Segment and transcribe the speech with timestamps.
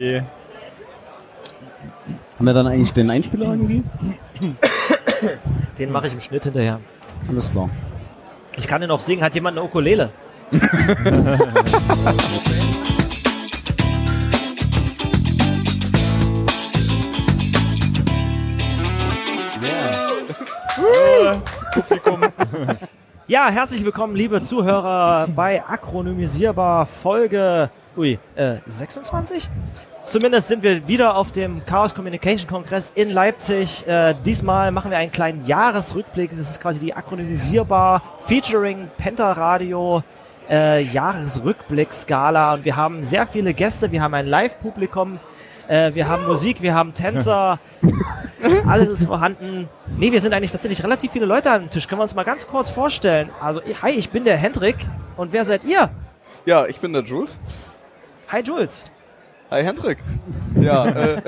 [0.00, 0.22] Okay.
[2.38, 3.82] Haben wir dann eigentlich den Einspieler irgendwie?
[5.78, 6.80] Den mache ich im Schnitt hinterher.
[7.28, 7.68] Alles klar.
[8.56, 9.22] Ich kann den auch singen.
[9.22, 10.08] Hat jemand eine Ukulele?
[21.74, 22.20] Publikum.
[23.26, 29.48] Ja, herzlich willkommen, liebe Zuhörer, bei Akronymisierbar Folge ui, äh, 26?
[30.10, 33.86] Zumindest sind wir wieder auf dem Chaos Communication Kongress in Leipzig.
[33.86, 36.32] Äh, diesmal machen wir einen kleinen Jahresrückblick.
[36.32, 40.02] Das ist quasi die Akronymisierbar featuring Pentaradio
[40.50, 42.54] äh, Jahresrückblick-Skala.
[42.54, 43.92] Und wir haben sehr viele Gäste.
[43.92, 45.20] Wir haben ein Live-Publikum.
[45.68, 47.60] Äh, wir haben Musik, wir haben Tänzer.
[48.66, 49.68] Alles ist vorhanden.
[49.96, 51.86] Nee, wir sind eigentlich tatsächlich relativ viele Leute an dem Tisch.
[51.86, 53.30] Können wir uns mal ganz kurz vorstellen?
[53.40, 54.74] Also, hi, ich bin der Hendrik.
[55.16, 55.88] Und wer seid ihr?
[56.46, 57.38] Ja, ich bin der Jules.
[58.32, 58.90] Hi, Jules.
[59.50, 59.98] Hi Hendrik.
[60.60, 61.20] Ja, äh,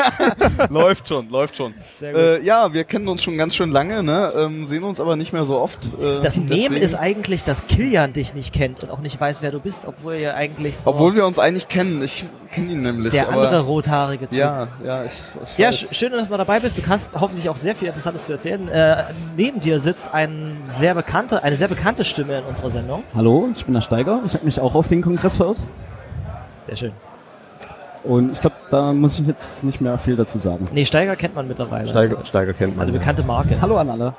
[0.70, 1.74] läuft schon, läuft schon.
[1.98, 2.20] Sehr gut.
[2.20, 4.32] Äh, ja, wir kennen uns schon ganz schön lange, ne?
[4.36, 5.84] ähm, sehen uns aber nicht mehr so oft.
[6.00, 9.42] Äh, Das Meme deswegen- ist eigentlich, dass Kilian dich nicht kennt und auch nicht weiß,
[9.42, 12.02] wer du bist, obwohl ihr eigentlich so Obwohl wir uns eigentlich kennen.
[12.02, 13.12] Ich kenne ihn nämlich.
[13.12, 14.38] der aber, andere rothaarige Typ.
[14.38, 15.12] Ja, ja, ich,
[15.44, 15.90] ich Ja, weiß.
[15.90, 16.78] sch schön, dass du mal dabei bist.
[16.78, 18.66] Du kannst hoffentlich auch sehr viel Interessantes zu erzählen.
[18.68, 18.96] Äh,
[19.36, 23.02] neben dir sitzt ein sehr bekannte, eine sehr bekannte Stimme in unserer Sendung.
[23.14, 24.22] Hallo, ich bin der Steiger.
[24.26, 25.58] Ich habe mich auch auf den Kongress verirrt.
[26.66, 26.92] Sehr schön.
[28.08, 30.64] Und ich glaube, da muss ich jetzt nicht mehr viel dazu sagen.
[30.72, 31.86] Nee, Steiger kennt man mittlerweile.
[31.88, 32.84] Steiger, Steiger kennt man.
[32.86, 32.98] Eine ja.
[32.98, 33.60] bekannte Marke.
[33.60, 34.14] Hallo an alle.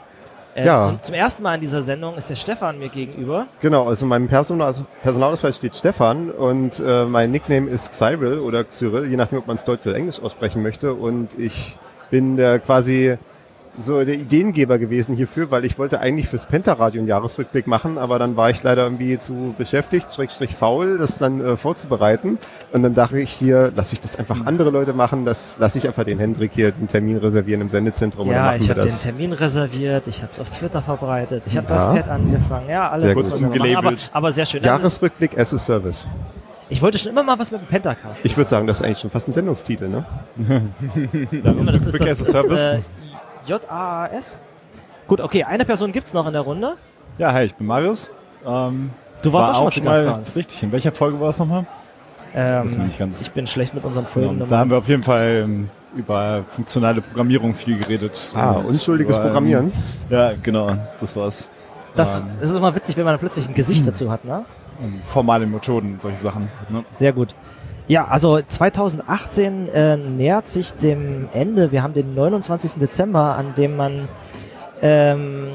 [0.54, 0.86] Äh, Ja.
[0.86, 3.48] zum, zum ersten Mal in dieser Sendung ist der Stefan mir gegenüber.
[3.62, 8.70] Genau, also in meinem Personal Personalausweis steht Stefan und äh, mein Nickname ist Cyril oder
[8.70, 10.94] Cyril, je nachdem, ob man es Deutsch oder Englisch aussprechen möchte.
[10.94, 11.76] Und ich
[12.12, 13.18] bin der quasi
[13.80, 18.20] so der Ideengeber gewesen hierfür, weil ich wollte eigentlich fürs Pentaradio einen Jahresrückblick machen, aber
[18.20, 22.38] dann war ich leider irgendwie zu beschäftigt, schrägstrich faul, das dann äh, vorzubereiten.
[22.74, 25.88] Und dann dachte ich hier, lasse ich das einfach andere Leute machen, das lasse ich
[25.88, 28.82] einfach den Hendrik hier den Termin reservieren im Sendezentrum und dann ja, machen ich habe
[28.82, 28.90] den.
[28.90, 31.74] Termin reserviert, ich habe es auf Twitter verbreitet, ich habe Ja.
[31.76, 32.70] das Pad angefangen.
[32.70, 33.42] Ja, alles Sehr muss gut.
[33.42, 33.46] machen.
[33.54, 34.10] aber, Umgelabelt.
[34.14, 34.60] aber sehr schön.
[34.60, 36.06] Also, Jahresrückblick as a Service.
[36.70, 38.26] ich wollte schon immer mal was mit dem Pentacast.
[38.26, 40.06] Ich würde sagen, das ist eigentlich schon fast ein Sendungstitel, ne?
[41.44, 42.60] Das ist das as a Service.
[42.62, 42.80] Ist, äh,
[43.50, 44.40] J-A-A-S?
[45.08, 46.76] Gut, okay, eine Person gibt's noch in der Runde.
[47.18, 48.12] Ja, hi, ich bin Marius.
[48.46, 48.92] Ähm,
[49.24, 50.36] Du warst war auch schon mal zu Gast bei uns.
[50.38, 50.64] richtig.
[50.64, 51.66] In welcher Folge war das nochmal?
[52.34, 54.48] Ähm, Das bin ich ganz- ich bin schlecht mit unseren Genau, Folgen.
[54.48, 58.32] da haben wir auf jeden Fall ähm, über funktionale Programmierung viel geredet.
[58.36, 59.72] Ah, unschuldiges über, ähm, Programmieren.
[60.10, 60.72] Ja, genau,
[61.02, 61.50] das war's.
[61.96, 64.46] das, ähm, das ist immer witzig, wenn man plötzlich ein Gesicht dazu hat, ne?
[64.84, 66.48] ähm, formale Methoden, solche Sachen.
[66.70, 66.86] Ne?
[66.94, 67.34] Sehr gut.
[67.90, 71.72] Ja, also 2018 äh, nähert sich dem Ende.
[71.72, 72.74] Wir haben den 29.
[72.76, 74.08] Dezember, an dem man
[74.82, 75.48] ähm,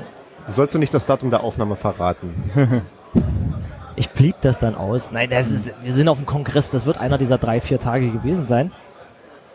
[0.49, 2.83] sollst du nicht das Datum der Aufnahme verraten.
[3.97, 5.13] Ich blieb das dann aus.
[5.13, 6.73] Nein, das ist, wir sind auf dem Kongress.
[6.73, 8.73] Das wird einer dieser drei, vier Tage gewesen sein.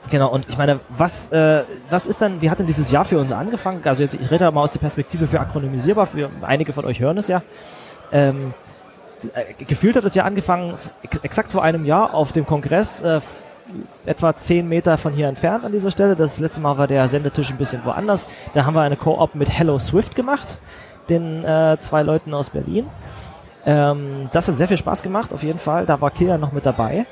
[0.09, 3.19] Genau, und ich meine, was, äh, was ist dann, wie hat denn dieses Jahr für
[3.19, 3.81] uns angefangen?
[3.83, 7.01] Also jetzt, ich rede da mal aus der Perspektive für akronymisierbar, für einige von euch
[7.01, 7.43] hören es ja.
[8.13, 8.68] Ähm, äh,
[9.67, 13.19] gefühlt hat das Jahr angefangen, ex exakt vor einem Jahr auf dem Kongress, äh,
[14.05, 16.15] etwa zehn Meter von hier entfernt an dieser Stelle.
[16.15, 18.25] Das letzte Mal war der Sendetisch ein bisschen woanders.
[18.53, 20.59] Da haben wir eine Co-op mit Hello Swift gemacht,
[21.09, 22.87] den äh, zwei Leuten aus Berlin.
[23.65, 25.85] Ähm, das hat sehr viel Spaß gemacht, auf jeden Fall.
[25.85, 27.05] Da war Kilian noch mit dabei.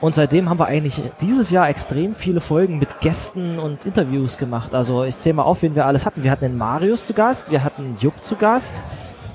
[0.00, 4.74] Und seitdem haben wir eigentlich dieses Jahr extrem viele Folgen mit Gästen und Interviews gemacht.
[4.74, 6.24] Also ich zähle mal auf, wen wir alles hatten.
[6.24, 8.82] Wir hatten den Marius zu Gast, wir hatten Jupp zu Gast,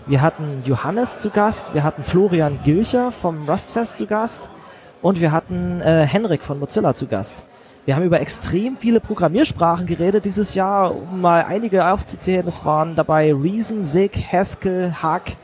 [0.08, 4.52] wir hatten Johannes zu Gast, wir hatten Florian Gilcher vom Rustfest zu Gast
[5.02, 7.48] und wir hatten äh, Henrik von Mozilla zu Gast.
[7.86, 12.48] Wir haben über extrem viele Programmiersprachen geredet dieses Jahr, um mal einige aufzuzählen.
[12.48, 15.38] Es waren dabei Reason, Sig, Haskell, Hack,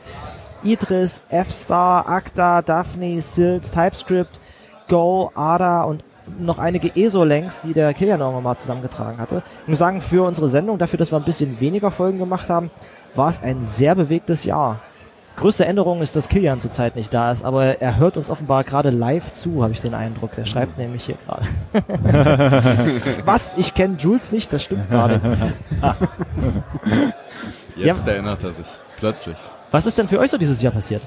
[0.62, 4.40] Idris, F-Star, Acta, Daphne, Silt, TypeScript,
[4.88, 6.04] Go, Ada und
[6.38, 9.42] noch einige ESO-Links, die der Kilian auch mal zusammengetragen hatte.
[9.62, 12.70] Ich muss sagen, für unsere Sendung, dafür, dass wir ein bisschen weniger Folgen gemacht haben,
[13.14, 14.80] war es ein sehr bewegtes Jahr.
[15.36, 18.90] Größte Änderung ist, dass Kilian zurzeit nicht da ist, aber er hört uns offenbar gerade
[18.90, 20.32] live zu, habe ich den Eindruck.
[20.34, 21.46] Der schreibt nämlich hier gerade.
[23.24, 23.56] Was?
[23.56, 25.20] Ich kenne Jules nicht, das stimmt gerade.
[27.76, 28.66] Jetzt erinnert er sich.
[28.98, 29.36] Plötzlich.
[29.70, 31.02] Was ist denn für euch so dieses Jahr passiert?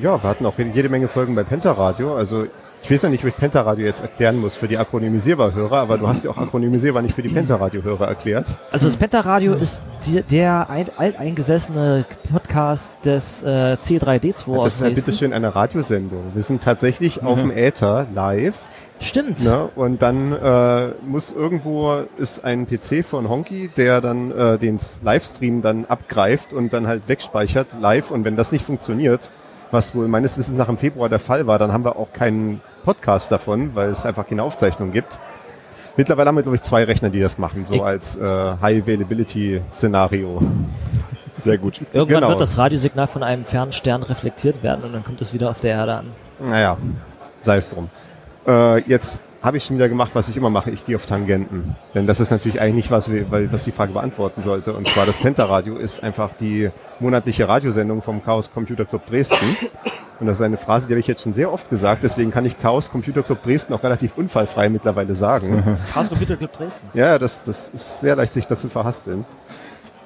[0.00, 2.14] Ja, wir hatten auch jede Menge Folgen bei Pentaradio.
[2.16, 2.46] Also
[2.82, 6.08] ich weiß ja nicht, ob ich Pentaradio jetzt erklären muss für die Akronymisierbar-Hörer, aber du
[6.08, 8.46] hast ja auch Akronymisierbar nicht für die Pentaradio-Hörer erklärt.
[8.72, 14.80] Also das Pentaradio ist die, der ein, alteingesessene Podcast des äh, C3D2 das aus ist
[14.82, 15.06] halt Dresden.
[15.06, 16.22] bitteschön eine Radiosendung.
[16.34, 18.54] Wir sind tatsächlich auf dem Äther live.
[19.02, 19.42] Stimmt.
[19.44, 19.68] Ne?
[19.76, 25.62] Und dann äh, muss irgendwo ist ein PC von Honky, der dann äh, den Livestream
[25.62, 28.10] dann abgreift und dann halt wegspeichert live.
[28.10, 29.30] Und wenn das nicht funktioniert,
[29.70, 32.60] was wohl meines Wissens nach im Februar der Fall war, dann haben wir auch keinen
[32.84, 35.18] Podcast davon, weil es einfach keine Aufzeichnung gibt.
[35.96, 38.20] Mittlerweile haben wir, glaube ich, zwei Rechner, die das machen, so Ich- als äh,
[38.60, 40.40] High-Availability-Szenario.
[41.36, 41.80] Sehr gut.
[41.92, 42.28] Irgendwann Genau.
[42.28, 45.60] wird das Radiosignal von einem fernen Stern reflektiert werden und dann kommt es wieder auf
[45.60, 46.06] der Erde an.
[46.38, 46.76] Naja,
[47.42, 47.88] sei es drum.
[48.46, 50.70] Äh, jetzt habe ich schon wieder gemacht, was ich immer mache.
[50.70, 51.76] Ich gehe auf Tangenten.
[51.94, 54.74] Denn das ist natürlich eigentlich nicht, was, wir, weil, was die Frage beantworten sollte.
[54.74, 59.56] Und zwar das Pentaradio ist einfach die monatliche Radiosendung vom Chaos Computer Club Dresden.
[60.20, 62.04] Und das ist eine Phrase, die habe ich jetzt schon sehr oft gesagt.
[62.04, 65.78] Deswegen kann ich Chaos Computer Club Dresden auch relativ unfallfrei mittlerweile sagen.
[65.94, 66.86] Chaos Computer Club Dresden.
[66.92, 69.24] Ja, das, das ist sehr leicht, sich das zu verhaspeln.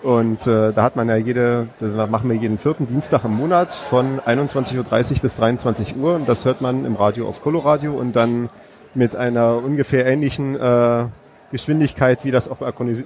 [0.04, 3.72] Und äh, da hat man ja jede, da machen wir jeden vierten Dienstag im Monat
[3.72, 4.76] von 21.30
[5.14, 6.14] Uhr bis 23 Uhr.
[6.14, 8.50] Und das hört man im Radio auf Coloradio und dann
[8.94, 11.06] mit einer ungefähr ähnlichen äh,
[11.50, 13.04] Geschwindigkeit, wie das auch akrony-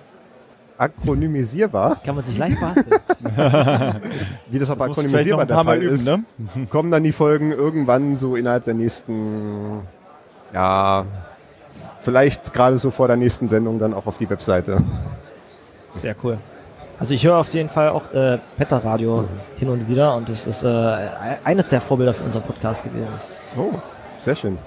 [0.79, 3.01] akronymisierbar, Kann man sich leicht verhaspeln.
[4.51, 6.25] wie das auch Das akronymisierbar der Fall üben, ist, ne?
[6.71, 9.81] kommen dann die Folgen irgendwann so innerhalb der nächsten,
[10.55, 11.05] ja,
[12.01, 14.79] vielleicht gerade so vor der nächsten Sendung dann auch auf die Webseite.
[15.95, 16.39] Sehr cool.
[16.99, 20.47] Also ich höre auf jeden Fall auch äh, Petter Radio hin und wieder und das
[20.47, 20.97] ist äh,
[21.45, 23.13] eines der Vorbilder für unseren Podcast gewesen.
[23.57, 23.73] Oh,
[24.21, 24.59] sehr schön.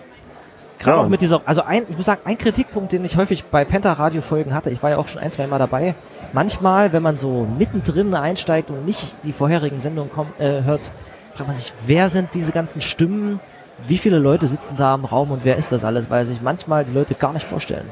[0.82, 3.46] Gerade Ja, auch mit dieser, also ein, ich muss sagen, ein Kritikpunkt, den ich häufig
[3.46, 5.96] bei Penta Radio Folgen hatte, ich war ja auch schon ein, zwei Mal dabei.
[6.34, 10.92] Manchmal, wenn man so mittendrin einsteigt und nicht die vorherigen Sendungen komm, äh, hört,
[11.34, 13.40] fragt man sich, wer sind diese ganzen Stimmen?
[13.88, 16.10] Wie viele Leute sitzen da im Raum und wer ist das alles?
[16.10, 17.90] Weil sich manchmal die Leute gar nicht vorstellen.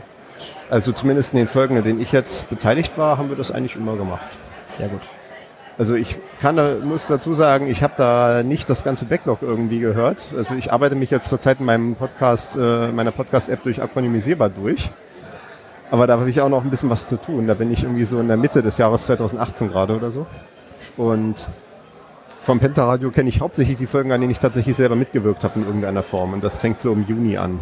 [0.70, 3.76] Also zumindest in den Folgen, in denen ich jetzt beteiligt war, haben wir das eigentlich
[3.76, 4.26] immer gemacht.
[4.68, 5.02] Sehr gut.
[5.80, 10.26] Also ich kann muss dazu sagen, ich habe da nicht das ganze Backlog irgendwie gehört.
[10.36, 14.92] Also ich arbeite mich jetzt zurzeit in meinem Podcast, äh, meiner Podcast-App durch akronymisierbar durch.
[15.90, 17.48] Aber da habe ich auch noch ein bisschen was zu tun.
[17.48, 20.28] Da bin ich irgendwie so in der Mitte des Jahres 2018 gerade oder so.
[20.98, 21.48] Und
[22.42, 25.66] vom Pentaradio kenne ich hauptsächlich die Folgen, an denen ich tatsächlich selber mitgewirkt habe in
[25.66, 26.34] irgendeiner Form.
[26.34, 27.58] Und das fängt so im Juni an.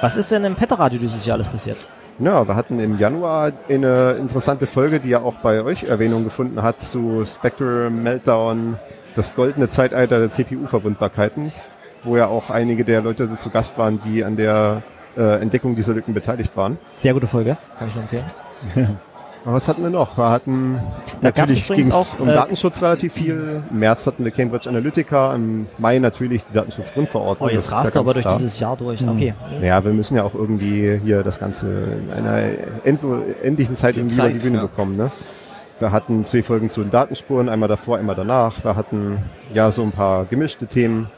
[0.00, 1.76] Was ist denn im Penta Radio dieses Jahr alles passiert?
[2.20, 6.62] Ja, wir hatten im Januar eine interessante Folge, die ja auch bei euch Erwähnung gefunden
[6.62, 8.78] hat, zu Spectre Meltdown,
[9.16, 11.52] das goldene Zeitalter der CPU-Verwundbarkeiten,
[12.04, 14.82] wo ja auch einige der Leute zu Gast waren, die an der
[15.16, 16.78] äh, Entdeckung dieser Lücken beteiligt waren.
[16.94, 18.26] Sehr gute Folge, kann ich nur empfehlen.
[19.44, 20.16] Aber was hatten wir noch?
[20.16, 20.80] Wir hatten
[21.20, 23.62] Da natürlich ging's auch, um äh, Datenschutz relativ viel.
[23.70, 27.50] Im März hatten wir Cambridge Analytica, im Mai natürlich die Datenschutzgrundverordnung.
[27.50, 28.38] Oh, jetzt ja rast du aber durch klar.
[28.38, 29.06] dieses Jahr durch.
[29.06, 29.34] Okay.
[29.60, 32.38] Naja, wir müssen ja auch irgendwie hier das Ganze in einer
[32.84, 33.00] end
[33.42, 34.62] endlichen Zeit Die irgendwie über die Bühne ja.
[34.62, 34.96] bekommen.
[34.96, 35.10] Ne?
[35.78, 38.64] Wir hatten zwei Folgen zu den Datenspuren, einmal davor, einmal danach.
[38.64, 39.18] Wir hatten
[39.52, 41.10] ja so ein paar gemischte Themen.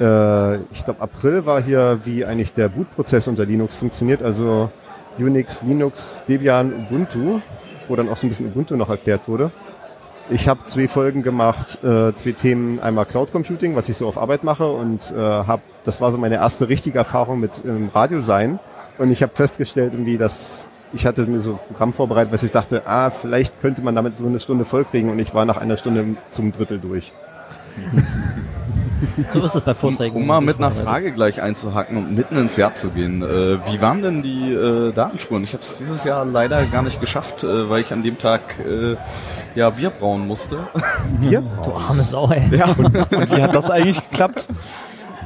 [0.00, 4.70] Äh, ich glaube, April war hier, wie eigentlich der Bootprozess unter Linux funktioniert, also
[5.18, 7.40] Unix, Linux, Debian, Ubuntu,
[7.88, 9.50] wo dann auch so ein bisschen Ubuntu noch erklärt wurde.
[10.30, 14.16] Ich habe zwei Folgen gemacht, äh, zwei Themen, einmal Cloud Computing, was ich so auf
[14.16, 18.22] Arbeit mache und äh, hab, das war so meine erste richtige Erfahrung mit ähm, Radio
[18.22, 18.58] sein
[18.96, 22.52] und ich habe festgestellt, irgendwie, dass ich hatte mir so ein Programm vorbereitet, was ich
[22.52, 25.76] dachte, ah, vielleicht könnte man damit so eine Stunde vollkriegen und ich war nach einer
[25.76, 27.12] Stunde zum Drittel durch.
[29.28, 30.16] So ist es bei Vorträgen.
[30.16, 30.70] Um mal mit einer.
[30.70, 33.22] Frage gleich einzuhaken und mitten ins Jahr zu gehen.
[33.22, 35.44] Äh, wie waren denn die äh, Datenspuren?
[35.44, 38.58] Ich habe es dieses Jahr leider gar nicht geschafft, äh, weil ich an dem Tag
[38.58, 38.96] äh,
[39.54, 40.66] ja Bier brauen musste.
[41.20, 41.42] Hier?
[41.62, 42.42] Du arme Sau, ey.
[42.44, 44.48] Und wie hat das eigentlich geklappt?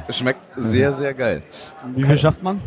[0.09, 1.41] Schmeckt sehr, sehr geil.
[1.95, 2.61] Wie viel schafft man?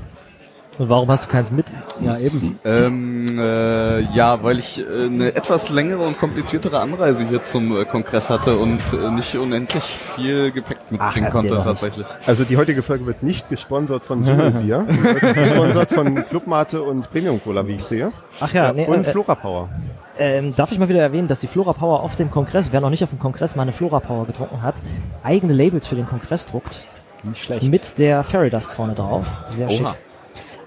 [0.78, 1.66] Und warum hast du keins mit?
[2.00, 2.58] Ja, eben.
[2.64, 7.84] Ähm, äh, ja, weil ich äh, eine etwas längere und kompliziertere Anreise hier zum äh,
[7.84, 12.06] Kongress hatte und äh, nicht unendlich viel Gepäck mitbringen konnte tatsächlich.
[12.26, 14.86] Also die heutige Folge wird nicht gesponsert von Jingle Bier,
[15.34, 18.10] gesponsert von Clubmate und Premium Cola, wie ich sehe.
[18.40, 19.68] Ach ja, nee, und äh, Flora Power.
[20.18, 22.90] ähm, darf ich mal wieder erwähnen, dass die Flora Power auf dem Kongress, wer noch
[22.90, 24.76] nicht auf dem Kongress mal eine Flora Power getrunken hat,
[25.22, 26.84] eigene Labels für den Kongress druckt.
[27.24, 27.68] Nicht schlecht.
[27.68, 29.26] Mit der Fairy Dust vorne drauf.
[29.44, 29.86] Sehr schick.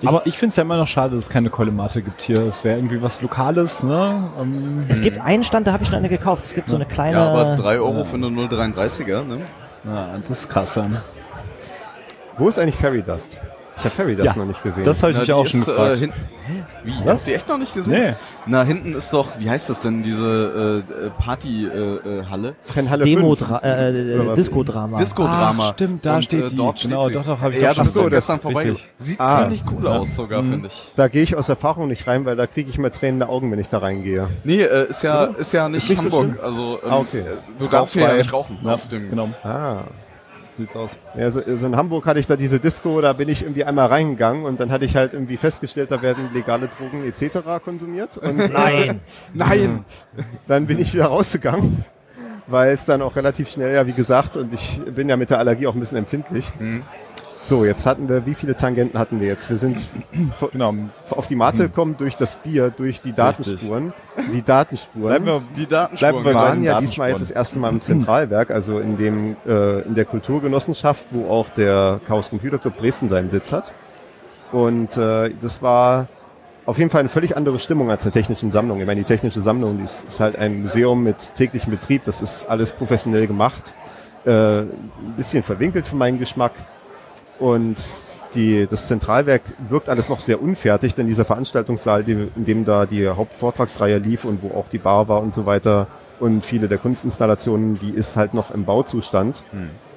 [0.05, 2.37] Ich aber- ich finde es ja immer noch schade, dass es keine Kollemate gibt hier.
[2.45, 4.29] Es wäre irgendwie was Lokales, ne?
[4.39, 6.45] Ähm, Es gibt einen Stand, da habe ich schon eine gekauft.
[6.45, 7.17] Es gibt so eine kleine.
[7.17, 9.37] Ja, aber 3 Euro für eine 0,33er, ne?
[9.85, 10.75] ja, das ist krass.
[10.75, 10.85] Ja.
[12.37, 13.37] Wo ist eigentlich Fairy Dust?
[13.77, 14.83] Ich habe Fairy Dust Ja, noch nicht gesehen.
[14.85, 15.97] Das habe ich Na, mich auch schon ist, gefragt.
[15.97, 16.13] Äh, hin
[16.47, 16.63] Hä?
[16.83, 16.91] Wie?
[17.03, 17.13] Was?
[17.15, 17.93] Hast du die echt noch nicht gesehen?
[18.03, 18.13] Nee.
[18.45, 22.21] Na, hinten ist doch, wie heißt das denn, diese äh, Party-Halle?
[22.21, 22.55] Äh, Halle?
[22.73, 23.51] Kein Halle Demo 5.
[23.63, 23.89] äh,
[24.31, 24.35] äh?
[24.35, 24.97] Disco-Drama.
[24.97, 25.63] Disco-Drama.
[25.73, 26.55] Stimmt, da Und, steht äh, die.
[26.55, 28.09] Dort Genau, steht doch, doch, hab ich ja, doch schon gesehen.
[28.11, 28.61] gestern Das- vorbei.
[28.69, 28.87] richtig.
[28.97, 29.41] Sieht Ah.
[29.41, 30.91] ziemlich cool aus sogar, finde ich.
[30.95, 33.59] Da gehe ich aus Erfahrung nicht rein, weil da kriege ich immer tränende Augen, wenn
[33.59, 34.27] ich da reingehe.
[34.43, 36.35] Nee, äh, ist ja, ist ja nicht, Ist nicht so Hamburg.
[36.35, 36.45] schlimm?
[36.45, 37.19] also, ähm, Ah, okay.
[37.19, 37.23] äh,
[37.59, 39.09] du darfst hier ja nicht rauchen Ja, auf dem.
[39.09, 39.29] genau.
[39.43, 39.83] Ah.
[40.57, 40.97] Sieht's aus.
[41.17, 43.87] Ja, so, so in Hamburg hatte ich da diese Disco, da bin ich irgendwie einmal
[43.87, 47.39] reingegangen und dann hatte ich halt irgendwie festgestellt, da werden legale Drogen etc.
[47.63, 49.01] konsumiert und Nein.
[49.33, 49.85] Nein!
[50.47, 51.83] dann bin ich wieder rausgegangen,
[52.47, 55.39] weil es dann auch relativ schnell, ja wie gesagt, und ich bin ja mit der
[55.39, 56.51] Allergie auch ein bisschen empfindlich,
[57.47, 59.51] So, jetzt hatten wir, wie viele Tangenten hatten wir jetzt?
[59.51, 59.87] Wir sind
[60.51, 60.73] Genau.
[61.11, 63.93] auf die Mate gekommen durch das Bier, durch die Datenspuren.
[64.33, 65.09] Die Datenspuren.
[65.09, 66.23] Bleiben wir, Die Datenspuren.
[66.23, 69.35] Bleiben wir bei waren ja diesmal jetzt das erste Mal im Zentralwerk, also in dem
[69.45, 73.71] äh, in der Kulturgenossenschaft, wo auch der Chaos Computer Club Dresden seinen Sitz hat.
[74.51, 76.07] Und äh, das war
[76.65, 78.79] auf jeden Fall eine völlig andere Stimmung als eine technischen Sammlung.
[78.79, 82.23] Ich meine, die technische Sammlung, die ist, ist halt ein Museum mit täglichem Betrieb, das
[82.23, 83.75] ist alles professionell gemacht,
[84.25, 86.53] äh, ein bisschen verwinkelt für meinen Geschmack.
[87.39, 87.83] Und
[88.33, 92.85] die, das Zentralwerk wirkt alles noch sehr unfertig, denn dieser Veranstaltungssaal, die, in dem da
[92.85, 95.87] die Hauptvortragsreihe lief und wo auch die Bar war und so weiter
[96.19, 99.43] und viele der Kunstinstallationen, die ist halt noch im Bauzustand.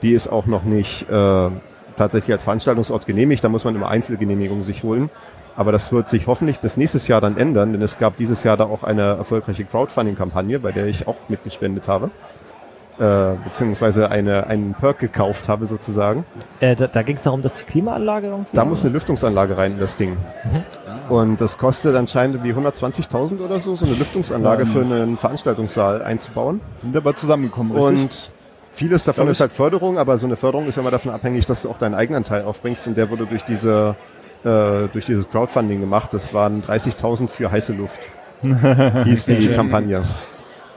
[0.02, 1.50] Die ist auch noch nicht äh,
[1.96, 5.10] tatsächlich als Veranstaltungsort genehmigt, da muss man immer Einzelgenehmigungen sich holen.
[5.56, 8.56] Aber das wird sich hoffentlich bis nächstes Jahr dann ändern, denn es gab dieses Jahr
[8.56, 12.10] da auch eine erfolgreiche Crowdfunding-Kampagne, bei der ich auch mitgespendet habe.
[12.98, 16.24] Äh, beziehungsweise eine, einen Perk gekauft habe sozusagen.
[16.58, 18.56] Äh, da da ging es darum, dass die Klimaanlage irgendwie.
[18.56, 20.16] Da muss eine Lüftungsanlage rein in das Ding.
[20.16, 20.64] Mhm.
[21.08, 26.60] Und das kostet anscheinend wie 120.000 oder so, so eine Lüftungsanlage für einen Veranstaltungssaal einzubauen.
[26.76, 28.02] sind aber zusammengekommen, richtig?
[28.02, 28.32] Und
[28.72, 31.46] vieles davon Glaub ist halt Förderung, aber so eine Förderung ist ja immer davon abhängig,
[31.46, 33.94] dass du auch deinen Eigenanteil aufbringst und der wurde durch diese
[34.42, 36.12] äh, durch dieses Crowdfunding gemacht.
[36.12, 38.00] Das waren 30.000 für heiße Luft.
[39.04, 40.02] hieß die Kampagne.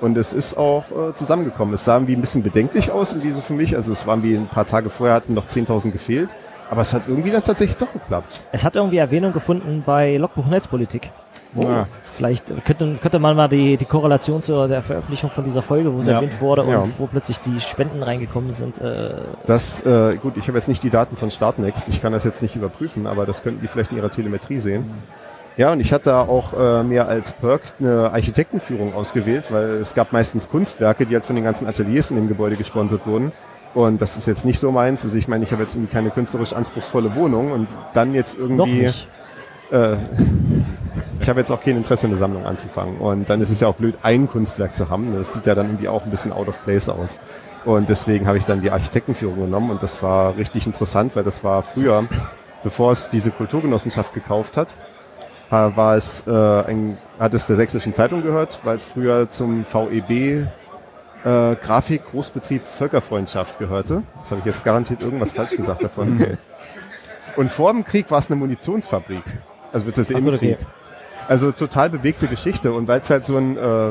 [0.01, 1.74] Und es ist auch äh, zusammengekommen.
[1.75, 3.75] Es sah irgendwie ein bisschen bedenklich aus, irgendwie so für mich.
[3.75, 6.29] Also es waren wie ein paar Tage vorher hatten noch 10.000 gefehlt.
[6.70, 8.43] Aber es hat irgendwie dann tatsächlich doch geklappt.
[8.51, 11.12] Es hat irgendwie Erwähnung gefunden bei Logbuch Netzpolitik.
[11.53, 11.86] Ja.
[12.15, 16.00] Vielleicht könnte, könnte man mal die, die Korrelation zur der Veröffentlichung von dieser Folge, wo
[16.00, 16.13] es Ja.
[16.15, 16.84] erwähnt wurde und Ja.
[16.98, 18.79] wo plötzlich die Spenden reingekommen sind.
[18.79, 19.15] Äh,
[19.46, 22.41] Das, äh, gut, ich habe jetzt nicht die Daten von Startnext, ich kann das jetzt
[22.41, 24.86] nicht überprüfen, aber das könnten die vielleicht in ihrer Telemetrie sehen.
[25.58, 29.93] Ja, und ich hatte da auch äh, mir als Perk eine Architektenführung ausgewählt, weil es
[29.93, 33.31] gab meistens Kunstwerke, die halt von den ganzen Ateliers in dem Gebäude gesponsert wurden.
[33.74, 35.03] Und das ist jetzt nicht so meins.
[35.03, 38.89] Also ich meine, ich habe jetzt irgendwie keine künstlerisch anspruchsvolle Wohnung und dann jetzt irgendwie
[39.72, 39.98] äh,
[41.20, 42.98] ich habe jetzt auch kein Interesse, eine Sammlung anzufangen.
[42.98, 45.13] Und dann ist es ja auch blöd, ein Kunstwerk zu haben.
[45.13, 47.20] Das sieht ja dann irgendwie auch ein bisschen out of place aus.
[47.63, 51.43] Und deswegen habe ich dann die Architektenführung genommen und das war richtig interessant, weil das
[51.43, 52.05] war früher,
[52.63, 54.75] bevor es diese Kulturgenossenschaft gekauft hat,
[55.51, 60.48] war es äh, ein, hat es der Sächsischen Zeitung gehört, weil es früher zum VEB
[61.24, 64.03] äh, Grafik Großbetrieb Völkerfreundschaft gehörte.
[64.20, 66.25] Das habe ich jetzt garantiert irgendwas falsch gesagt davon.
[67.36, 69.24] Und vor dem Krieg war es eine Munitionsfabrik.
[69.72, 70.38] Also beziehungsweise im.
[70.38, 70.58] Krieg.
[71.27, 72.74] Also total bewegte Geschichte.
[72.74, 73.89] Und weil es halt so ein äh,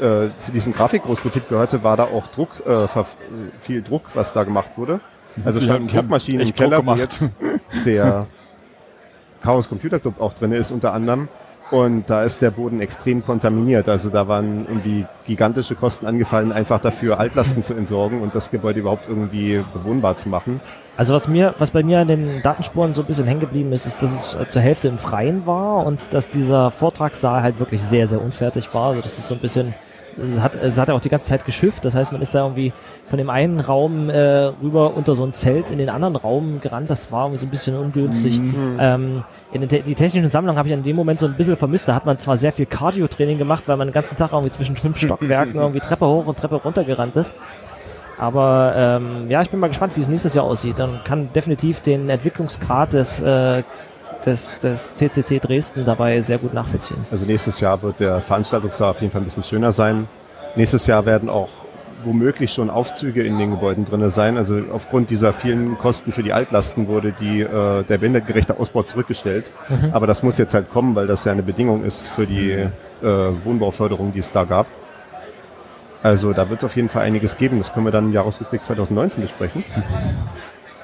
[0.00, 2.86] äh, zu diesem Grafikgroßbetrieb gehörte, war da auch Druck, äh,
[3.60, 5.00] viel Druck, was da gemacht wurde.
[5.44, 7.30] Also standen Druckmaschinen im Keller, wo jetzt
[7.84, 8.26] der
[9.42, 11.28] Chaos Computer Club auch drin ist unter anderem.
[11.70, 13.88] Und da ist der Boden extrem kontaminiert.
[13.88, 18.80] Also da waren irgendwie gigantische Kosten angefallen, einfach dafür Altlasten zu entsorgen und das Gebäude
[18.80, 20.60] überhaupt irgendwie bewohnbar zu machen.
[20.96, 23.86] Also was mir, was bei mir an den Datenspuren so ein bisschen hängen geblieben ist,
[23.86, 28.08] ist, dass es zur Hälfte im Freien war und dass dieser Vortragssaal halt wirklich sehr,
[28.08, 28.88] sehr unfertig war.
[28.88, 29.72] Also das ist so ein bisschen,
[30.18, 31.84] es hat, es hat ja auch die ganze Zeit geschifft.
[31.84, 32.72] Das heißt, man ist da irgendwie
[33.06, 34.18] von dem einen Raum äh,
[34.62, 36.90] rüber unter so ein Zelt in den anderen Raum gerannt.
[36.90, 38.40] Das war irgendwie so ein bisschen ungünstig.
[38.78, 41.88] Ähm, in te- die technischen Sammlungen habe ich in dem Moment so ein bisschen vermisst.
[41.88, 44.76] Da hat man zwar sehr viel Cardio-Training gemacht, weil man den ganzen Tag irgendwie zwischen
[44.76, 47.34] fünf Stockwerken irgendwie Treppe hoch und Treppe runter gerannt ist.
[48.18, 50.78] Aber ähm, ja, ich bin mal gespannt, wie es nächstes Jahr aussieht.
[50.78, 53.62] Dann kann definitiv den Entwicklungsgrad des, äh,
[54.26, 57.04] des, des CCC Dresden dabei sehr gut nachvollziehen.
[57.10, 60.08] Also nächstes Jahr wird der Veranstaltungssaal auf jeden Fall ein bisschen schöner sein.
[60.56, 61.48] Nächstes Jahr werden auch
[62.04, 64.36] womöglich schon Aufzüge in den Gebäuden drinne sein.
[64.36, 69.50] Also aufgrund dieser vielen Kosten für die Altlasten wurde die, äh, der behindertengerechte Ausbau zurückgestellt.
[69.92, 72.68] Aber das muss jetzt halt kommen, weil das ja eine Bedingung ist für die äh,
[73.02, 74.66] Wohnbauförderung, die es da gab.
[76.02, 77.58] Also da wird es auf jeden Fall einiges geben.
[77.58, 79.64] Das können wir dann im Jahresrückblick 2019 besprechen.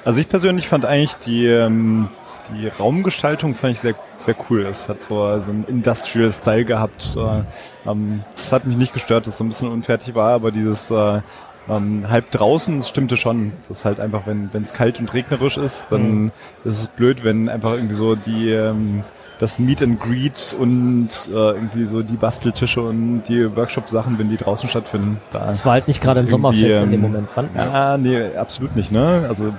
[0.05, 2.09] Also ich persönlich fand eigentlich die, ähm,
[2.53, 4.65] die Raumgestaltung fand ich sehr, sehr cool.
[4.65, 7.15] Es hat so, so einen Industrial Style gehabt.
[7.17, 10.51] Äh, ähm, das hat mich nicht gestört, dass es so ein bisschen unfertig war, aber
[10.51, 11.21] dieses äh,
[11.69, 13.53] ähm, halb draußen, das stimmte schon.
[13.67, 16.31] Das ist halt einfach, wenn wenn es kalt und regnerisch ist, dann
[16.63, 19.03] ist es blöd, wenn einfach irgendwie so die ähm,
[19.39, 24.37] das Meet and Greet und äh, irgendwie so die Basteltische und die Workshop-Sachen, wenn die
[24.37, 25.19] draußen stattfinden.
[25.31, 28.35] Da Das war halt nicht gerade ein Sommerfest in dem ähm, Moment, fand ja, nee,
[28.35, 29.25] absolut nicht, ne?
[29.29, 29.53] Also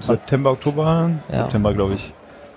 [0.00, 1.36] September, Oktober, Ja.
[1.36, 2.12] September glaube ich.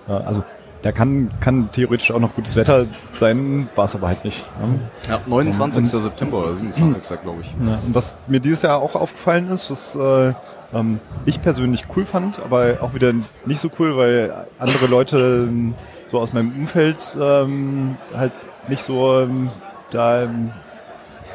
[0.08, 0.44] Ja, also
[0.82, 4.46] da kann, kann theoretisch auch noch gutes Wetter sein, war es aber halt nicht.
[4.60, 4.78] Ne?
[5.08, 5.84] Ja, 29.
[5.88, 7.20] September oder 27.
[7.22, 7.54] glaube ich.
[7.66, 10.32] Ja, und was mir dieses Jahr auch aufgefallen ist, was äh,
[10.72, 13.12] ähm, ich persönlich cool fand, aber auch wieder
[13.46, 15.74] nicht so cool, weil andere Leute ähm,
[16.06, 18.32] so aus meinem Umfeld ähm, halt
[18.68, 19.50] nicht so ähm,
[19.90, 20.50] da ähm,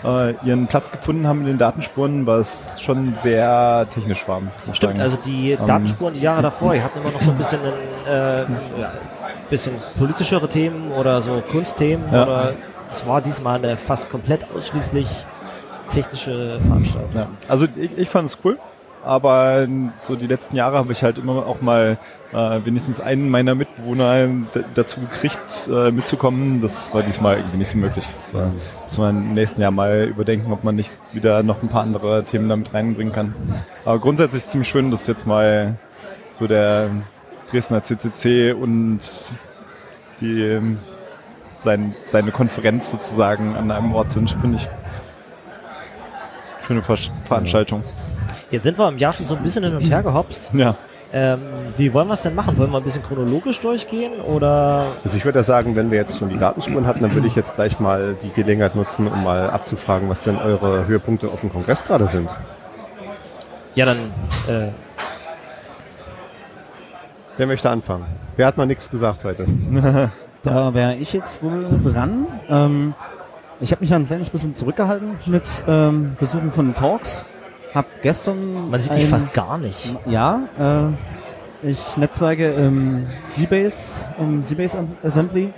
[0.03, 4.41] äh, ihren Platz gefunden haben in den Datenspuren, was schon sehr technisch war.
[4.71, 5.01] Stimmt, sagen.
[5.01, 8.41] also die Datenspuren die Jahre davor, die hatten immer noch so ein bisschen, ein, äh,
[8.79, 8.91] ja,
[9.49, 12.05] bisschen politischere Themen oder so Kunstthemen.
[12.11, 12.23] Ja.
[12.23, 12.53] Oder
[12.89, 15.07] es war diesmal eine fast komplett ausschließlich
[15.89, 17.11] technische Veranstaltung.
[17.13, 17.27] Ja.
[17.47, 18.57] Also ich, ich fand es cool,
[19.03, 19.67] aber
[20.01, 21.97] so die letzten Jahre habe ich halt immer auch mal
[22.33, 24.29] äh, wenigstens einen meiner Mitbewohner
[24.75, 26.61] dazu gekriegt, äh, mitzukommen.
[26.61, 28.05] Das war diesmal irgendwie nicht so möglich.
[28.05, 28.47] Das äh,
[28.83, 32.23] muss man im nächsten Jahr mal überdenken, ob man nicht wieder noch ein paar andere
[32.23, 33.33] Themen damit reinbringen kann.
[33.85, 35.75] Aber grundsätzlich ziemlich schön, dass jetzt mal
[36.31, 36.89] so der
[37.49, 38.99] Dresdner CCC und
[40.21, 40.77] die ähm,
[41.59, 44.69] sein, seine Konferenz sozusagen an einem Ort sind, finde ich.
[46.65, 47.83] Schöne Ver Veranstaltung.
[48.51, 50.51] Jetzt sind wir im Jahr schon so ein bisschen hin und her gehopst.
[50.53, 50.75] Ja.
[51.13, 51.39] Ähm,
[51.75, 52.57] wie wollen wir es denn machen?
[52.57, 56.17] Wollen wir ein bisschen chronologisch durchgehen oder Also ich würde ja sagen, wenn wir jetzt
[56.17, 59.49] schon die Datenspuren hatten, dann würde ich jetzt gleich mal die Gelegenheit nutzen, um mal
[59.49, 62.29] abzufragen, was denn eure Höhepunkte auf dem Kongress gerade sind.
[63.75, 63.97] ja dann
[64.47, 64.69] äh,
[67.37, 68.05] Wer möchte anfangen?
[68.37, 69.45] Wer hat noch nichts gesagt heute?
[70.43, 72.25] Da wäre ich jetzt wohl dran.
[72.49, 72.95] Ähm,
[73.59, 77.25] ich habe mich ja ein kleines bisschen zurückgehalten mit ähm, Besuchen von Talks.
[77.73, 79.93] Hab gestern man sieht dich ein- fast gar nicht.
[80.05, 80.41] Ja,
[81.63, 85.53] äh, ich netzwerke im Seabase, im Seabase Assembly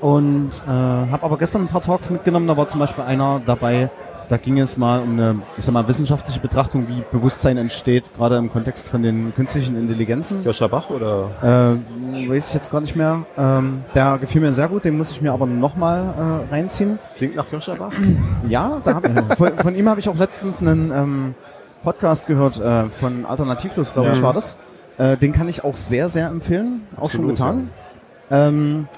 [0.00, 2.48] und äh, habe aber gestern ein paar Talks mitgenommen.
[2.48, 3.88] Da war zum Beispiel einer dabei,
[4.28, 8.36] da ging es mal um eine, ich sag mal, wissenschaftliche Betrachtung, wie Bewusstsein entsteht, gerade
[8.36, 10.44] im Kontext von den künstlichen Intelligenzen.
[10.44, 11.30] Joscha Bach oder?
[11.42, 13.24] Äh, weiß ich jetzt gar nicht mehr.
[13.36, 16.98] Ähm, der gefiel mir sehr gut, den muss ich mir aber nochmal äh, reinziehen.
[17.16, 17.92] Klingt nach Joscha Bach?
[18.48, 21.34] Ja, da hab, von, von ihm habe ich auch letztens einen ähm,
[21.82, 24.56] Podcast gehört, äh, von Alternativlos, glaube ich, war das.
[24.98, 26.86] Äh, den kann ich auch sehr, sehr empfehlen.
[26.96, 27.70] Auch schon Absolut, getan.
[28.30, 28.88] Ähm,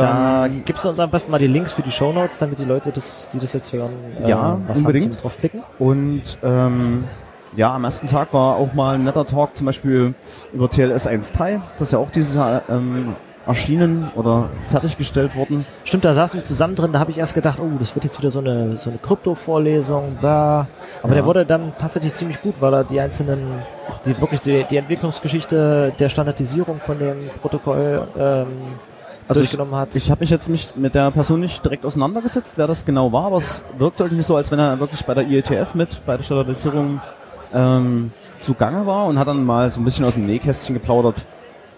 [0.00, 2.90] Da gibst du uns am besten mal die Links für die Shownotes, damit die Leute,
[2.92, 5.14] das, die das jetzt hören, äh, Ja, was unbedingt.
[5.14, 5.62] haben draufklicken.
[5.78, 7.04] und ähm,
[7.56, 10.14] ja, am ersten Tag war auch mal ein netter Talk, zum Beispiel
[10.52, 11.60] über TLS 1.3.
[11.78, 13.14] Das ist ja auch dieses Jahr ähm,
[13.46, 15.64] erschienen oder fertiggestellt worden.
[15.84, 18.18] Stimmt, da saßen wir zusammen drin, da habe ich erst gedacht, oh, das wird jetzt
[18.18, 20.66] wieder so eine, so eine Krypto-Vorlesung, blah.
[21.02, 21.14] Aber Ja.
[21.16, 23.40] der wurde dann tatsächlich ziemlich gut, weil er die einzelnen,
[24.06, 28.46] die wirklich die, die Entwicklungsgeschichte der Standardisierung von dem Protokoll ähm,
[29.26, 29.96] Also durchgenommen hat.
[29.96, 33.26] Ich habe mich jetzt nicht mit der Person nicht direkt auseinandergesetzt, wer das genau war,
[33.26, 36.24] aber es wirkte irgendwie so, als wenn er wirklich bei der IETF mit, bei der
[36.24, 37.00] Standardisierung
[37.54, 38.10] ähm,
[38.40, 41.24] zugange war und hat dann mal so ein bisschen aus dem Nähkästchen geplaudert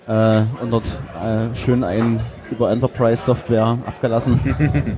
[0.08, 0.86] äh, und dort
[1.22, 4.40] äh, schön ein über Enterprise-Software abgelassen,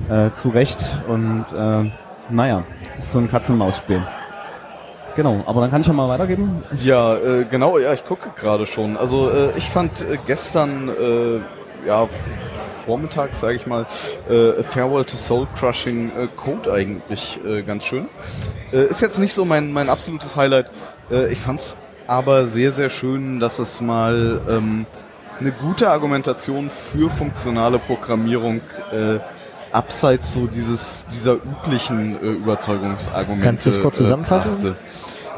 [0.09, 1.91] äh, zu Recht und äh,
[2.29, 2.63] naja,
[2.97, 4.01] ist so ein Katz-und-Maus-Spiel.
[5.15, 6.63] Genau, aber dann kann ich ja mal weitergeben.
[6.75, 8.95] Ich, Ja, äh, genau, ja, ich gucke gerade schon.
[8.95, 11.39] Also äh, ich fand äh, gestern, äh,
[11.85, 12.07] ja,
[12.85, 13.85] vormittags, sage ich mal,
[14.29, 18.07] äh, Farewell to Soul Crushing äh, Code eigentlich äh, ganz schön.
[18.71, 20.69] Äh, ist jetzt nicht so mein, mein absolutes Highlight.
[21.11, 24.85] Äh, ich fand's aber sehr, sehr schön, dass es mal ähm,
[25.39, 28.61] eine gute Argumentation für funktionale Programmierung
[28.91, 29.19] äh,
[29.71, 34.51] abseits so dieses dieser üblichen äh, Überzeugungsargumente Kannst du es kurz äh, zusammenfassen?
[34.53, 34.75] brachte.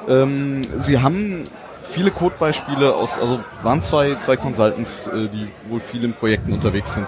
[0.07, 1.43] Ähm, sie haben
[1.91, 6.95] viele Codebeispiele aus, also waren zwei, zwei Consultants, äh, die wohl viel in Projekten unterwegs
[6.95, 7.07] sind,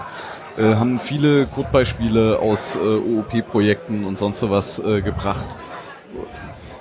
[0.56, 5.56] äh, haben viele Codebeispiele aus äh, OOP-Projekten und sonst sowas äh, gebracht,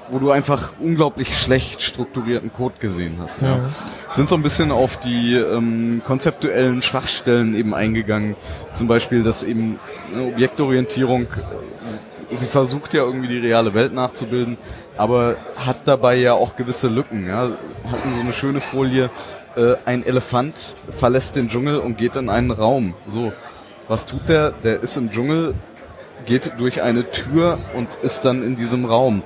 [0.09, 3.41] wo du einfach unglaublich schlecht strukturierten Code gesehen hast.
[3.41, 3.59] Ja.
[4.09, 8.35] Sind so ein bisschen auf die ähm, konzeptuellen Schwachstellen eben eingegangen.
[8.71, 9.79] Zum Beispiel, dass eben
[10.13, 14.57] eine Objektorientierung äh, sie versucht ja irgendwie die reale Welt nachzubilden,
[14.97, 17.27] aber hat dabei ja auch gewisse Lücken.
[17.27, 17.49] Ja.
[17.91, 19.09] Hatten so eine schöne Folie,
[19.55, 22.95] äh, ein Elefant verlässt den Dschungel und geht in einen Raum.
[23.07, 23.33] So,
[23.87, 24.51] was tut der?
[24.51, 25.53] Der ist im Dschungel,
[26.25, 29.23] geht durch eine Tür und ist dann in diesem Raum.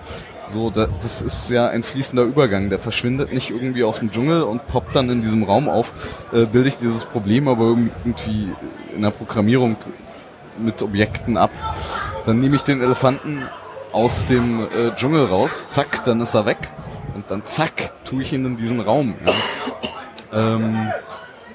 [0.49, 2.69] So, da, das ist ja ein fließender Übergang.
[2.69, 6.23] Der verschwindet nicht irgendwie aus dem Dschungel und poppt dann in diesem Raum auf.
[6.31, 8.49] Äh, bilde ich dieses Problem aber irgendwie
[8.95, 9.75] in der Programmierung
[10.57, 11.51] mit Objekten ab.
[12.27, 13.47] Dann nehme ich den Elefanten
[13.93, 16.57] aus dem äh, Dschungel raus, zack, dann ist er weg.
[17.15, 19.15] Und dann zack, tue ich ihn in diesen Raum.
[19.25, 20.55] Ja.
[20.55, 20.91] Ähm,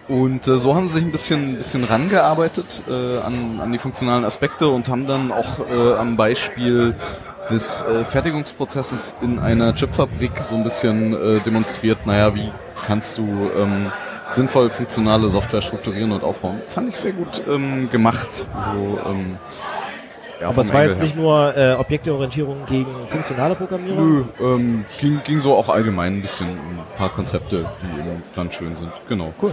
[0.08, 4.24] und äh, so haben sie sich ein bisschen, bisschen rangearbeitet äh, an, an die funktionalen
[4.24, 6.94] Aspekte und haben dann auch äh, am Beispiel
[7.50, 12.50] des äh, Fertigungsprozesses in einer Chipfabrik so ein bisschen äh, demonstriert, naja, wie
[12.86, 13.92] kannst du ähm,
[14.30, 16.60] sinnvoll funktionale Software strukturieren und aufbauen.
[16.66, 18.46] Fand ich sehr gut ähm, gemacht.
[18.58, 19.36] So, ähm,
[20.42, 24.28] ja, Aber es war jetzt Angle nicht nur äh, Objekteorientierung gegen funktionale Programmierung.
[24.38, 28.50] Nö, ähm, ging, ging so auch allgemein ein bisschen ein paar Konzepte, die eben dann
[28.50, 28.90] schön sind.
[29.08, 29.32] Genau.
[29.40, 29.52] Cool.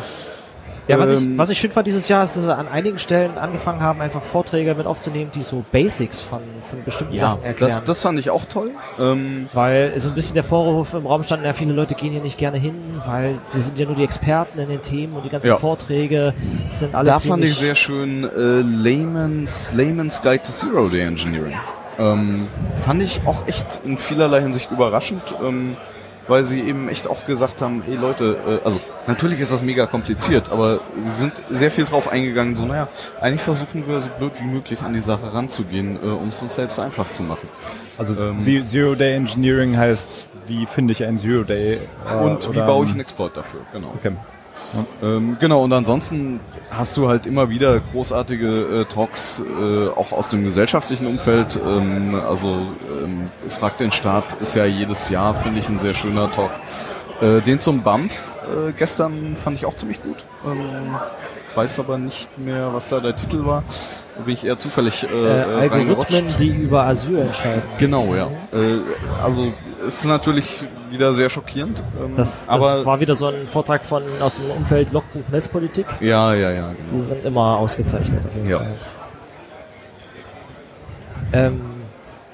[0.89, 2.97] Ja, was, ich, Ähm, was ich schön fand dieses Jahr, ist, dass sie an einigen
[2.97, 7.43] Stellen angefangen haben, einfach Vorträge mit aufzunehmen, die so Basics von, von bestimmten ja, Sachen
[7.43, 7.69] erklären.
[7.69, 8.71] das, das fand ich auch toll.
[8.99, 12.21] Ähm, weil so ein bisschen der Vorwurf im Raum stand, ja, viele Leute gehen hier
[12.23, 12.73] nicht gerne hin,
[13.05, 15.57] weil sie sind ja nur die Experten in den Themen und die ganzen Ja.
[15.57, 16.33] Vorträge
[16.71, 21.53] sind alle da fand ich sehr schön äh, Layman's, Layman's Guide to Zero Day Engineering.
[21.99, 22.47] Ähm,
[22.77, 25.75] fand ich auch echt in vielerlei Hinsicht überraschend, ähm,
[26.29, 29.85] weil sie eben echt auch gesagt haben, hey Leute, äh, also natürlich ist das mega
[29.87, 32.87] kompliziert, aber sie sind sehr viel drauf eingegangen, so naja,
[33.19, 36.55] eigentlich versuchen wir so blöd wie möglich an die Sache ranzugehen, äh, um es uns
[36.55, 37.49] selbst einfach zu machen.
[37.97, 38.37] Also Ähm.
[38.37, 41.79] Ze- Zero Day Engineering heißt, wie finde ich ein Zero Day?
[42.09, 43.93] äh, Und wie baue ich einen Exploit dafür, genau.
[43.99, 44.13] Okay.
[45.03, 46.39] Ähm, genau, und ansonsten
[46.71, 51.59] hast du halt immer wieder großartige äh, Talks, äh, auch aus dem gesellschaftlichen Umfeld.
[51.65, 52.49] Ähm, also
[53.03, 56.51] ähm, Frag den Staat ist ja jedes Jahr, finde ich, ein sehr schöner Talk.
[57.21, 60.23] Äh, den zum BAMF äh, gestern fand ich auch ziemlich gut.
[60.45, 60.95] Ähm,
[61.55, 63.63] weiß aber nicht mehr, was da der Titel war.
[64.17, 65.69] Da bin ich eher zufällig äh, äh.
[65.69, 67.63] Algorithmen, die über Asyl entscheiden.
[67.77, 68.27] Genau, ja.
[68.53, 68.79] Äh,
[69.23, 69.53] also
[69.85, 71.83] ist natürlich wieder sehr schockierend.
[71.99, 75.85] Ähm, Das, das aber war wieder so ein Vortrag von aus dem Umfeld Logbuch Netzpolitik.
[75.99, 76.69] ja, ja, ja.
[76.69, 76.73] Genau.
[76.93, 78.57] Die sind immer ausgezeichnet auf jeden Ja.
[78.59, 78.75] Fall.
[81.33, 81.61] Ähm,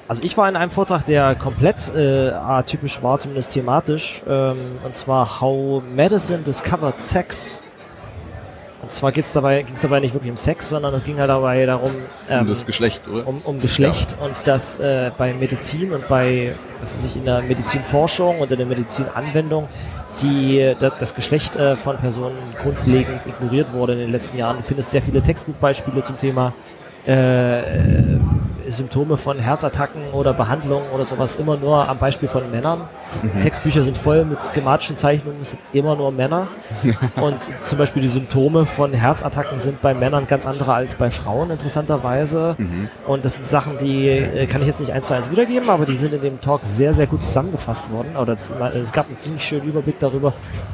[0.07, 4.95] also ich war in einem Vortrag, der komplett äh, atypisch war, zumindest thematisch, ähm, und
[4.95, 7.61] zwar How Medicine Discovered Sex.
[8.85, 11.29] Und zwar geht's dabei, ging es dabei nicht wirklich um Sex, sondern es ging halt
[11.29, 11.89] dabei darum,
[12.29, 13.27] ähm, Um das Geschlecht, oder?
[13.27, 17.41] um, um Geschlecht und dass äh, bei Medizin und bei, was weiß ich, in der
[17.41, 19.67] Medizinforschung und in der Medizinanwendung
[20.21, 24.57] die, da, das Geschlecht äh, von Personen grundlegend ignoriert wurde in den letzten Jahren.
[24.57, 26.53] Du findest sehr viele Textbuchbeispiele zum Thema
[27.07, 27.61] äh,
[28.67, 32.81] Symptome von Herzattacken oder Behandlungen oder sowas immer nur am Beispiel von Männern.
[33.41, 36.47] Textbücher sind voll mit schematischen Zeichnungen, es sind immer nur Männer.
[37.21, 41.51] Und zum Beispiel die Symptome von Herzattacken sind bei Männern ganz andere als bei Frauen,
[41.51, 42.55] interessanterweise.
[43.07, 45.85] Und das sind Sachen, die äh, kann ich jetzt nicht eins zu eins wiedergeben, aber
[45.85, 48.15] die sind in dem Talk sehr, sehr gut zusammengefasst worden.
[48.15, 50.33] Oder es es gab einen ziemlich schönen Überblick darüber,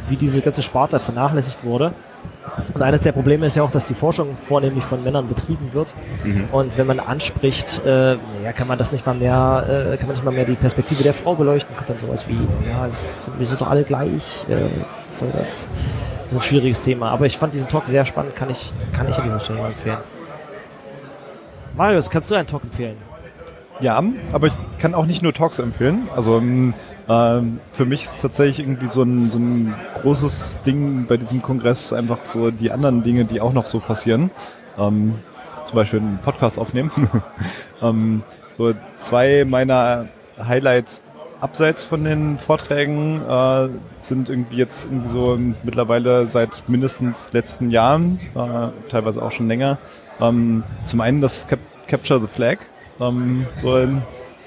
[0.10, 1.94] wie diese ganze Sparte vernachlässigt wurde.
[2.74, 5.94] Und eines der Probleme ist ja auch, dass die Forschung vornehmlich von Männern betrieben wird.
[6.52, 10.16] Und wenn man anspricht, äh, ja, kann man das nicht mal mehr, äh, kann man
[10.16, 11.76] nicht mal mehr die Perspektive der Frau beleuchten.
[11.76, 14.46] Kommt dann sowas wie, ja, es, wir sind doch alle gleich.
[14.50, 14.70] Äh,
[15.12, 15.70] soll das?
[15.70, 17.10] Das ist ein schwieriges Thema.
[17.12, 19.98] Aber ich fand diesen Talk sehr spannend, kann ich, kann ich an dieser Stelle empfehlen.
[21.76, 22.98] Marius, kannst du einen Talk empfehlen?
[23.82, 26.08] Ja, aber ich kann auch nicht nur Talks empfehlen.
[26.16, 26.74] Also ähm,
[27.10, 31.92] ähm, für mich ist tatsächlich irgendwie so ein, so ein großes Ding bei diesem Kongress
[31.92, 34.30] einfach so die anderen Dinge, die auch noch so passieren.
[34.78, 35.16] Ähm,
[35.66, 36.92] zum Beispiel einen Podcast aufnehmen.
[37.82, 41.02] ähm, so zwei meiner Highlights
[41.40, 48.20] abseits von den Vorträgen äh, sind irgendwie jetzt irgendwie so mittlerweile seit mindestens letzten Jahren,
[48.36, 49.80] äh, teilweise auch schon länger.
[50.20, 52.60] Ähm, zum einen das Cap Capture the Flag.
[53.02, 54.02] Ähm, so ein,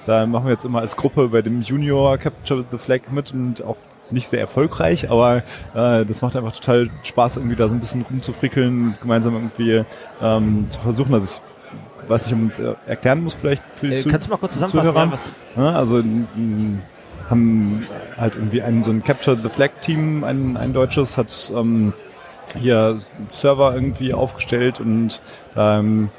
[0.07, 3.63] da machen wir jetzt immer als Gruppe bei dem Junior Capture the Flag mit und
[3.65, 3.77] auch
[4.11, 5.39] nicht sehr erfolgreich, aber
[5.75, 9.83] äh, das macht einfach total Spaß, irgendwie da so ein bisschen rumzufrickeln, gemeinsam irgendwie
[10.23, 11.15] ähm, zu versuchen.
[11.15, 11.41] Also
[12.05, 14.27] ich weiß nicht, ob man es äh, erklären muss vielleicht für die Äh, Zu- kannst
[14.27, 16.03] du mal kurz zusammenfassen, ja, was, ja, also
[17.31, 17.87] haben
[18.19, 21.95] halt irgendwie ein so ein Capture the Flag Team, ein, ein deutsches, hat ähm,
[22.57, 22.99] hier
[23.33, 25.23] Server irgendwie aufgestellt und
[25.57, 26.11] ähm,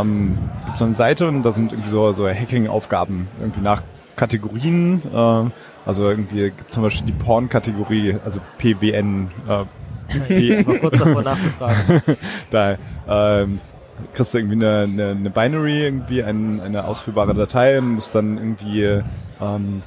[0.00, 3.82] ähm, gibt so eine Seite und da sind irgendwie so, so Hacking-Aufgaben irgendwie nach
[4.16, 5.02] Kategorien.
[5.12, 5.50] Äh,
[5.86, 9.30] also irgendwie gibt zum Beispiel die Porn-Kategorie, also PWN.
[9.48, 9.64] Äh,
[10.28, 12.02] P kurz davor nachzufragen.
[12.50, 12.76] da
[13.08, 13.58] ähm,
[14.12, 18.36] kriegst du irgendwie eine, eine, eine Binary, irgendwie ein, eine ausführbare Datei und musst dann
[18.36, 19.02] irgendwie
[19.40, 19.82] ähm,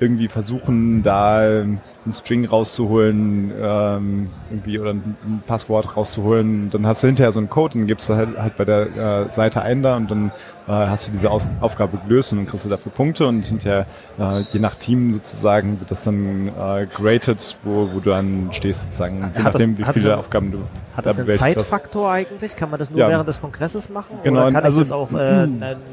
[0.00, 1.80] irgendwie versuchen, da einen
[2.12, 6.70] String rauszuholen, ähm, irgendwie oder ein, Passwort rauszuholen.
[6.70, 9.32] Dann hast du hinterher so einen Code und gibst du halt, halt bei der äh,
[9.32, 10.30] Seite ein da und dann
[10.72, 13.86] hast du diese Aus Aufgabe gelöst und dann kriegst du dafür Punkte und hinterher,
[14.18, 18.82] äh, je nach Team sozusagen, wird das dann äh, gerated, wo, wo du dann stehst
[18.84, 20.66] sozusagen, je Hat das- nachdem, wie viele so- Aufgaben du Hat
[20.98, 21.68] da das einen bewältigt hast.
[21.70, 22.54] Zeitfaktor eigentlich?
[22.56, 23.08] Kann man das nur Ja.
[23.08, 24.18] während des Kongresses machen?
[24.24, 25.46] Genau, Oder kann also- ich das auch äh,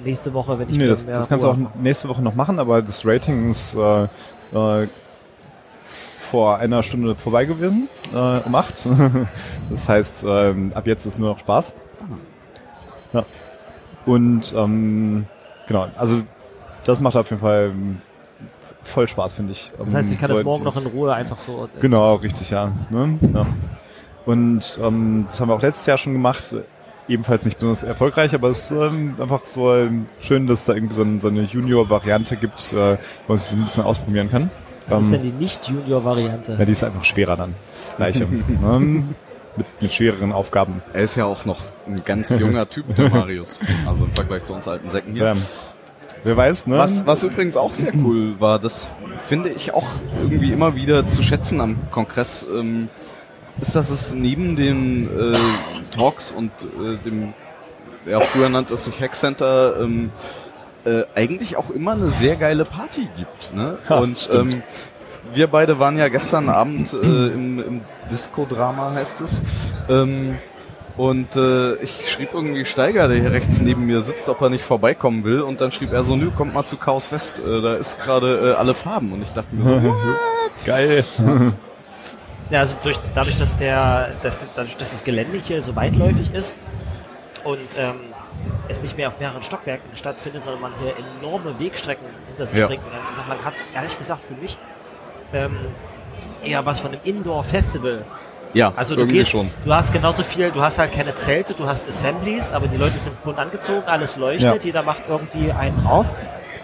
[0.03, 2.81] nächste Woche, wenn ich Nee, das, das kannst du auch nächste Woche noch machen, aber
[2.81, 4.03] das Rating ist äh,
[4.83, 4.87] äh,
[6.19, 8.87] vor einer Stunde vorbei gewesen, äh, um acht.
[9.69, 11.73] das heißt, ähm, ab jetzt ist nur noch Spaß.
[13.13, 13.23] Ja.
[14.05, 15.25] Und ähm,
[15.67, 16.21] genau, also
[16.83, 18.01] das macht auf jeden Fall ähm,
[18.83, 19.71] voll Spaß, finde ich.
[19.77, 21.67] Das heißt, ich kann das morgen noch das- in Ruhe einfach so.
[21.81, 22.71] Genau, richtig, ja.
[22.89, 23.17] Ne?
[23.33, 23.45] ja.
[24.25, 26.55] Und ähm, das haben wir auch letztes Jahr schon gemacht.
[27.07, 30.73] Ebenfalls nicht besonders erfolgreich, aber es ist ähm, einfach so ähm, schön, dass es da
[30.73, 34.31] irgendwie so, ein, so eine Junior-Variante gibt, äh, wo man sich so ein bisschen ausprobieren
[34.31, 34.49] kann.
[34.87, 36.55] Was ist Ähm, denn die Nicht-Junior-Variante?
[36.57, 37.53] ja, die ist einfach schwerer dann.
[37.67, 38.23] Das Gleiche.
[38.23, 39.09] ähm,
[39.57, 40.81] mit, mit schwereren Aufgaben.
[40.93, 43.61] Er ist ja auch noch ein ganz junger Typ, der Marius.
[43.85, 45.25] Also im Vergleich zu uns alten Säcken hier.
[45.25, 45.33] Ja.
[46.23, 46.79] Wer weiß, ne?
[46.79, 48.89] Was, was übrigens auch sehr cool war, das
[49.19, 49.87] finde ich auch
[50.23, 52.89] irgendwie immer wieder zu schätzen am Kongress, ähm,
[53.61, 55.37] ist, dass es neben den äh,
[55.95, 57.33] Talks und äh, dem,
[58.07, 60.09] ja, früher nannte es sich Hackcenter, ähm,
[60.83, 63.53] äh, eigentlich auch immer eine sehr geile Party gibt.
[63.53, 63.77] Ne?
[63.87, 64.53] Ja, und stimmt.
[64.55, 64.63] ähm,
[65.35, 69.41] wir beide waren ja gestern Abend äh, im, im Disco-Drama, heißt es.
[69.89, 70.37] Ähm,
[70.97, 74.63] und äh, ich schrieb irgendwie Steiger, der hier rechts neben mir sitzt, ob er nicht
[74.63, 75.41] vorbeikommen will.
[75.41, 78.51] Und dann schrieb er so, nö, kommt mal zu Chaos Fest, äh, da ist gerade
[78.51, 79.11] äh, alle Farben.
[79.11, 80.65] Und ich dachte mir so, what?
[80.65, 81.03] Geil.
[82.51, 86.57] Ja, also durch, dadurch, dass der, dass, dadurch, dass das Gelände hier so weitläufig ist
[87.43, 87.95] und ähm,
[88.67, 92.67] es nicht mehr auf mehreren Stockwerken stattfindet, sondern man hier enorme Wegstrecken hinter sich Ja.
[92.67, 94.59] bringt den ganzen Tag lang, hat es ehrlich gesagt für mich
[95.33, 95.55] ähm,
[96.43, 98.05] eher was von einem Indoor-Festival.
[98.53, 99.51] Ja, Also du gehst, schon.
[99.65, 102.97] du hast genauso viel, du hast halt keine Zelte, du hast Assemblies, aber die Leute
[102.97, 104.55] sind bunt angezogen, alles leuchtet, Ja.
[104.63, 106.05] jeder macht irgendwie einen drauf.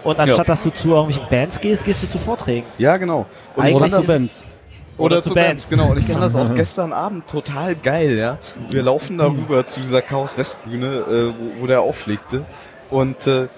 [0.02, 0.44] Und anstatt Ja.
[0.44, 2.66] dass du zu irgendwelchen Bands gehst, gehst du zu Vorträgen.
[2.78, 3.26] Ja, genau.
[3.54, 4.44] Und Eigentlich Oder zu Bands.
[4.96, 5.68] Oder, Oder zu zu Bands, Bands.
[5.70, 5.90] genau.
[5.90, 8.38] Und ich fand das auch gestern Abend total geil, ja.
[8.70, 12.44] Wir laufen da rüber zu dieser Chaos Westbühne, äh, wo, wo der auflegte.
[12.90, 13.48] Und äh,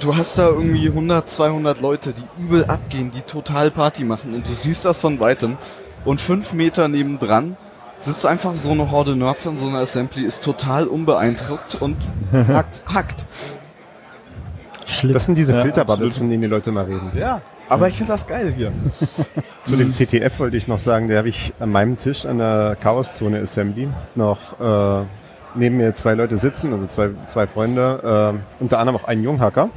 [0.00, 4.34] du hast da irgendwie 100, 200 Leute, die übel abgehen, die total Party machen.
[4.34, 5.56] Und du siehst das von weitem.
[6.04, 7.56] Und fünf Meter nebendran
[7.98, 11.96] sitzt einfach so eine Horde Nerds in so einer Assembly, ist total unbeeindruckt und
[12.32, 12.80] hackt.
[12.86, 13.26] hackt.
[14.86, 15.12] Schlimm.
[15.12, 17.12] Das sind diese Ja, Filterbubbles, von denen die Leute mal reden.
[17.14, 17.42] Ja.
[17.68, 18.72] Aber ich finde das geil hier.
[19.62, 22.76] Zu dem CTF wollte ich noch sagen, da habe ich an meinem Tisch an der
[22.82, 25.04] Chaoszone Assembly noch äh,
[25.54, 29.70] neben mir zwei Leute sitzen, also zwei, zwei Freunde, äh, unter anderem auch einen Junghacker,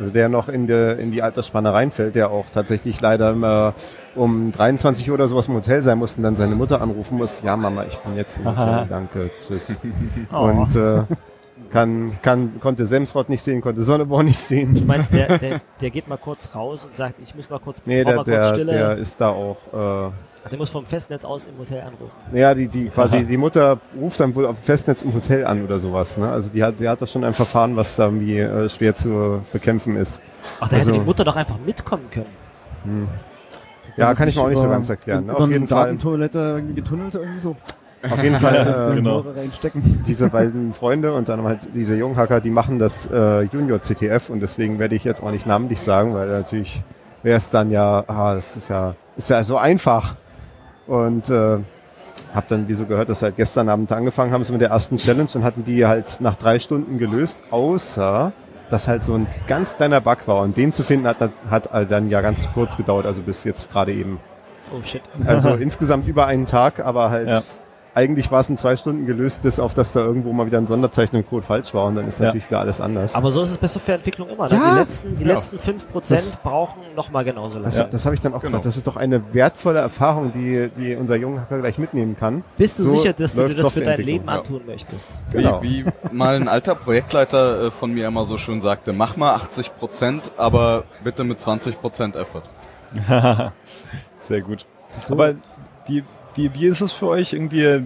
[0.00, 3.74] also der noch in, der, in die Altersspanne reinfällt, der auch tatsächlich leider immer
[4.16, 7.42] um 23 Uhr oder sowas im Hotel sein muss und dann seine Mutter anrufen muss,
[7.42, 9.78] ja Mama, ich bin jetzt im Hotel, danke, tschüss.
[10.32, 10.44] Oh.
[10.44, 11.02] Und äh,
[11.70, 14.74] kann, kann, konnte Semsrott nicht sehen, konnte Sonneborn nicht sehen.
[14.74, 17.82] Du meinst, der, der, der geht mal kurz raus und sagt, ich muss mal kurz,
[17.84, 18.72] Nee, der, mal kurz der, Stille.
[18.72, 20.10] der ist da auch äh,
[20.50, 22.10] Der muss vom Festnetz aus im Hotel anrufen.
[22.32, 25.64] Ja, die, die quasi, die Mutter ruft dann wohl auf dem Festnetz im Hotel an
[25.64, 26.16] oder sowas.
[26.16, 26.30] Ne?
[26.30, 29.42] Also die hat, die hat da schon ein Verfahren, was da irgendwie äh, schwer zu
[29.52, 30.20] bekämpfen ist.
[30.60, 33.08] Ach, da hätte Also- die Mutter doch einfach mitkommen können.
[33.96, 35.26] Ja, kann ich mir auch nicht so ganz erklären.
[35.26, 35.32] Ne?
[35.32, 37.56] Über Auf jeden Fall, Datentoilette irgendwie getunnelt irgendwie so.
[38.10, 39.24] auf jeden Fall äh, Genau.
[40.06, 44.40] Diese beiden Freunde und dann halt diese Junghacker, die machen das äh, Junior CTF und
[44.40, 46.82] deswegen werde ich jetzt auch nicht namentlich sagen, weil natürlich
[47.22, 50.14] wäre es dann ja, ah, das ist ja, ist ja so einfach.
[50.90, 51.58] Und äh,
[52.34, 54.70] hab dann wie so gehört, dass sie halt gestern Abend angefangen haben, so mit der
[54.70, 58.32] ersten Challenge und hatten die halt nach drei Stunden gelöst, außer
[58.70, 61.92] dass halt so ein ganz kleiner Bug war und den zu finden hat, hat halt
[61.92, 64.18] dann ja ganz kurz gedauert, also bis jetzt gerade eben.
[64.72, 65.02] Oh shit.
[65.24, 67.40] Also insgesamt über einen Tag, aber halt Ja.
[67.94, 70.66] Eigentlich war es in zwei Stunden gelöst, bis auf dass da irgendwo mal wieder ein
[70.66, 72.26] Sonderzeichen und Code falsch war und dann ist Ja.
[72.26, 73.14] natürlich wieder alles anders.
[73.16, 74.48] Aber so ist es bei Softwareentwicklung immer.
[74.48, 74.54] Ne?
[74.54, 74.72] Ja.
[74.74, 75.34] Die letzten, die Ja.
[75.34, 77.64] letzten 5% Das- brauchen nochmal genauso lange.
[77.64, 78.50] das, das habe ich dann auch Genau.
[78.50, 78.66] gesagt.
[78.66, 82.44] Das ist doch eine wertvolle Erfahrung, die, die unser junger Hacker gleich mitnehmen kann.
[82.56, 84.34] Bist du So sicher, dass du dir das für dein Leben ja.
[84.38, 85.18] antun möchtest?
[85.30, 85.62] Wie, Genau.
[85.62, 89.76] wie mal ein alter Projektleiter äh, von mir immer so schön sagte, mach mal 80
[89.78, 92.42] Prozent, aber bitte mit 20 Prozent Effort.
[94.18, 94.66] Sehr gut.
[95.08, 95.34] Aber
[95.88, 97.82] die, wie, wie ist es für euch irgendwie?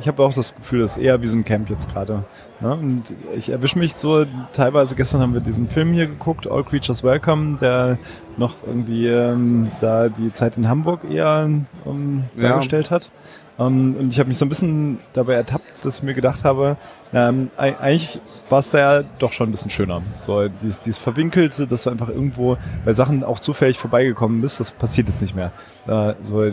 [0.00, 2.24] Ich habe auch das Gefühl, das ist eher wie so ein Camp jetzt gerade.
[2.60, 2.72] Ne?
[2.74, 3.04] Und
[3.36, 7.58] ich erwische mich so, teilweise gestern haben wir diesen Film hier geguckt, All Creatures Welcome,
[7.60, 7.98] der
[8.36, 11.48] noch irgendwie ähm, da die Zeit in Hamburg eher
[11.86, 12.48] ähm, Ja.
[12.50, 13.10] dargestellt hat.
[13.58, 16.76] Ähm, und ich habe mich so ein bisschen dabei ertappt, dass ich mir gedacht habe,
[17.14, 20.02] ähm, eig- eigentlich war es da ja doch schon ein bisschen schöner.
[20.20, 24.72] So dieses, dieses Verwinkelte, dass du einfach irgendwo bei Sachen auch zufällig vorbeigekommen bist, das
[24.72, 25.52] passiert jetzt nicht mehr.
[25.86, 26.44] Äh, so,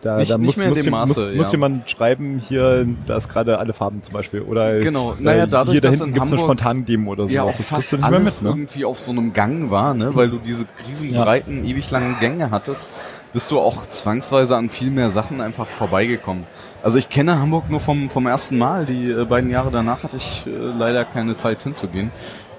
[0.00, 1.52] da, Nicht- da muss, muss, dem jem- Maße, muss, muss ja.
[1.52, 4.42] jemand schreiben, hier, da ist gerade alle Farben zum Beispiel.
[4.42, 5.12] Oder Genau.
[5.14, 7.46] äh, Naja, dadurch, hier da dass hinten in gibt's eine spontane Demo oder Ja, auch
[7.52, 7.58] sowas.
[7.58, 8.56] Das fast alles mit, ne?
[8.56, 10.14] irgendwie auf so einem Gang war, ne?
[10.14, 12.88] weil du diese riesenbreiten, ewig langen Gänge hattest,
[13.34, 16.44] bist du auch zwangsweise an viel mehr Sachen einfach vorbeigekommen.
[16.82, 18.86] Also ich kenne Hamburg nur vom, vom ersten Mal.
[18.86, 22.10] Die äh, beiden Jahre danach hatte ich äh, leider keine Zeit hinzugehen.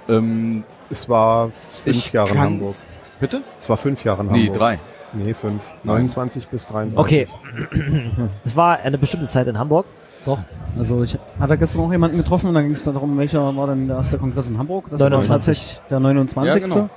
[0.08, 2.76] Ähm, Es war fünf Ich Jahre in Hamburg.
[3.20, 3.42] bitte?
[3.60, 4.58] Es war fünf Jahre in Nee, Hamburg.
[4.58, 4.80] drei.
[5.14, 5.64] Nee, fünf.
[5.84, 5.96] Nein.
[6.08, 7.00] 29 bis 33.
[7.00, 7.28] Okay.
[8.44, 9.86] es war eine bestimmte Zeit in Hamburg.
[10.26, 10.40] Doch.
[10.78, 13.88] Also ich hatte gestern auch jemanden getroffen und dann ging es darum, welcher war denn
[13.88, 14.86] der erste Kongress in Hamburg.
[14.90, 15.30] Das 29.
[15.30, 16.76] war tatsächlich der 29.
[16.76, 16.90] Ja,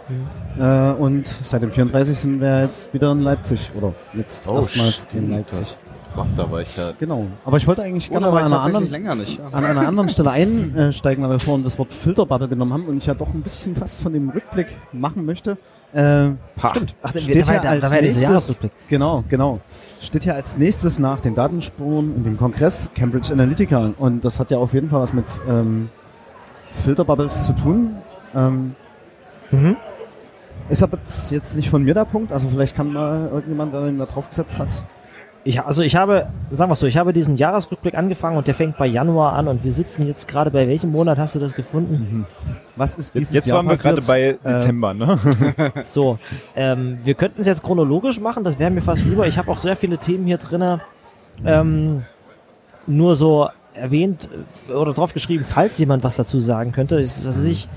[0.57, 0.93] genau.
[0.93, 2.19] äh, und seit dem 34.
[2.19, 3.71] sind wir jetzt wieder in Leipzig.
[3.77, 5.31] Oder jetzt Oh, erstmals in.
[5.31, 5.79] Leipzig.
[6.19, 6.93] Gott, da war ich ja...
[6.99, 7.27] Genau.
[7.45, 9.39] Aber ich wollte eigentlich gerne da an einer, anderen, länger nicht.
[9.39, 9.47] Ja.
[9.53, 13.07] an einer anderen Stelle einsteigen, weil wir vorhin das Wort Filterbubble genommen haben und ich
[13.07, 15.59] ja doch ein bisschen was von dem Rückblick machen möchte.
[15.93, 16.31] Äh,
[16.71, 16.95] Stimmt.
[17.03, 19.61] Ach, da Steht war, ja da, als da nächstes, genau, genau.
[20.03, 24.51] Steht ja als nächstes nach den Datenspuren in dem Kongress Cambridge Analytica und das hat
[24.51, 25.89] ja auf jeden Fall was mit ähm,
[26.85, 27.95] Filterbubbles zu tun.
[28.35, 28.75] Ähm,
[29.53, 29.77] Mhm.
[30.69, 33.87] ist aber jetzt- jetzt nicht von mir der Punkt, also vielleicht kann mal irgendjemand, der
[33.89, 34.69] ihn da drauf gesetzt hat.
[35.44, 38.77] Ich, also ich habe, sagen wir so, ich habe diesen Jahresrückblick angefangen und der fängt
[38.77, 42.27] bei Januar an und wir sitzen jetzt gerade bei welchem Monat hast du das gefunden?
[42.77, 45.18] Was ist Jetzt, dieses jetzt Jahr waren wir gerade bei Äh, Dezember, ne?
[45.85, 46.18] So,
[46.55, 49.27] ähm, wir könnten es jetzt chronologisch machen, das wäre mir fast lieber.
[49.27, 50.81] Ich habe auch sehr viele Themen hier drinne,
[51.46, 52.03] ähm,
[52.87, 54.29] nur so erwähnt
[54.68, 56.96] äh, oder drauf geschrieben, falls jemand was dazu sagen könnte.
[57.01, 57.68] Ist, was weiß ich,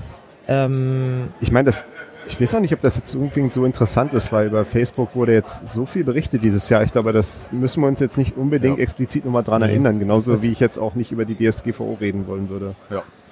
[0.48, 1.84] ähm, Ich meine, das,
[2.28, 5.32] ich weiß auch nicht, ob das jetzt unbedingt so interessant ist, weil über Facebook wurde
[5.32, 6.82] jetzt so viel berichtet dieses Jahr.
[6.82, 8.82] Ich glaube, das müssen wir uns jetzt nicht unbedingt Ja.
[8.82, 9.68] explizit nochmal dran Nee.
[9.68, 9.98] erinnern.
[9.98, 12.74] Genauso Das- wie ich jetzt auch nicht über die DSGVO reden wollen würde.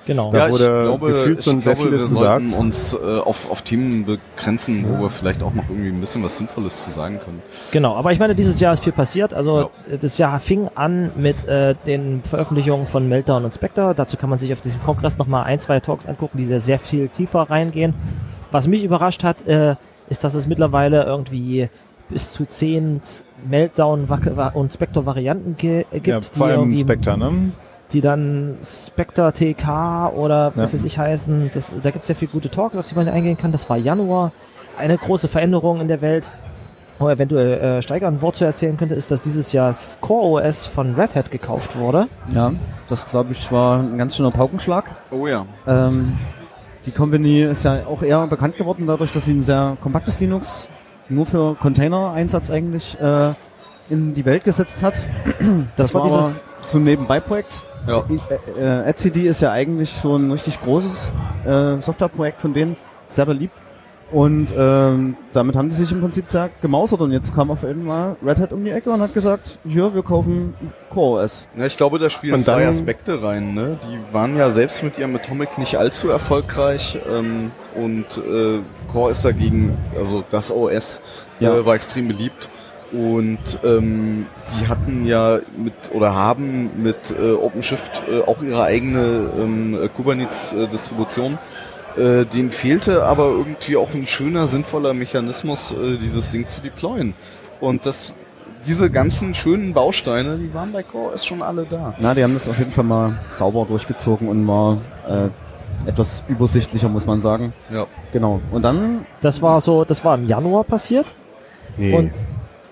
[0.06, 0.30] genau.
[0.32, 2.60] Da Ja, wurde ich glaube, gefühlt ich schon sehr glaube, vieles wir sollten gesagt.
[2.62, 6.36] uns äh, auf, auf Themen begrenzen, wo wir vielleicht auch noch irgendwie ein bisschen was
[6.38, 7.40] Sinnvolles zu sagen können.
[7.70, 9.34] Genau, aber ich meine, dieses Jahr ist viel passiert.
[9.34, 13.94] Also äh, das Jahr fing an mit äh, den Veröffentlichungen von Meltdown und Spectre.
[13.94, 16.78] Dazu kann man sich auf diesem Kongress nochmal ein, zwei Talks angucken, die sehr, sehr
[16.80, 17.94] viel tiefer reingehen.
[18.50, 19.76] Was mich überrascht hat, äh,
[20.08, 21.68] ist, dass es mittlerweile irgendwie
[22.08, 23.00] bis zu zehn
[23.48, 24.08] Meltdown
[24.54, 27.52] und Spectre-Varianten ge- äh, gibt, Ja, die, vor allem irgendwie, Spectre, ne?
[27.92, 30.78] die dann Spectre TK oder was Ja.
[30.78, 31.50] weiß ich heißen.
[31.54, 33.52] Das, da gibt es sehr viele gute Talks, auf die man eingehen kann.
[33.52, 34.32] Das war Januar.
[34.78, 36.30] Eine große Veränderung in der Welt
[36.98, 40.46] wo eventuell äh, Steiger ein Wort zu erzählen könnte, ist, dass dieses Jahr das Core
[40.46, 42.08] OS von Red Hat gekauft wurde.
[42.30, 42.52] Ja,
[42.90, 44.84] das glaube ich war ein ganz schöner Paukenschlag.
[45.10, 45.46] Oh ja.
[45.66, 46.12] Ähm,
[46.86, 50.68] die Company ist ja auch eher bekannt geworden dadurch, dass sie ein sehr kompaktes Linux
[51.08, 53.32] nur für Container-Einsatz eigentlich äh,
[53.90, 55.00] in die Welt gesetzt hat.
[55.76, 57.62] Das, war war dieses- so ein Nebenbei-Projekt.
[57.86, 58.04] Ja.
[58.56, 61.10] Äh, äh, AdCD ist ja eigentlich so ein richtig großes
[61.46, 62.76] äh, Softwareprojekt von denen,
[63.08, 63.54] sehr beliebt.
[64.12, 68.16] Und ähm, damit haben die sich im Prinzip sehr gemausert und jetzt kam auf einmal
[68.24, 70.54] Red Hat um die Ecke und hat gesagt, hier, wir kaufen
[70.88, 71.46] Core OS.
[71.56, 73.54] Ja, ich glaube, da spielen Und zwei Aspekte rein.
[73.54, 73.78] Ne?
[73.84, 78.58] Die waren ja selbst mit ihrem Atomic nicht allzu erfolgreich ähm, und äh,
[78.92, 81.00] Core ist dagegen, also das OS
[81.38, 81.54] Ja.
[81.54, 82.48] äh, war extrem beliebt.
[82.92, 89.30] Und ähm, die hatten ja mit oder haben mit äh, OpenShift äh, auch ihre eigene
[89.38, 91.34] ähm, äh, Kubernetes-Distribution.
[91.34, 91.38] Äh,
[92.24, 97.14] denen fehlte aber irgendwie auch ein schöner, sinnvoller Mechanismus, äh, dieses Ding zu deployen.
[97.60, 98.14] Und das,
[98.66, 101.94] diese ganzen schönen Bausteine, die waren bei Core OS schon alle da.
[101.98, 105.28] Na, die haben das auf jeden Fall mal sauber durchgezogen und war äh,
[105.88, 107.52] etwas übersichtlicher, muss man sagen.
[107.72, 107.86] Ja.
[108.12, 108.40] Genau.
[108.50, 111.14] Und dann, Das war so, das war im Januar passiert.
[111.76, 112.12] Nee, Und-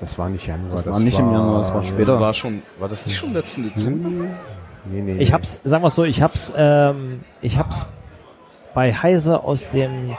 [0.01, 0.71] das war nicht Januar.
[0.71, 2.21] Das war nicht im Januar, das war Das später.
[2.21, 4.09] war schon, war das nicht schon letzten Dezember?
[4.85, 7.85] Nee, nee, Ich hab's, sagen wir so, ich hab's, ähm, ich hab's
[8.79, 10.17] bei Heise aus dem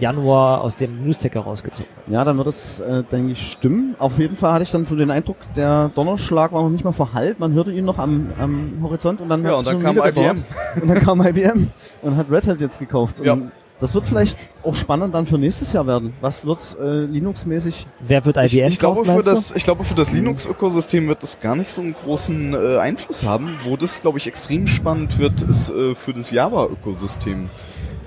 [0.00, 1.92] Januar, aus dem Newsticker rausgezogen.
[2.06, 3.96] ja, dann wird es, äh, denke ich, stimmen.
[3.98, 6.92] Auf jeden Fall hatte ich dann so den Eindruck, der Donnerschlag war noch nicht mal
[6.92, 7.38] verhallt.
[7.38, 9.98] Man hörte ihn noch am, am Horizont und dann Ja, und dann kam.
[9.98, 10.42] IBM.
[10.80, 11.68] Und dann kam IBM
[12.00, 13.20] und hat Red Hat jetzt gekauft.
[13.22, 13.34] Ja.
[13.34, 16.14] Und das wird vielleicht auch spannend dann für nächstes Jahr werden.
[16.22, 17.86] Was wird äh, Linux-mäßig?
[18.00, 21.22] Wer wird IBM Ich, ich, glaube, kaufen, für das, ich glaube, für das Linux-Ökosystem wird
[21.22, 23.58] das gar nicht so einen großen äh, Einfluss haben.
[23.64, 27.50] Wo das, glaube ich, extrem spannend wird, ist äh, für das Java-Ökosystem.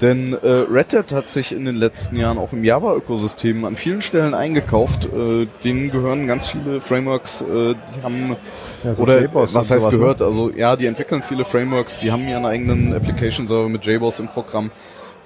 [0.01, 4.01] Denn äh, Red Hat hat sich in den letzten Jahren auch im Java-Ökosystem an vielen
[4.01, 5.05] Stellen eingekauft.
[5.05, 8.35] Äh, denen gehören ganz viele Frameworks, äh, die haben
[8.83, 9.99] Ja, so oder JBoss was heißt sowas, ne?
[9.99, 10.21] gehört?
[10.23, 14.27] Also ja, die entwickeln viele Frameworks, die haben ihren eigenen Application Server mit JBoss im
[14.27, 14.71] Programm.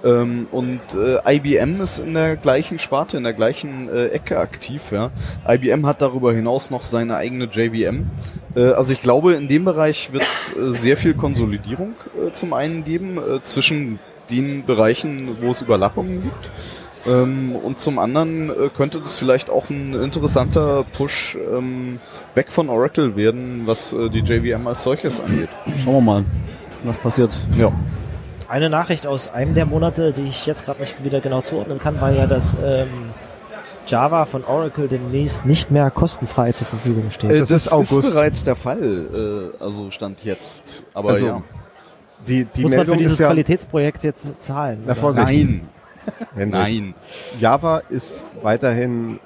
[0.03, 4.91] Ähm, und äh, IBM ist in der gleichen Sparte, in der gleichen äh, Ecke aktiv.
[4.91, 5.11] Ja.
[5.47, 8.07] IBM hat darüber hinaus noch seine eigene JVM.
[8.55, 12.53] Äh, also ich glaube, in dem Bereich wird es äh, sehr viel Konsolidierung äh, zum
[12.53, 16.49] einen geben äh, zwischen den Bereichen, wo es Überlappungen gibt.
[17.07, 21.99] Ähm, und zum anderen äh, könnte das vielleicht auch ein interessanter Push ähm,
[22.33, 25.49] weg von Oracle werden, was äh, die JVM als solches angeht.
[25.83, 26.25] Schauen wir mal,
[26.83, 27.37] was passiert.
[27.57, 27.71] Ja.
[28.47, 31.99] Eine Nachricht aus einem der Monate, die ich jetzt gerade nicht wieder genau zuordnen kann,
[32.01, 32.87] war ja, dass ähm,
[33.87, 37.31] Java von Oracle demnächst nicht mehr kostenfrei zur Verfügung steht.
[37.31, 38.01] Äh, Das das ist August.
[38.01, 40.83] bereits der Fall, äh, also stand jetzt.
[40.95, 41.43] Aber Also, ja.
[42.27, 44.83] Die, die Muss man Meldung für dieses ist ja, Qualitätsprojekt jetzt zahlen?
[44.85, 44.95] Na.
[45.11, 45.69] Nein,
[46.35, 46.93] nein.
[47.39, 49.19] Java ist weiterhin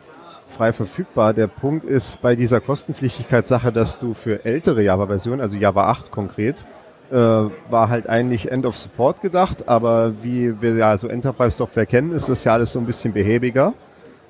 [0.48, 1.34] frei verfügbar.
[1.34, 6.66] Der Punkt ist bei dieser Kostenpflichtigkeitssache, dass du für ältere Java-Versionen, also Java 8 konkret,
[7.12, 12.12] äh, war halt eigentlich End of Support gedacht, aber wie wir ja so Enterprise-Software kennen,
[12.12, 13.74] ist das ja alles so ein bisschen behäbiger.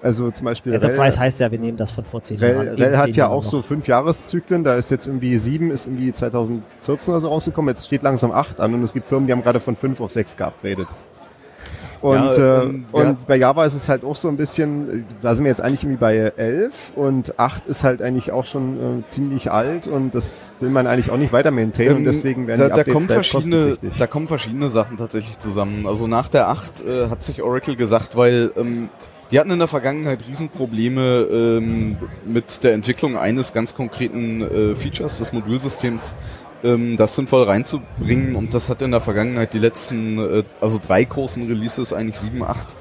[0.02, 2.58] Also zum Beispiel Enterprise Rel, heißt ja, wir nehmen das von vor zehn Jahren.
[2.58, 3.50] Rel, in Rel hat ja Jahren auch noch.
[3.50, 4.64] so fünf Jahreszyklen.
[4.64, 7.74] Da ist jetzt irgendwie sieben, ist irgendwie 2014 oder so rausgekommen.
[7.74, 10.12] Jetzt steht langsam acht an und es gibt Firmen, die haben gerade von fünf auf
[10.12, 10.88] sechs geupgradet.
[12.02, 15.02] Und, Ja, äh, ähm, wir und bei Java ist es halt auch so ein bisschen,
[15.02, 18.46] äh, da sind wir jetzt eigentlich irgendwie bei elf und acht ist halt eigentlich auch
[18.46, 22.06] schon äh, ziemlich alt und das will man eigentlich auch nicht weiter maintainen und Ähm,
[22.06, 24.00] deswegen werden da, die da Updates kommen selbst verschiedene, kostenpflichtig.
[24.00, 25.86] da kommen verschiedene Sachen tatsächlich zusammen.
[25.86, 28.88] Also nach der 8 äh, hat sich Oracle gesagt, weil ähm,
[29.32, 35.20] die hatten in der Vergangenheit Riesenprobleme ähm, mit der Entwicklung eines ganz konkreten äh, Features
[35.20, 36.16] des Modulsystems,
[36.64, 38.36] ähm, das sinnvoll reinzubringen.
[38.36, 42.42] Und das hat in der Vergangenheit die letzten, äh, also drei großen Releases, eigentlich 7,
[42.44, 42.76] 8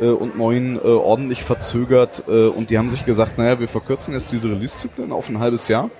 [0.00, 2.24] äh, und 9 äh, ordentlich verzögert.
[2.28, 5.68] Äh, und die haben sich gesagt, naja, wir verkürzen jetzt diese Release-Zyklen auf ein halbes
[5.68, 5.90] Jahr.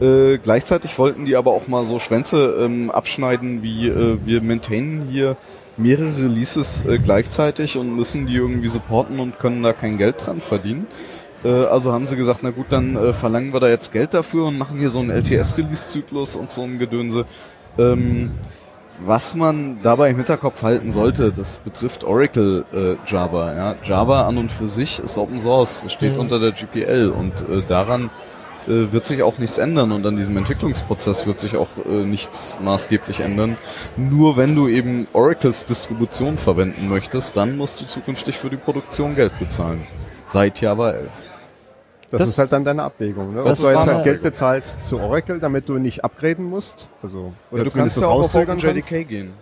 [0.00, 5.08] Äh, gleichzeitig wollten die aber auch mal so Schwänze ähm, abschneiden, wie äh, wir maintainen
[5.08, 5.36] hier
[5.80, 10.40] mehrere Releases äh, gleichzeitig und müssen die irgendwie supporten und können da kein Geld dran
[10.40, 10.86] verdienen.
[11.44, 14.46] Äh, also haben sie gesagt, na gut, dann äh, verlangen wir da jetzt Geld dafür
[14.46, 17.24] und machen hier so einen LTS-Release-Zyklus und so ein Gedönse.
[17.78, 18.30] Ähm,
[19.04, 23.54] was man dabei im Hinterkopf halten sollte, das betrifft Oracle äh, Java.
[23.54, 23.74] Ja.
[23.82, 26.20] Java an und für sich ist Open Source, es steht Mhm.
[26.20, 28.10] unter der GPL und äh, daran
[28.66, 32.58] äh, wird sich auch nichts ändern und an diesem Entwicklungsprozess wird sich auch äh, nichts
[32.62, 33.56] maßgeblich ändern.
[33.96, 39.14] Nur wenn du eben Oracles Distribution verwenden möchtest, dann musst du zukünftig für die Produktion
[39.14, 39.86] Geld bezahlen.
[40.26, 41.08] Seit Java 11.
[42.10, 43.34] Das, Das- ist halt dann deine Abwägung.
[43.34, 43.40] Ne?
[43.40, 46.88] Ob das du ist jetzt halt Geld bezahlst zu Oracle, damit du nicht upgraden musst,
[47.02, 49.32] also oder Ja, du kannst das ja auch auf OpenJDK gehen.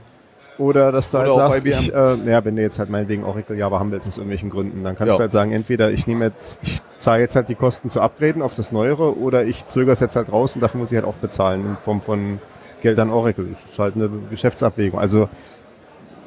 [0.59, 3.57] Oder dass du Oder halt sagst, ich, äh, naja, wenn du jetzt halt meinetwegen Oracle
[3.57, 5.17] Java haben willst aus irgendwelchen Gründen, dann kannst Ja.
[5.17, 8.43] du halt sagen, entweder ich nehme jetzt, ich zahle jetzt halt die Kosten zu upgraden
[8.43, 11.07] auf das Neuere oder ich zögere es jetzt halt raus und dafür muss ich halt
[11.07, 12.41] auch bezahlen in Form von
[12.81, 13.47] Geld an Oracle.
[13.53, 14.99] Das ist halt eine Geschäftsabwägung.
[14.99, 15.29] Also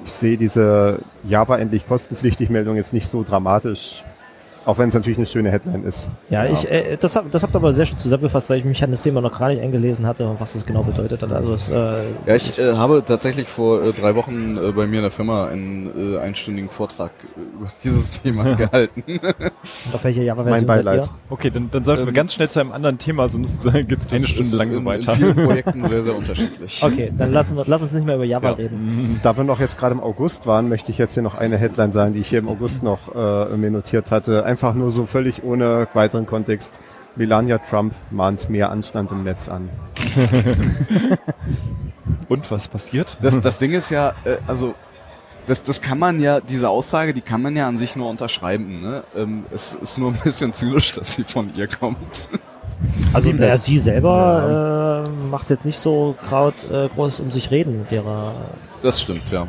[0.04, 4.04] ich sehe diese Java endlich kostenpflichtig Meldung jetzt nicht so dramatisch,
[4.66, 6.10] auch wenn es natürlich eine schöne Headline ist.
[6.30, 8.84] Ja, ich, äh, das, hab, das habt ihr aber sehr schön zusammengefasst, weil ich mich
[8.84, 11.32] an das Thema noch gar nicht eingelesen hatte und was das genau bedeutet hat.
[11.32, 11.74] Also es, äh,
[12.26, 15.48] Ja, ich äh, habe tatsächlich vor äh, drei Wochen äh, bei mir in der Firma
[15.48, 19.04] einen äh, einstündigen Vortrag äh, über dieses Thema gehalten.
[19.94, 21.06] auf welcher Mein Java-Version seid Beileid.
[21.06, 21.10] ihr?
[21.30, 24.08] Okay, dann, dann sollten wir Ähm, ganz schnell zu einem anderen Thema, sonst äh, geht's
[24.12, 25.12] eine Das Stunde lang so weiter.
[25.14, 26.82] In vielen Projekten sehr, sehr unterschiedlich.
[26.84, 28.54] Okay, dann lassen wir, lass uns nicht mehr über Java Ja.
[28.54, 29.20] reden.
[29.24, 31.92] Da wir noch jetzt gerade im August waren, möchte ich jetzt hier noch eine Headline
[31.92, 34.46] sagen, die ich hier im August noch äh, mir notiert hatte.
[34.52, 36.82] Einfach nur so völlig ohne weiteren Kontext.
[37.16, 39.70] Melania Trump mahnt mehr Anstand im Netz an.
[42.28, 43.18] Und was passiert?
[43.22, 44.76] Das, das Ding ist ja, äh, also
[45.48, 48.82] das, das kann man ja, diese Aussage, die kann man ja an sich nur unterschreiben.
[48.82, 49.06] Ne?
[49.16, 52.30] Ähm, es ist nur ein bisschen zynisch, dass sie von ihr kommt.
[53.14, 57.80] Also naja, sie selber äh, macht jetzt nicht so kraut, äh, groß um sich reden
[57.80, 58.34] mit ihrer.
[58.82, 59.48] Das stimmt, ja.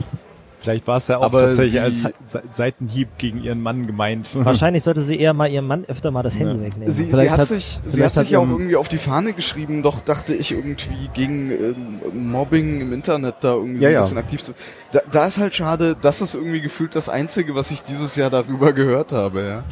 [0.63, 4.31] Vielleicht war es ja auch Aber tatsächlich als Se- Seitenhieb gegen ihren Mann gemeint.
[4.45, 6.89] Wahrscheinlich sollte sie eher mal ihrem Mann öfter mal das Handy wegnehmen.
[6.93, 9.33] Sie, sie hat hat- sich, sie hat sich hat ja auch irgendwie auf die Fahne
[9.33, 13.95] geschrieben, doch dachte ich irgendwie gegen ähm, Mobbing im Internet da irgendwie so Ja, ein
[13.95, 14.01] ja.
[14.03, 14.53] bisschen aktiv zu.
[14.93, 18.31] Da, da ist halt schade, das ist irgendwie gefühlt das Einzige, was ich dieses Jahr
[18.31, 19.65] darüber gehört habe, ja.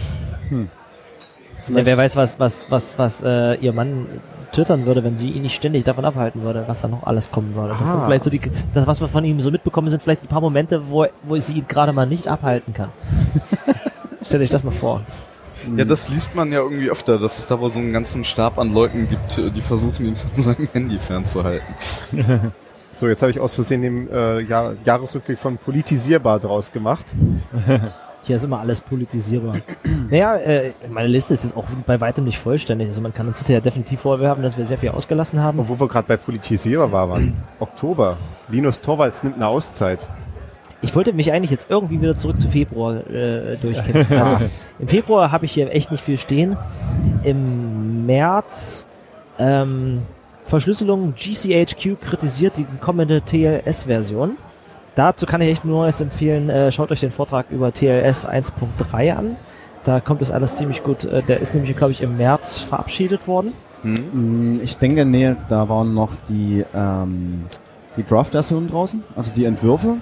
[1.68, 4.06] Ja, wer weiß, was, was, was, was äh, ihr Mann
[4.52, 7.54] twittern würde, wenn sie ihn nicht ständig davon abhalten würde, was da noch alles kommen
[7.54, 7.74] würde.
[7.78, 8.40] Das sind vielleicht so die,
[8.72, 11.54] das, was wir von ihm so mitbekommen, sind vielleicht die paar Momente, wo, wo sie
[11.54, 12.90] ihn gerade mal nicht abhalten kann.
[14.22, 15.02] Stellt euch das mal vor.
[15.76, 18.58] Ja, das liest man ja irgendwie öfter, dass es da wohl so einen ganzen Stab
[18.58, 21.74] an Leuten gibt, äh, die versuchen, ihn von seinem Handy fernzuhalten.
[22.92, 27.14] So, jetzt habe ich aus Versehen den äh, Jahr Jahresrückblick von politisierbar draus gemacht.
[28.22, 29.56] Hier ist immer alles politisierbar.
[30.10, 32.88] naja, äh, meine Liste ist jetzt auch bei weitem nicht vollständig.
[32.88, 35.58] Also man kann uns hinterher definitiv vorwerfen, dass wir sehr viel ausgelassen haben.
[35.58, 37.42] Und wo wir gerade bei politisierbar waren.
[37.58, 38.18] Oktober.
[38.48, 40.08] Linus Torvalds nimmt eine Auszeit.
[40.82, 44.16] Ich wollte mich eigentlich jetzt irgendwie wieder zurück zu Februar äh, durchkämpfen.
[44.18, 44.44] Also
[44.78, 46.56] im Februar habe ich hier echt nicht viel stehen.
[47.22, 48.86] Im März
[49.38, 50.02] ähm,
[50.44, 54.36] Verschlüsselung GCHQ kritisiert die kommende TLS-Version.
[54.94, 59.12] Dazu kann ich echt nur jetzt empfehlen, äh, schaut euch den Vortrag über TLS 1.3
[59.16, 59.36] an.
[59.84, 61.04] Da kommt es alles ziemlich gut.
[61.04, 63.52] Äh, der ist nämlich, glaube ich, im März verabschiedet worden.
[63.82, 64.60] Hm?
[64.62, 67.46] Ich denke, nee, da waren noch die, ähm,
[67.96, 69.96] die Draft-Versionen draußen, also die Entwürfe.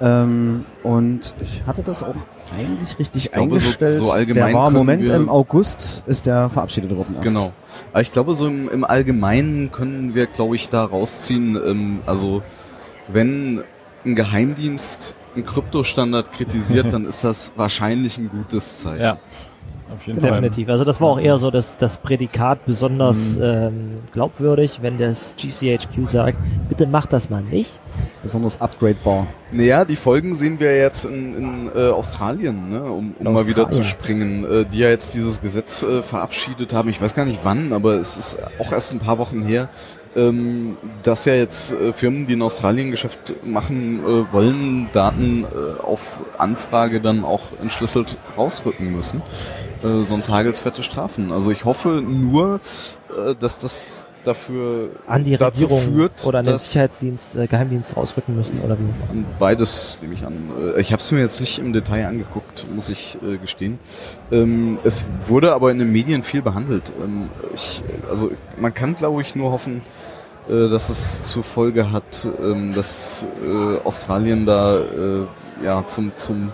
[0.00, 2.14] Ähm, und ich hatte das auch
[2.56, 3.90] eigentlich richtig Ich glaube, so- eingestellt.
[3.98, 7.16] so allgemein der war im Moment wir- im August, ist der verabschiedet worden.
[7.16, 7.26] Erst.
[7.26, 7.50] Genau.
[7.92, 12.42] Aber ich glaube, so im, im Allgemeinen können wir, glaube ich, da rausziehen, ähm, also
[13.08, 13.62] wenn
[14.04, 19.02] ein Geheimdienst einen Kryptostandard kritisiert, dann ist das wahrscheinlich ein gutes Zeichen.
[19.02, 19.18] Ja.
[19.92, 20.30] auf jeden Fall.
[20.30, 20.68] Definitiv.
[20.68, 26.06] Also das war auch eher so das, das Prädikat besonders ähm, glaubwürdig, wenn das GCHQ
[26.06, 26.38] sagt,
[26.68, 27.80] bitte macht das mal nicht.
[28.22, 29.26] Besonders upgradebar.
[29.52, 32.82] Naja, die Folgen sehen wir jetzt in, in äh, Australien, ne?
[32.84, 36.88] um, um mal wieder zu springen, äh, die ja jetzt dieses Gesetz äh, verabschiedet haben.
[36.88, 39.68] Ich weiß gar nicht wann, aber es ist auch erst ein paar Wochen her,
[40.18, 45.80] ähm, dass ja jetzt äh, Firmen, die in Australien Geschäft machen äh, wollen, Daten äh,
[45.80, 49.22] auf Anfrage dann auch entschlüsselt rausrücken müssen.
[49.82, 51.30] Äh, sonst hagelt's fette Strafen.
[51.30, 52.60] Also ich hoffe nur,
[53.10, 58.36] äh, dass das dafür An die Regierung führt, oder an den Sicherheitsdienst, äh, Geheimdienst rausrücken
[58.36, 58.84] müssen oder wie.
[59.38, 60.34] Beides nehme ich an.
[60.76, 63.78] Äh, Ich habe es mir jetzt nicht im Detail angeguckt, muss ich äh, gestehen.
[64.30, 66.92] Ähm, es wurde aber in den Medien viel behandelt.
[67.02, 69.82] Ähm, ich, also man kann, glaube ich, nur hoffen,
[70.48, 75.26] äh, dass es zur Folge hat, ähm, dass äh, Australien da äh,
[75.64, 76.52] ja zum zum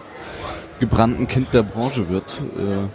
[0.81, 2.43] gebrannten Kind der Branche wird.
[2.59, 2.89] Äh,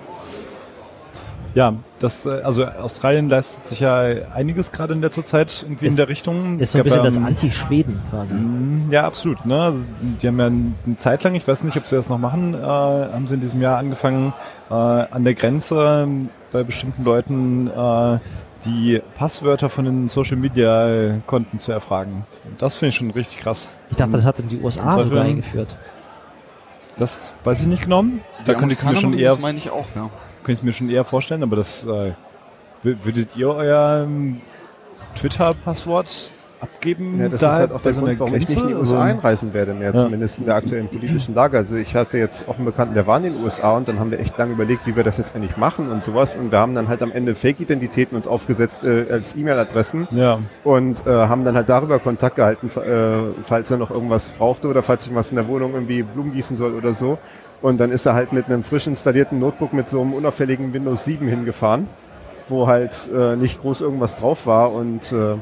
[1.59, 3.97] Ja, das, äh, also Australien leistet sich ja
[4.33, 6.57] einiges gerade in letzter Zeit irgendwie Ist- in der Richtung.
[6.57, 8.35] Ist so ein Es bisschen gab, das ähm, Anti-Schweden quasi.
[8.35, 9.45] Mm, Ja, absolut.
[9.45, 9.61] Ne?
[9.61, 9.83] Also,
[10.21, 12.57] Die haben ja eine Zeit lang, ich weiß nicht, ob sie das noch machen, äh,
[12.65, 14.33] haben sie in diesem Jahr angefangen,
[14.69, 18.19] äh, an der Grenze ähm, bei bestimmten Leuten äh,
[18.65, 22.25] die Passwörter von den Social Media Konten zu erfragen.
[22.45, 23.67] Und das finde ich schon richtig krass.
[23.91, 25.75] Ich dachte, das hat in die USA sogar eingeführt.
[26.97, 28.21] Das weiß ich nicht genommen.
[28.45, 30.09] Da die könnte ich mir Amerikaner schon eher, das meine ich auch, ja.
[30.43, 32.11] Könnte ich mir schon eher vorstellen, aber das äh,
[32.83, 34.41] wür- würdet ihr euer ähm,
[35.15, 37.17] Twitter-Passwort abgeben?
[37.17, 38.73] Ja, das da ist halt auch der Grund, warum ich nicht in die?
[38.73, 39.97] USA einreisen werde mehr, Ja.
[40.03, 41.57] zumindest in der aktuellen politischen Lage.
[41.57, 44.11] Also ich hatte jetzt auch einen Bekannten, der war in den USA und dann haben
[44.11, 46.35] wir echt lange überlegt, wie wir das jetzt eigentlich machen und sowas.
[46.35, 51.07] Und wir haben dann halt am Ende Fake-Identitäten uns aufgesetzt äh, als E-Mail-Adressen Ja, und
[51.07, 55.07] äh, haben dann halt darüber Kontakt gehalten, äh, falls er noch irgendwas brauchte oder falls
[55.07, 57.17] ich was in der Wohnung irgendwie Blumen gießen soll oder so.
[57.61, 61.05] Und dann ist er halt mit einem frisch installierten Notebook mit so einem unauffälligen Windows
[61.05, 61.87] 7 hingefahren,
[62.47, 64.71] wo halt äh, nicht groß irgendwas drauf war.
[64.71, 65.35] Und äh,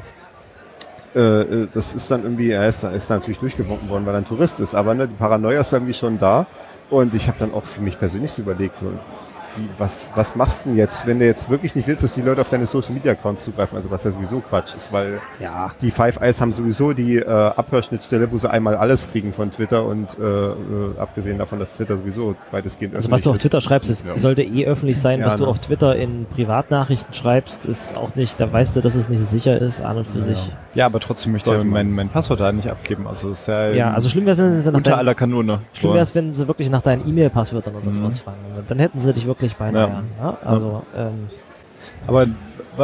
[1.14, 4.24] äh, äh, das ist dann irgendwie, er ist, ist natürlich durchgewunken worden, weil er ein
[4.24, 6.46] Tourist ist, aber ne, die Paranoia ist irgendwie schon da.
[6.90, 8.92] Und ich habe dann auch für mich persönlich so überlegt, so,
[9.58, 12.22] wie, was, was machst du denn jetzt, wenn du jetzt wirklich nicht willst, dass die
[12.22, 15.72] Leute auf deine Social Media Accounts zugreifen, also was ja sowieso Quatsch ist, weil Ja.
[15.80, 19.84] die Five Eyes haben sowieso die äh, Abhörschnittstelle, wo sie einmal alles kriegen von Twitter
[19.84, 20.54] und äh, äh,
[20.98, 24.16] abgesehen davon, dass Twitter sowieso weitestgehend Also was du auf Twitter schreibst, ist, Ja.
[24.18, 25.20] sollte eh öffentlich sein.
[25.20, 25.48] Ja, was du ne.
[25.48, 29.60] auf Twitter in Privatnachrichten schreibst, ist auch nicht, da weißt du, dass es nicht sicher
[29.60, 30.38] ist, an und für sich.
[30.74, 33.06] Ja, aber trotzdem möchte ich mein, mein Passwort da nicht abgeben.
[33.06, 35.60] Also es ist ja, Ja, also schlimm wäre es, wenn sie nach unter aller Kanone.
[35.72, 35.94] schlimm So.
[35.94, 37.92] wäre es, wenn sie wirklich nach deinen E-Mail-Passwörtern oder Mhm.
[37.92, 38.36] sowas fragen.
[38.68, 40.02] Dann hätten sie dich wirklich beinahe.
[40.20, 40.24] Ja.
[40.24, 40.38] Ja.
[40.44, 41.28] Also, ähm,
[42.06, 42.26] Aber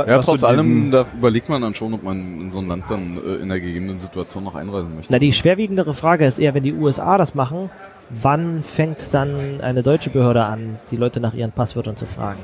[0.07, 3.17] Ja, trotz allem, da überlegt man dann schon, ob man in so ein Land dann
[3.25, 5.13] äh, in der gegebenen Situation noch einreisen möchte.
[5.13, 7.71] na, die schwerwiegendere Frage ist eher, wenn die USA das machen,
[8.11, 12.41] wann fängt dann eine deutsche Behörde an, die Leute nach ihren Passwörtern zu fragen?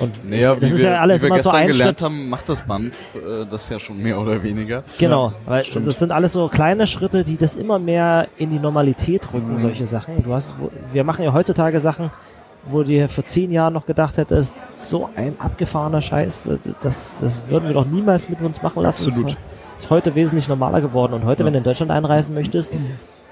[0.00, 2.00] Und Naja, das wie ist wir, ja alles wie wir immer so gestern ein gelernt
[2.00, 2.04] Schritt.
[2.10, 4.82] haben, macht das Band äh, das ja schon mehr oder weniger.
[4.98, 9.28] Genau, weil das sind alles so kleine Schritte, die das immer mehr in die Normalität
[9.32, 9.58] rücken, Mhm.
[9.58, 10.22] solche Sachen.
[10.24, 10.54] Du hast,
[10.90, 12.10] wir machen ja heutzutage Sachen,
[12.66, 16.48] wo du dir vor zehn Jahren noch gedacht hättest, so ein abgefahrener Scheiß,
[16.82, 19.08] das, das würden wir doch niemals mit uns machen lassen.
[19.08, 19.32] Absolut.
[19.32, 21.12] Das ist heute wesentlich normaler geworden.
[21.12, 22.72] Und heute, wenn du in Deutschland einreisen möchtest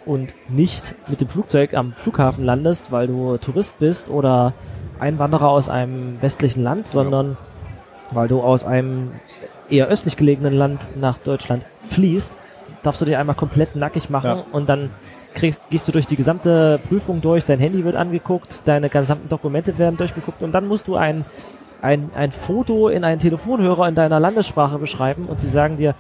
[0.05, 4.53] und nicht mit dem Flugzeug am Flughafen landest, weil du Tourist bist oder
[5.01, 7.37] Einwanderer aus einem westlichen Land, sondern
[8.11, 9.13] weil du aus einem
[9.71, 12.33] eher östlich gelegenen Land nach Deutschland fließt,
[12.83, 14.45] darfst du dich einmal komplett nackig machen Ja.
[14.53, 14.91] und dann
[15.35, 19.79] kriegst, gehst du durch die gesamte Prüfung durch, dein Handy wird angeguckt, deine gesamten Dokumente
[19.79, 21.25] werden durchgeguckt und dann musst du ein,
[21.81, 25.95] ein, ein Foto in einen Telefonhörer in deiner Landessprache beschreiben und sie sagen dir,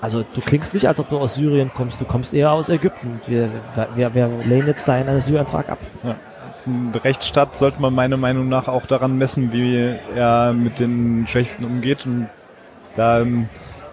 [0.00, 3.20] also du klingst nicht, als ob du aus Syrien kommst, du kommst eher aus Ägypten.
[3.26, 3.48] Wir,
[3.94, 5.78] wir, wir lehnen jetzt deinen Asylantrag ab.
[6.66, 11.64] Ein Rechtsstaat sollte man meiner Meinung nach auch daran messen, wie er mit den Schwächsten
[11.64, 12.04] umgeht.
[12.04, 12.28] Und
[12.96, 13.48] da ähm,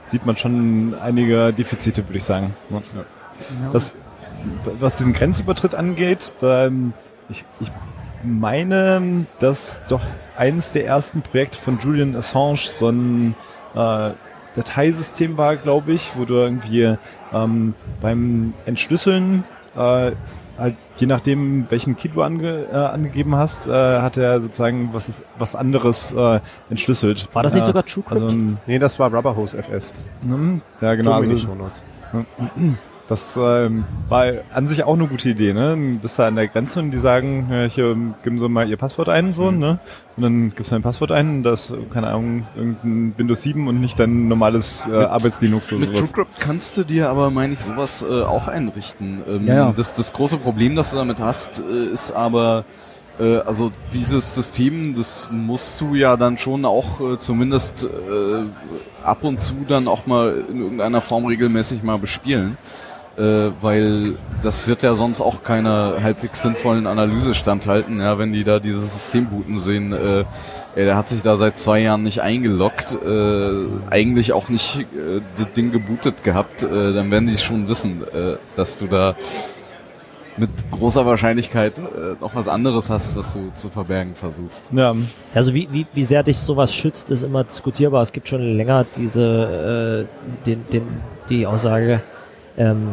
[0.07, 2.53] sieht man schon einige Defizite, würde ich sagen.
[2.69, 2.81] Ja.
[3.71, 3.93] Das,
[4.79, 6.69] was diesen Grenzübertritt angeht, da,
[7.29, 7.71] ich, ich
[8.23, 10.01] meine, dass doch
[10.37, 13.35] eines der ersten Projekte von Julian Assange so ein
[13.73, 14.11] äh,
[14.55, 16.95] Dateisystem war, glaube ich, wo du irgendwie
[17.33, 19.43] ähm, beim Entschlüsseln
[19.75, 20.11] äh,
[20.57, 25.07] halt je nachdem, welchen Key du ange, äh, angegeben hast, äh, hat er sozusagen was,
[25.07, 26.39] ist, was anderes äh,
[26.69, 27.29] entschlüsselt.
[27.33, 28.21] War das nicht Äh, sogar TrueCrypt?
[28.21, 28.37] Also,
[28.67, 29.91] Nee, das war Rubberhose FS.
[30.21, 31.13] hm, ja, genau.
[31.13, 31.47] Also.
[33.11, 35.75] Das ähm, war an sich auch eine gute Idee, ne?
[35.75, 38.77] Du bist da an der Grenze und die sagen, ja, hier geben Sie mal Ihr
[38.77, 39.79] Passwort ein, so, ne?
[40.15, 43.81] Und dann gibst du dein Passwort ein und das, keine Ahnung, irgendein Windows 7 und
[43.81, 46.11] nicht dein normales äh, Arbeitslinux oder Mit sowas.
[46.13, 49.21] TrueCrypt kannst du dir aber, meine ich, sowas äh, auch einrichten.
[49.27, 49.73] Ähm, Ja, ja.
[49.75, 52.63] Das, das große Problem, das du damit hast, äh, ist aber,
[53.19, 58.45] Äh, also dieses System, das musst du ja dann schon auch äh, zumindest äh,
[59.03, 62.57] ab und zu dann auch mal in irgendeiner Form regelmäßig mal bespielen.
[63.17, 68.45] Äh, weil das wird ja sonst auch keiner halbwegs sinnvollen Analyse standhalten, ja, wenn die
[68.45, 70.23] da dieses System booten sehen, äh,
[70.75, 73.51] ey, der hat sich da seit zwei Jahren nicht eingeloggt, äh,
[73.89, 78.37] eigentlich auch nicht äh, das Ding gebootet gehabt, äh, dann werden die schon wissen, äh,
[78.55, 79.15] dass du da
[80.37, 84.71] mit großer Wahrscheinlichkeit äh, noch was anderes hast, was du zu verbergen versuchst.
[84.73, 84.95] Ja,
[85.35, 88.01] Also wie, wie, wie sehr dich sowas schützt, ist immer diskutierbar.
[88.01, 90.83] Es gibt schon länger diese äh, den, den,
[91.29, 92.01] die Aussage,
[92.61, 92.89] ähm,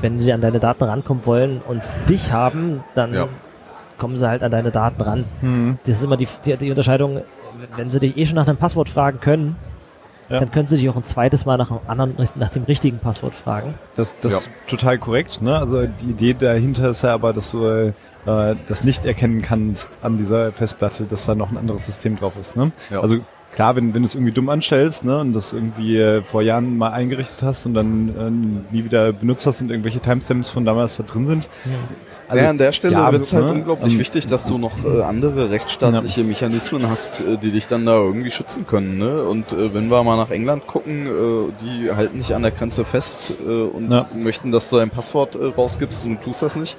[0.00, 3.28] wenn sie an deine Daten rankommen wollen und dich haben, dann Ja.
[3.98, 5.24] kommen sie halt an deine Daten ran.
[5.40, 5.78] hm.
[5.86, 7.22] Das ist immer die, die, die Unterscheidung,
[7.76, 9.56] wenn sie dich eh schon nach einem Passwort fragen können,
[10.28, 10.38] Ja.
[10.40, 13.34] dann können sie dich auch ein zweites Mal nach, einem anderen, nach dem richtigen Passwort
[13.34, 13.74] fragen.
[13.94, 14.38] Das, das Ja.
[14.38, 15.42] ist total korrekt.
[15.42, 15.56] Ne?
[15.56, 17.92] Also die Idee dahinter ist ja aber, dass du äh,
[18.66, 22.56] das nicht erkennen kannst an dieser Festplatte, dass da noch ein anderes System drauf ist.
[22.56, 22.72] Ne?
[22.90, 23.00] Ja.
[23.00, 23.18] Also
[23.54, 26.76] klar, wenn, wenn du es irgendwie dumm anstellst ne, und das irgendwie äh, vor Jahren
[26.78, 30.96] mal eingerichtet hast und dann äh, nie wieder benutzt hast und irgendwelche Timestamps von damals
[30.96, 31.48] da drin sind.
[32.28, 34.56] Also, ja, an der Stelle ja, wird es halt ne, unglaublich ähm, wichtig, dass du
[34.56, 38.96] noch äh, andere rechtsstaatliche Mechanismen hast, äh, die dich dann da irgendwie schützen können.
[38.96, 39.22] Ne?
[39.24, 42.86] Und äh, wenn wir mal nach England gucken, äh, die halten dich an der Grenze
[42.86, 44.06] fest äh, und Ja.
[44.14, 46.76] möchten, dass du dein Passwort äh, rausgibst und du tust das nicht,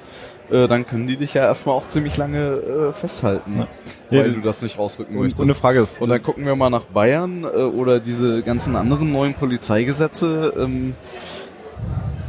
[0.50, 3.66] äh, dann können die dich ja erstmal auch ziemlich lange äh, festhalten, Ja.
[4.10, 5.40] weil Ja, du das nicht rausrücken Und, möchtest.
[5.40, 8.76] und eine Frage ist, Und dann gucken wir mal nach Bayern äh, oder diese ganzen
[8.76, 10.52] anderen neuen Polizeigesetze.
[10.56, 10.94] Ähm,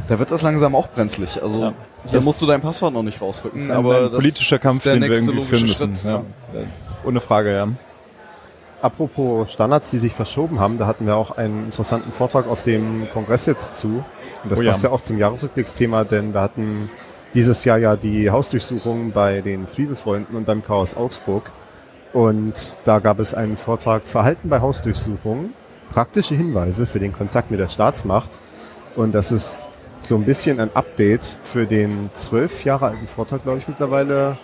[0.08, 1.42] da wird das langsam auch brenzlig.
[1.42, 1.70] Also Ja.
[2.04, 3.58] da Das- musst du dein Passwort noch nicht rausrücken.
[3.58, 5.92] das ist ein, aber ein das politischer Kampf, ist der den wir irgendwie führen müssen.
[6.04, 6.22] Ja.
[7.04, 7.68] Ohne Frage, ja.
[8.82, 13.08] Apropos Standards, die sich verschoben haben, da hatten wir auch einen interessanten Vortrag auf dem
[13.12, 14.04] Kongress jetzt zu.
[14.44, 14.70] Und das Oh ja.
[14.70, 16.90] passt ja auch zum Jahresrückblicksthema, denn wir hatten
[17.36, 21.52] dieses Jahr ja die Hausdurchsuchung bei den Zwiebelfreunden und beim Chaos Augsburg.
[22.14, 25.52] Und da gab es einen Vortrag Verhalten bei Hausdurchsuchungen,
[25.92, 28.40] praktische Hinweise für den Kontakt mit der Staatsmacht.
[28.96, 29.60] Und das ist
[30.00, 34.38] so ein bisschen ein Update für den zwölf Jahre alten Vortrag, glaube ich, mittlerweile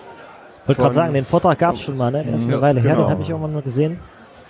[0.63, 2.25] Ich wollte gerade sagen, den Vortrag gab es schon mal, ne?
[2.25, 3.07] Der ist Ja, eine Weile her, genau.
[3.07, 4.01] den habe ich irgendwann mal gesehen.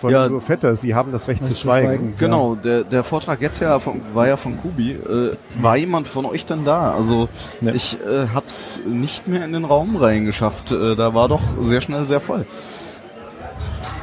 [0.03, 0.39] Von Ja.
[0.41, 0.75] Vetter.
[0.75, 1.87] Sie haben das Recht zu schweigen.
[1.87, 2.13] schweigen.
[2.17, 4.91] Genau, der, der Vortrag jetzt ja von, war ja von Kubi.
[4.91, 6.93] Äh, war jemand von euch denn da?
[6.93, 7.29] Also
[7.61, 7.71] Nee.
[7.71, 10.71] ich äh, hab's nicht mehr in den Raum reingeschafft.
[10.73, 12.45] Äh, da war doch sehr schnell sehr voll.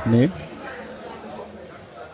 [0.06, 0.30] Nee.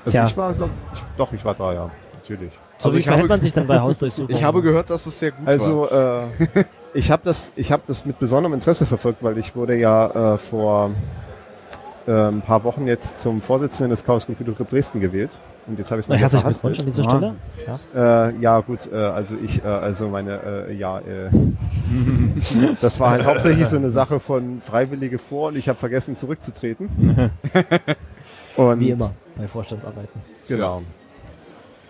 [0.04, 0.24] Also Tja.
[0.26, 2.52] ich war, glaub, ich, doch, ich war da, ja, natürlich.
[2.78, 4.36] So Also wie ich habe- verhält man sich dann bei Hausdurchsuchungen?
[4.36, 5.52] Ich habe gehört, dass es sehr gut war.
[5.52, 6.64] Also äh,
[6.94, 10.38] ich habe das, ich habe das mit besonderem Interesse verfolgt, weil ich wurde ja äh,
[10.38, 10.90] vor
[12.06, 15.38] äh, ein paar Wochen jetzt zum Vorsitzenden des Chaos Computer Club Dresden gewählt.
[15.66, 16.52] Und jetzt habe ich es mal verhaspelt.
[16.60, 17.10] Glückwunsch an dieser Ja.
[17.10, 17.34] Stelle.
[17.94, 18.28] Ja.
[18.28, 21.30] Äh, ja, gut, äh, also ich, äh, also meine, äh, ja, äh,
[22.80, 26.88] das war halt hauptsächlich so eine Sache von Freiwillige vor und ich habe vergessen zurückzutreten.
[28.56, 30.20] Und, Wie immer bei Vorstandsarbeiten.
[30.48, 30.82] Genau.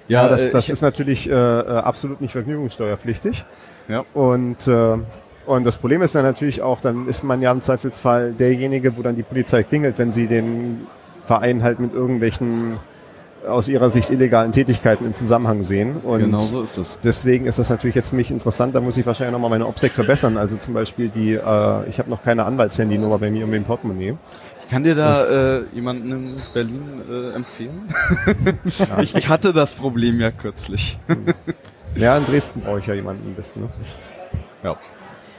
[0.09, 3.45] ja, Ja, das, äh, das ich, ist natürlich äh, äh, absolut nicht vergnügungssteuerpflichtig.
[3.89, 4.05] Ja.
[4.15, 4.97] Und, äh,
[5.47, 9.03] und das Problem ist dann natürlich auch, dann ist man ja im Zweifelsfall derjenige, wo
[9.03, 10.87] dann die Polizei klingelt, wenn sie den
[11.25, 12.79] Verein halt mit irgendwelchen
[13.47, 15.99] aus ihrer Sicht illegalen Tätigkeiten im Zusammenhang sehen.
[15.99, 16.99] Und genau so ist es.
[17.03, 18.75] deswegen ist das natürlich jetzt für mich interessant.
[18.75, 20.37] Da muss ich wahrscheinlich nochmal meine OPSEC verbessern.
[20.37, 24.17] Also zum Beispiel die, äh, ich habe noch keine Anwaltshandynummer bei mir um den Portemonnaie.
[24.63, 27.83] Ich kann dir da äh, jemanden in Berlin äh, empfehlen.
[29.01, 30.99] ich, ich hatte das Problem ja kürzlich.
[31.95, 33.61] Ja, in Dresden brauche ich ja jemanden am besten.
[33.61, 33.69] Ne?
[34.63, 34.77] Ja.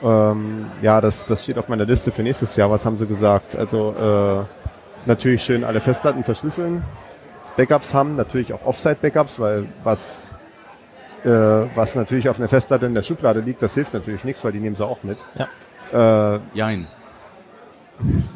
[0.04, 2.70] Ähm, ja, das, das steht auf meiner Liste für nächstes Jahr.
[2.70, 3.56] Was haben sie gesagt?
[3.56, 6.84] Also äh, natürlich schön alle Festplatten verschlüsseln,
[7.56, 10.32] Backups haben, natürlich auch Offsite-Backups, weil was
[11.24, 14.52] äh, was natürlich auf einer Festplatte in der Schublade liegt, das hilft natürlich nichts, weil
[14.52, 15.18] die nehmen sie auch mit.
[15.92, 16.36] Ja.
[16.36, 16.88] Äh, Jein.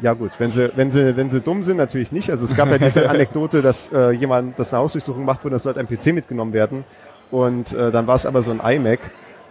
[0.00, 2.30] ja gut, wenn sie, wenn sie, wenn sie dumm sind, natürlich nicht.
[2.30, 5.62] Also es gab ja diese Anekdote, dass äh, jemand, dass eine Hausdurchsuchung gemacht wurde, das
[5.62, 6.84] sollte ein PC mitgenommen werden.
[7.30, 8.98] Und äh, dann war es aber so ein iMac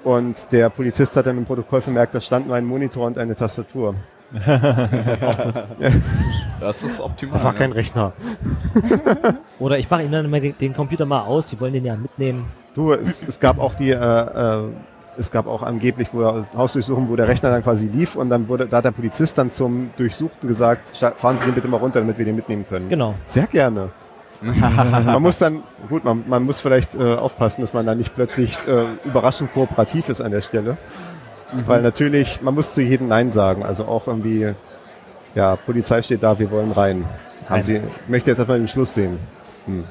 [0.03, 3.35] und der Polizist hat dann im Protokoll vermerkt, da stand nur ein Monitor und eine
[3.35, 3.95] Tastatur.
[6.59, 7.33] Das ist optimal.
[7.33, 7.57] Das war ja.
[7.59, 8.13] kein Rechner.
[9.59, 12.45] Oder ich mache ihnen dann mal den, Computer mal aus, sie wollen den ja mitnehmen.
[12.75, 14.63] Du, es, es gab auch die, äh, äh,
[15.17, 18.47] es gab auch angeblich wo er, Hausdurchsuchung, wo der Rechner dann quasi lief und dann
[18.47, 21.77] wurde, da hat der Polizist dann zum Durchsuchten gesagt, "Sta- fahren Sie den bitte mal
[21.77, 22.87] runter, damit wir den mitnehmen können.
[22.89, 23.15] Genau.
[23.25, 23.89] Sehr gerne.
[24.41, 28.57] man muss dann, gut, man, man muss vielleicht äh, aufpassen, dass man da nicht plötzlich
[28.67, 30.77] äh, überraschend kooperativ ist an der Stelle.
[31.65, 33.63] Weil natürlich, man muss zu jedem Nein sagen.
[33.63, 34.53] Also auch irgendwie,
[35.35, 37.05] ja, Polizei steht da, wir wollen rein.
[37.49, 37.63] Haben.
[37.63, 39.19] Sie, ich möchte jetzt erstmal den Beschluss sehen.
[39.65, 39.83] Hm.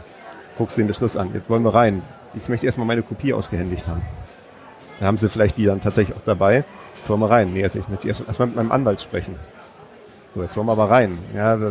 [0.56, 1.30] Guckst du den Beschluss an.
[1.34, 2.02] Jetzt wollen wir rein.
[2.32, 4.02] Jetzt möchte ich erstmal meine Kopie ausgehändigt haben.
[4.98, 6.64] Dann haben sie vielleicht die dann tatsächlich auch dabei.
[6.94, 7.50] Jetzt wollen wir rein.
[7.52, 9.36] Nee, jetzt ich möchte erst- erstmal mit meinem Anwalt sprechen.
[10.34, 11.18] So, jetzt wollen wir aber rein.
[11.34, 11.66] Ja, da,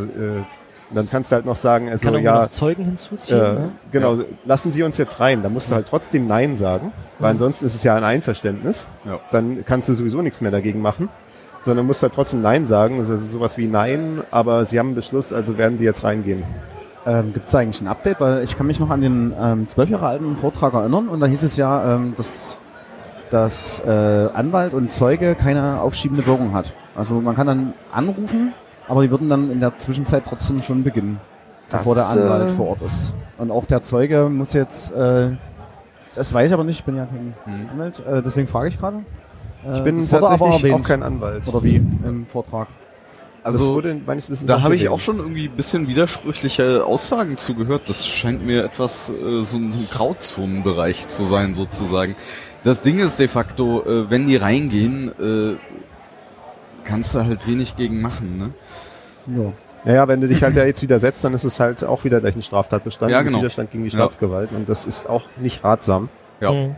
[0.91, 3.39] äh, dann kannst du halt noch sagen, also Kann ja, noch Zeugen hinzuziehen.
[3.39, 3.71] äh, ne?
[3.91, 5.43] genau, lassen Sie uns jetzt rein.
[5.43, 8.87] Da musst du halt trotzdem Nein sagen, weil ansonsten ist es ja ein Einverständnis.
[9.05, 9.19] Ja.
[9.31, 11.09] Dann kannst du sowieso nichts mehr dagegen machen.
[11.65, 12.99] Sondern musst halt trotzdem Nein sagen.
[12.99, 16.43] Das ist sowas wie Nein, aber Sie haben einen Beschluss, also werden Sie jetzt reingehen.
[17.05, 18.21] Ähm, Gibt es eigentlich ein Update?
[18.21, 21.25] Weil ich kann mich noch an den ähm, zwölf Jahre alten Vortrag erinnern und da
[21.25, 22.57] hieß es ja, ähm, dass,
[23.29, 26.73] dass äh, Anwalt und Zeuge keine aufschiebende Wirkung hat.
[26.95, 28.53] Also man kann dann anrufen,
[28.89, 31.19] aber die würden dann in der Zwischenzeit trotzdem schon beginnen,
[31.69, 33.13] Das, bevor der Anwalt äh, vor Ort ist.
[33.37, 35.29] Und auch der Zeuge muss jetzt, äh,
[36.15, 37.69] das weiß ich aber nicht, ich bin ja kein Hm.
[37.71, 38.97] Anwalt, äh, deswegen frage ich gerade.
[39.65, 41.47] Äh, Ich bin tatsächlich auch kein Anwalt.
[41.47, 42.67] Oder wie im Vortrag.
[43.41, 43.95] Also wurde
[44.45, 47.83] da habe ich auch schon irgendwie ein bisschen widersprüchliche Aussagen zugehört.
[47.87, 52.15] Das scheint mir etwas äh, so, ein- so ein Grauzonenbereich zu sein, sozusagen.
[52.65, 55.55] Das Ding ist de facto, äh, wenn die reingehen, äh,
[56.89, 58.49] kannst du halt wenig gegen machen, ne?
[59.27, 59.53] Ja.
[59.85, 62.35] Naja, wenn du dich halt da jetzt widersetzt, dann ist es halt auch wieder gleich
[62.35, 63.11] ein Straftatbestand.
[63.11, 63.39] Ja, genau.
[63.39, 63.97] Widerstand gegen die Ja.
[63.99, 64.49] Staatsgewalt.
[64.51, 66.09] Und das ist auch nicht ratsam.
[66.41, 66.51] Ja.
[66.51, 66.75] Mhm.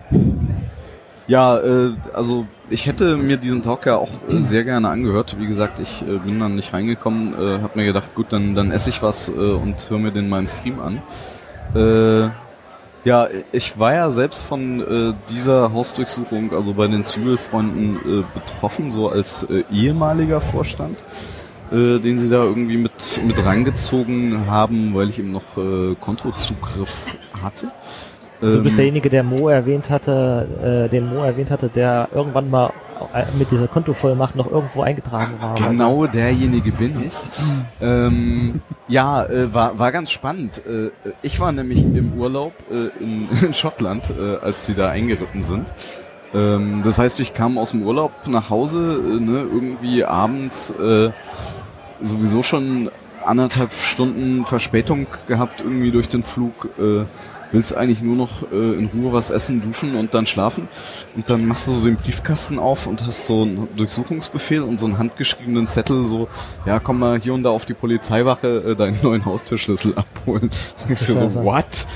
[1.27, 5.37] Ja, äh, also ich hätte mir diesen Talk ja auch äh, sehr gerne angehört.
[5.39, 8.71] Wie gesagt, ich äh, bin dann nicht reingekommen, äh, habe mir gedacht, gut, dann, dann
[8.71, 11.01] esse ich was äh, und höre mir den mal im Stream an.
[11.73, 12.29] Äh,
[13.03, 18.91] ja, ich war ja selbst von äh, dieser Hausdurchsuchung, also bei den Zwiebelfreunden, äh, betroffen,
[18.91, 20.99] so als äh, ehemaliger Vorstand,
[21.71, 27.15] äh, den sie da irgendwie mit, mit reingezogen haben, weil ich eben noch äh, Kontozugriff
[27.41, 27.71] hatte.
[28.39, 32.49] Du bist Ähm, derjenige, der Mo erwähnt hatte, äh, den Mo erwähnt hatte, der irgendwann
[32.49, 32.71] mal
[33.37, 35.55] mit dieser Kontovollmacht noch irgendwo eingetragen war.
[35.55, 37.13] Genau derjenige bin ich.
[37.81, 40.61] ähm, ja, äh, war, war ganz spannend.
[40.65, 40.91] Äh,
[41.21, 45.71] ich war nämlich im Urlaub äh, in, in Schottland, äh, als sie da eingeritten sind.
[46.33, 51.11] Ähm, das heißt, ich kam aus dem Urlaub nach Hause, äh, ne, irgendwie abends äh,
[52.01, 52.89] sowieso schon
[53.23, 56.69] anderthalb Stunden Verspätung gehabt irgendwie durch den Flug.
[57.51, 60.67] Willst eigentlich nur noch äh, in Ruhe was essen, duschen und dann schlafen.
[61.15, 64.85] Und dann machst du so den Briefkasten auf und hast so einen Durchsuchungsbefehl und so
[64.85, 66.27] einen handgeschriebenen Zettel, so,
[66.65, 70.49] ja, komm mal hier und da auf die Polizeiwache äh, deinen neuen Haustürschlüssel abholen.
[70.89, 71.29] Ich so, Scheiße.
[71.29, 71.87] so, what?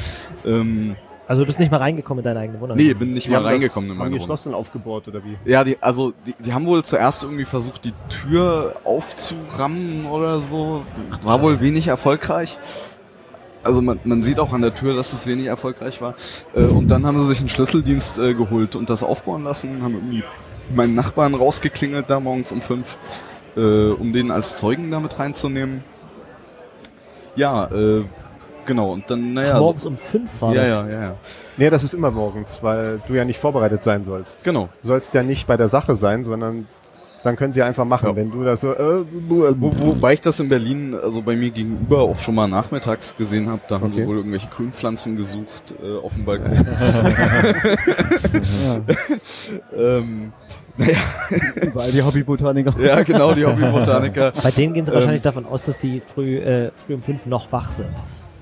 [0.45, 0.95] Ähm,
[1.27, 2.77] Also du bist nicht mal reingekommen in deine eigene Wohnung.
[2.77, 4.25] nee, bin nicht Die mal haben reingekommen das, in haben meine die Wohnung.
[4.27, 5.37] Schloss dann aufgebohrt oder wie?
[5.49, 10.83] Ja, die, also die, die haben wohl zuerst irgendwie versucht, die Tür aufzurammen oder so.
[11.23, 12.57] War wohl wenig erfolgreich.
[13.65, 16.13] Also man, man sieht auch an der Tür, dass es wenig erfolgreich war.
[16.55, 19.95] Äh, und dann haben sie sich einen Schlüsseldienst äh, geholt und das aufbauen lassen, haben
[19.95, 20.23] irgendwie
[20.73, 22.97] meinen Nachbarn rausgeklingelt da morgens um fünf,
[23.57, 25.83] äh, um den als Zeugen damit reinzunehmen.
[27.35, 28.05] Ja, äh,
[28.67, 28.91] genau.
[28.93, 29.55] Und dann, naja.
[29.55, 30.69] Ach, morgens um fünf war ja, das.
[30.69, 31.15] ja, ja, ja.
[31.57, 34.43] Nee, das ist immer morgens, weil du ja nicht vorbereitet sein sollst.
[34.43, 34.69] Genau.
[34.83, 36.67] Du sollst ja nicht bei der Sache sein, sondern
[37.25, 38.09] dann können sie einfach machen.
[38.09, 38.15] Ja.
[38.15, 42.01] Wenn du da so, äh, Wo, wobei ich das in Berlin, also bei mir gegenüber
[42.01, 44.07] auch schon mal nachmittags gesehen habe, da haben sie Okay.
[44.07, 46.51] wohl irgendwelche Grünpflanzen gesucht äh, auf dem Balkon.
[49.75, 50.31] ähm,
[50.77, 50.97] naja,
[51.61, 52.73] Überall die Hobbybotaniker.
[52.79, 54.33] ja, genau, die Hobbybotaniker.
[54.43, 57.25] Bei denen gehen sie Ähm, wahrscheinlich davon aus, dass die früh, äh, früh um fünf
[57.25, 57.93] noch wach sind.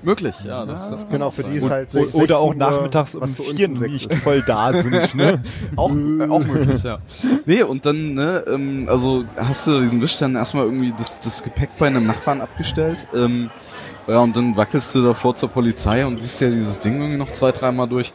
[0.04, 1.52] Möglich, ja, das, das kann genau, auch für sein.
[1.52, 4.22] die ist halt 16 Oder auch nachmittags um was für uns vier nicht ist.
[4.22, 5.14] voll da sind.
[5.14, 5.42] Ne?
[5.76, 6.98] auch, äh, auch möglich, ja.
[7.46, 11.42] Nee, und dann, ne, ähm, also hast du diesen Wisch dann erstmal irgendwie das, das
[11.42, 13.06] Gepäck bei einem Nachbarn abgestellt.
[13.14, 13.50] Ähm,
[14.06, 17.32] ja, und dann wackelst du davor zur Polizei und liest ja dieses Ding irgendwie noch
[17.32, 18.12] zwei, dreimal durch.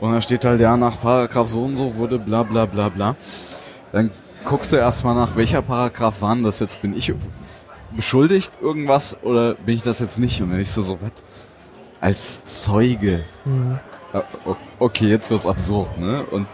[0.00, 3.16] Und da steht halt, ja, nach Paragraph so und so wurde bla bla bla bla.
[3.92, 4.10] Dann
[4.44, 6.82] guckst du erstmal nach, welcher Paragraph waren das jetzt?
[6.82, 7.12] Bin ich
[7.94, 10.40] beschuldigt irgendwas oder bin ich das jetzt nicht?
[10.42, 11.12] Und dann ich so, so, was?
[12.00, 13.24] Als Zeuge.
[14.46, 16.24] O- Okay, jetzt wird's absurd, ne?
[16.30, 16.46] Und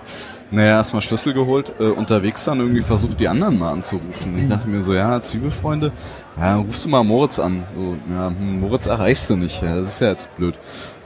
[0.50, 4.38] naja, erstmal Schlüssel geholt, äh, unterwegs dann irgendwie versucht, die anderen mal anzurufen.
[4.38, 5.92] Ich dachte mir so, ja, Zwiebelfreunde,
[6.38, 7.64] ja, rufst du mal Moritz an.
[7.74, 10.54] So, ja, hm, Moritz erreichst du nicht, ja, das ist ja jetzt blöd.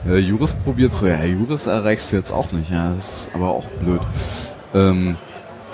[0.05, 3.49] Ja, Juris probiert so, ja, Juris erreichst du jetzt auch nicht, ja, das ist aber
[3.49, 4.01] auch blöd.
[4.73, 5.17] Ähm,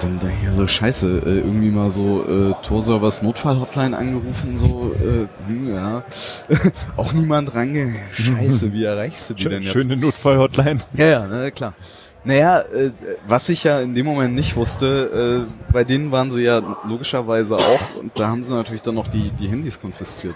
[0.01, 5.27] dann da hier so scheiße, äh, irgendwie mal so äh, Tor-Servers Notfall-Hotline angerufen, so, äh,
[5.47, 6.03] hm, ja,
[6.97, 7.93] auch niemand range.
[8.11, 9.73] Scheiße, wie erreichst du die denn jetzt?
[9.73, 10.79] Schöne Notfall-Hotline.
[10.95, 11.73] Ja, ja, ne, klar.
[12.23, 12.91] Naja, äh,
[13.27, 17.55] was ich ja in dem Moment nicht wusste, äh, bei denen waren sie ja logischerweise
[17.57, 20.35] auch und da haben sie natürlich dann noch die, die Handys konfisziert.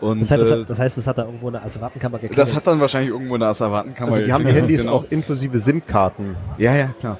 [0.00, 2.38] Und Das, heißt, das, äh, hat- das heißt, das hat da irgendwo eine Asservatenkammer geklingelt.
[2.38, 4.94] das hat dann wahrscheinlich irgendwo in der Asservatenkammer Also die haben die Handys genau.
[4.94, 6.36] auch inklusive SIM-Karten.
[6.56, 7.18] Ja, ja, klar.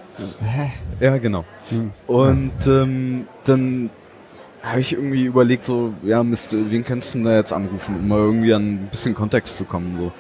[1.01, 1.45] Ja, genau.
[2.07, 3.91] Und ähm, dann
[4.63, 8.09] habe ich irgendwie überlegt, so, ja, Mist, wen kannst du denn da jetzt anrufen, um
[8.09, 10.13] mal irgendwie an ein bisschen Kontext zu kommen, so.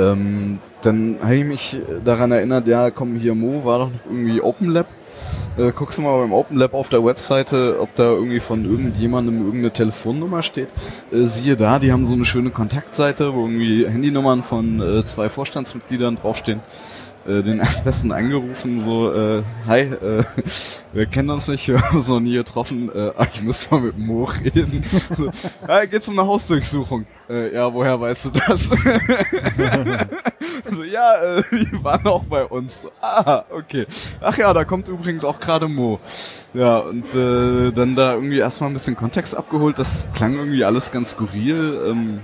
[0.00, 4.70] Ähm, dann habe ich mich daran erinnert, ja, komm, hier Mo war doch irgendwie Open
[4.70, 4.86] Lab.
[5.56, 9.44] Äh, guckst du mal beim Open Lab auf der Webseite, ob da irgendwie von irgendjemandem
[9.44, 10.68] irgendeine Telefonnummer steht.
[11.12, 15.28] Äh, siehe da, die haben so eine schöne Kontaktseite, wo irgendwie Handynummern von äh, zwei
[15.28, 16.60] Vorstandsmitgliedern draufstehen
[17.26, 20.24] äh, den Erstbesten angerufen, so, äh, hi, äh,
[20.92, 23.98] wir kennen uns nicht, wir haben uns noch nie getroffen, äh, ich muss mal mit
[23.98, 24.84] Mo reden.
[25.12, 25.30] So,
[25.66, 27.06] ah, geht's um eine Hausdurchsuchung?
[27.28, 28.68] Äh, ja, woher weißt du das?
[30.64, 32.86] so, ja, äh, die waren auch bei uns.
[33.00, 33.86] Ah, okay.
[34.20, 36.00] Ach ja, da kommt übrigens auch gerade Mo.
[36.54, 40.90] Ja, und äh, dann da irgendwie erstmal ein bisschen Kontext abgeholt, das klang irgendwie alles
[40.92, 41.80] ganz skurril.
[41.88, 42.20] Ähm,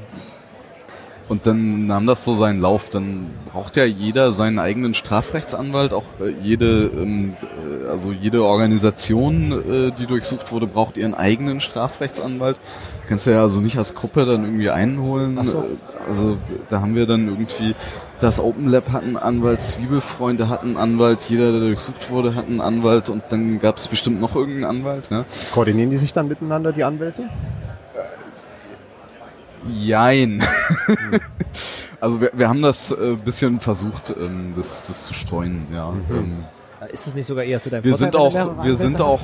[1.28, 2.90] und dann nahm das so seinen Lauf.
[2.90, 5.92] Dann braucht ja jeder seinen eigenen Strafrechtsanwalt.
[5.92, 11.60] Auch äh, jede, ähm, äh, also jede Organisation, äh, die durchsucht wurde, braucht ihren eigenen
[11.60, 12.58] Strafrechtsanwalt.
[13.08, 15.38] Kannst du ja also nicht als Gruppe dann irgendwie einholen.
[15.38, 15.64] Ach so.
[16.06, 16.38] Also
[16.70, 17.74] da haben wir dann irgendwie
[18.20, 22.46] das Open Lab hat einen Anwalt, Zwiebelfreunde hatten einen Anwalt, jeder, der durchsucht wurde, hat
[22.46, 25.10] einen Anwalt und dann gab es bestimmt noch irgendeinen Anwalt.
[25.10, 25.24] Ne?
[25.52, 27.28] Koordinieren die sich dann miteinander, die Anwälte?
[29.66, 30.42] Jein.
[32.00, 35.92] also wir, wir haben das äh, bisschen versucht, ähm, das, das zu streuen, ja.
[36.10, 36.44] Ähm,
[36.92, 39.20] Ist es nicht sogar eher zu deinem wir Vorteil, sind auch, wir sind auch,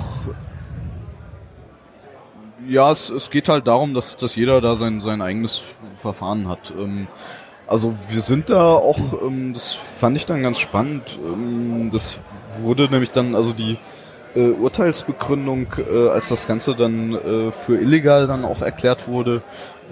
[2.68, 5.62] ja, es, es geht halt darum, dass, dass jeder da sein, sein eigenes
[5.95, 6.72] Verfahren hat.
[6.76, 7.07] Ähm,
[7.66, 11.18] also wir sind da auch, ähm, das fand ich dann ganz spannend.
[11.24, 12.20] Ähm, das
[12.61, 13.78] wurde nämlich dann, also die
[14.35, 19.43] äh, Urteilsbegründung, äh, als das Ganze dann äh, für illegal dann auch erklärt wurde,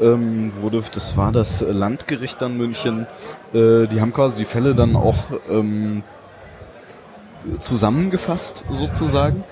[0.01, 3.07] ähm, wurde, das war das Landgericht dann München.
[3.53, 5.17] Äh, die haben quasi die Fälle dann auch
[5.49, 6.03] ähm,
[7.59, 9.45] zusammengefasst sozusagen.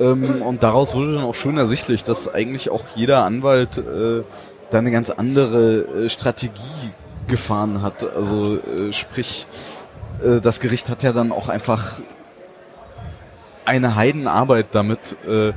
[0.00, 4.22] Ähm, und daraus wurde dann auch schön ersichtlich, dass eigentlich auch jeder Anwalt äh,
[4.70, 6.92] da eine ganz andere äh, Strategie
[7.26, 8.04] gefahren hat.
[8.14, 9.46] Also äh, sprich,
[10.22, 12.00] äh, das Gericht hat ja dann auch einfach
[13.64, 15.52] eine Heidenarbeit damit, äh,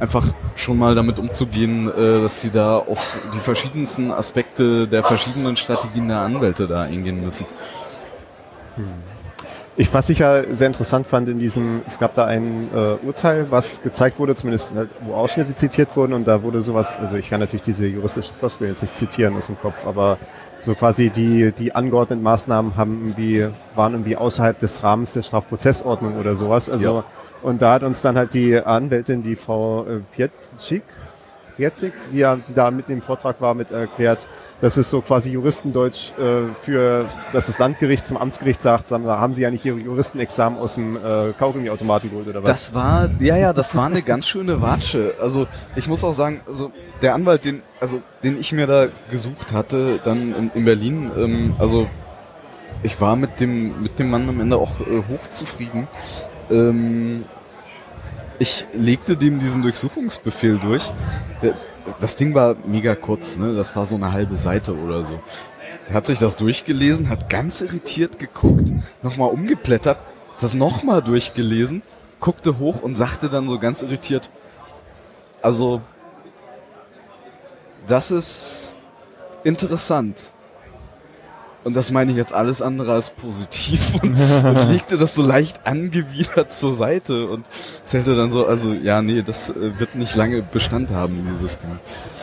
[0.00, 5.56] einfach schon mal damit umzugehen, äh, dass sie da auf die verschiedensten Aspekte der verschiedenen
[5.56, 7.46] Strategien der Anwälte da eingehen müssen.
[9.76, 13.48] Ich, was ich ja sehr interessant fand in diesem, es gab da ein äh, Urteil,
[13.50, 17.30] was gezeigt wurde, zumindest halt, wo Ausschnitte zitiert wurden und da wurde sowas, also ich
[17.30, 20.18] kann natürlich diese juristischen Floskeln jetzt nicht zitieren aus dem Kopf, aber
[20.60, 23.46] so quasi die, die angeordneten Maßnahmen haben irgendwie,
[23.76, 26.68] waren irgendwie außerhalb des Rahmens der Strafprozessordnung oder sowas.
[26.68, 27.04] Also Ja.
[27.42, 30.82] Und da hat uns dann halt die Anwältin, die Frau äh, Pietschik,
[31.56, 34.28] Pietlik, die ja, die da mit dem Vortrag war, mit erklärt,
[34.60, 39.32] das ist so quasi Juristendeutsch äh, für, dass das Landgericht zum Amtsgericht sagt, sagen, haben
[39.32, 42.48] Sie ja nicht Ihre Juristenexamen aus dem äh, Kaugummiautomaten geholt oder was?
[42.48, 45.12] Das war, ja, ja, das war eine ganz schöne Watsche.
[45.20, 46.70] Also ich muss auch sagen, also
[47.02, 51.56] der Anwalt, den, also den ich mir da gesucht hatte, dann in, in Berlin, ähm,
[51.58, 51.88] also
[52.82, 55.88] ich war mit dem mit dem Mann am Ende auch äh, hochzufrieden.
[56.50, 57.24] Ähm,
[58.38, 60.84] ich legte dem diesen Durchsuchungsbefehl durch.
[61.42, 61.54] Der,
[62.00, 63.54] das Ding war mega kurz, ne?
[63.54, 65.20] Das war so eine halbe Seite oder so.
[65.88, 68.72] Er hat sich das durchgelesen, hat ganz irritiert geguckt,
[69.02, 69.98] nochmal umgeblättert,
[70.38, 71.82] das nochmal durchgelesen,
[72.20, 74.30] guckte hoch und sagte dann so ganz irritiert,
[75.40, 75.80] also,
[77.86, 78.72] das ist
[79.44, 80.32] interessant.
[81.64, 85.66] Und das meine ich jetzt alles andere als positiv und, und legte das so leicht
[85.66, 87.46] angewidert zur Seite und
[87.84, 91.70] zählte dann so, also ja, nee, das äh, wird nicht lange Bestand haben, dieses Ding.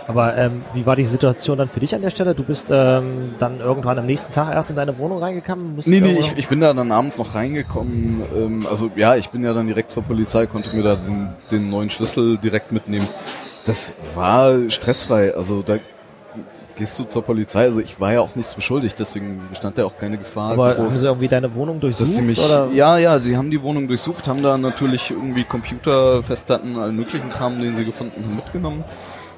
[0.07, 2.35] Aber ähm, wie war die Situation dann für dich an der Stelle?
[2.35, 5.79] Du bist ähm, dann irgendwann am nächsten Tag erst in deine Wohnung reingekommen?
[5.85, 8.21] Nee, nee, ich, ich bin da dann abends noch reingekommen.
[8.35, 11.69] Ähm, also ja, ich bin ja dann direkt zur Polizei, konnte mir da den, den
[11.69, 13.07] neuen Schlüssel direkt mitnehmen.
[13.65, 15.35] Das war stressfrei.
[15.35, 15.79] Also da
[16.75, 17.63] gehst du zur Polizei.
[17.63, 20.51] Also ich war ja auch nichts beschuldigt, deswegen bestand ja auch keine Gefahr.
[20.53, 22.01] Aber haben groß, sie irgendwie deine Wohnung durchsucht?
[22.01, 22.69] dass sie mich, oder?
[22.73, 27.29] ja, ja, sie haben die Wohnung durchsucht, haben da natürlich irgendwie Computer, Festplatten, allen möglichen
[27.29, 28.83] Kram, den sie gefunden haben, mitgenommen.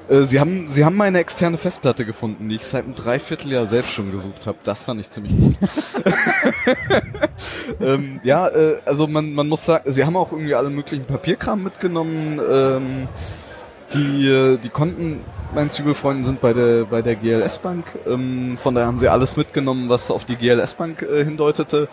[0.08, 3.92] Äh, Sie haben, sie haben meine externe Festplatte gefunden, die ich seit einem Dreivierteljahr selbst
[3.92, 4.58] schon gesucht habe.
[4.64, 5.56] Das fand ich ziemlich gut.
[7.80, 11.62] ähm, ja, äh, also man, man muss sagen, sie haben auch irgendwie alle möglichen Papierkram
[11.62, 12.40] mitgenommen.
[12.50, 13.08] Ähm,
[13.92, 15.20] die, äh, die Konten
[15.54, 17.86] meinen Zwiebelfreunden sind bei der bei der GLS Bank.
[18.06, 21.88] Ähm, von daher haben sie alles mitgenommen, was auf die GLS Bank äh, hindeutete.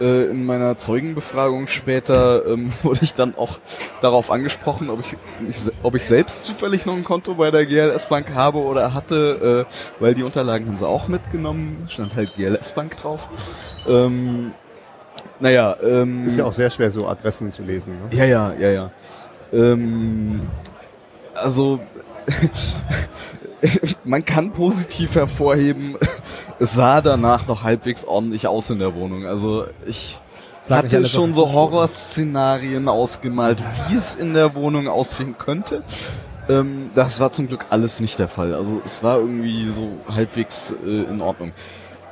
[0.00, 3.58] Äh, in meiner Zeugenbefragung später ähm, wurde ich dann auch
[4.00, 5.16] darauf angesprochen, ob ich,
[5.48, 9.66] ich ob ich selbst zufällig noch ein Konto bei der GLS Bank habe oder hatte,
[9.68, 11.86] äh, weil die Unterlagen haben sie auch mitgenommen.
[11.88, 13.28] Stand halt GLS Bank drauf.
[13.88, 14.52] Ähm,
[15.40, 17.94] naja, ähm, Ist ja auch sehr schwer, so Adressen zu lesen.
[18.10, 18.16] Ne?
[18.16, 18.90] ja, ja, ja, ja.
[19.52, 20.40] Ähm,
[21.34, 21.80] also
[24.04, 25.96] man kann positiv hervorheben,
[26.58, 29.26] es sah danach noch halbwegs ordentlich aus in der Wohnung.
[29.26, 30.20] Also ich
[30.68, 31.52] mich hatte schon so.
[31.52, 35.82] Horrorszenarien ausgemalt, wie es in der Wohnung aussehen könnte.
[36.48, 38.54] Ähm, das war zum Glück alles nicht der Fall.
[38.54, 41.52] Also es war irgendwie so halbwegs äh, in Ordnung.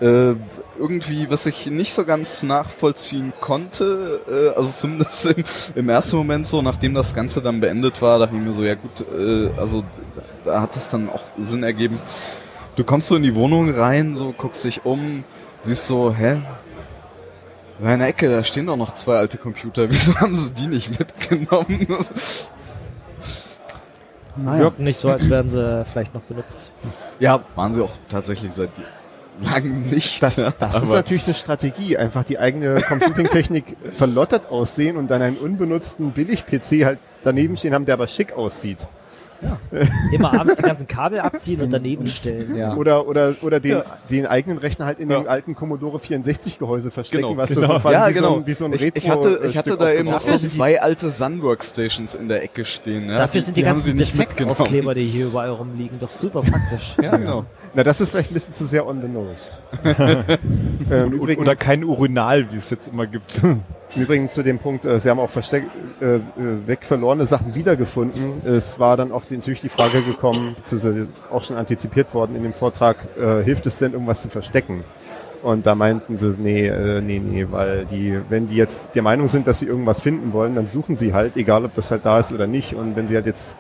[0.01, 0.35] Äh,
[0.79, 6.47] irgendwie, was ich nicht so ganz nachvollziehen konnte, äh, also zumindest im, im ersten Moment
[6.47, 9.83] so, nachdem das Ganze dann beendet war, dachte ich mir so, ja gut, äh, also
[10.15, 10.23] da,
[10.53, 11.99] da hat das dann auch Sinn ergeben.
[12.77, 15.25] Du kommst so in die Wohnung rein, so guckst dich um,
[15.61, 16.41] siehst so, hä?
[17.81, 19.89] Da in der Ecke, da stehen doch noch zwei alte Computer.
[19.91, 21.87] Wieso haben sie die nicht mitgenommen?
[21.89, 22.51] Das-
[24.37, 24.61] Naja.
[24.63, 26.71] Wirken nicht so, als wären sie vielleicht noch benutzt.
[27.19, 28.71] ja, waren sie auch tatsächlich seit
[29.43, 30.23] langem nicht.
[30.23, 35.23] Das, ja, das ist natürlich eine Strategie, einfach die eigene Computing-Technik verlottert aussehen und dann
[35.23, 38.87] einen unbenutzten Billig-PC halt daneben stehen haben, der aber schick aussieht.
[40.11, 42.57] Immer abends die ganzen Kabel abziehen und daneben stellen.
[42.57, 42.75] Ja.
[42.75, 43.85] Oder, oder, oder den, Ja.
[44.11, 45.29] den eigenen Rechner halt in dem Ja.
[45.29, 47.37] alten Commodore 64 Gehäuse verstecken, Genau.
[47.37, 47.61] was Genau.
[47.61, 48.29] das so quasi ja, wie, genau.
[48.31, 50.41] so ein, wie so ein ich, Retro ich hatte, ich hatte da eben noch aufgebaut
[50.41, 53.09] so zwei alte Sun-Workstations in der Ecke stehen.
[53.11, 53.17] Ja?
[53.17, 53.97] Dafür sind die, haben ganzen.
[53.97, 56.97] Defektaufkleber, die hier überall rumliegen, doch super praktisch.
[57.01, 57.45] Ja, genau.
[57.75, 59.51] Na, das ist vielleicht ein bisschen zu sehr on the nose.
[60.91, 63.43] ähm, übrigens, Oder kein Urinal, wie es jetzt immer gibt.
[63.97, 65.65] übrigens zu dem Punkt, äh, Sie haben auch versteck,
[66.01, 66.21] äh, äh,
[66.67, 68.47] weg verlorene Sachen wiedergefunden.
[68.47, 72.43] Es war dann auch die, natürlich die Frage gekommen, beziehungsweise auch schon antizipiert worden in
[72.43, 74.85] dem Vortrag, äh, hilft es denn, irgendwas zu verstecken?
[75.43, 79.29] Und da meinten sie, nee, äh, nee, nee, weil die, wenn die jetzt der Meinung
[79.29, 82.19] sind, dass sie irgendwas finden wollen, dann suchen sie halt, egal ob das halt da
[82.19, 82.75] ist oder nicht.
[82.75, 83.57] Und wenn sie halt jetzt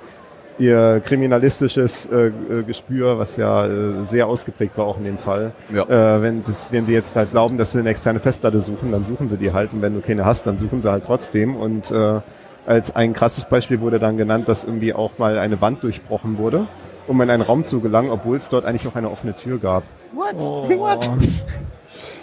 [0.59, 5.53] ihr kriminalistisches äh, äh, Gespür, was ja äh, sehr ausgeprägt war auch in dem Fall,
[5.73, 5.85] Ja.
[5.85, 9.05] äh, wenn, das, wenn sie jetzt halt glauben, dass sie eine externe Festplatte suchen, dann
[9.05, 9.73] suchen sie die halt.
[9.73, 11.57] Und wenn du keine hast, dann suchen sie halt trotzdem.
[11.57, 12.21] Und äh,
[12.67, 16.67] als ein krasses Beispiel wurde dann genannt, dass irgendwie auch mal eine Wand durchbrochen wurde,
[17.07, 19.85] um in einen Raum zu gelangen, obwohl es dort eigentlich auch eine offene Tür gab.
[20.13, 21.09] What?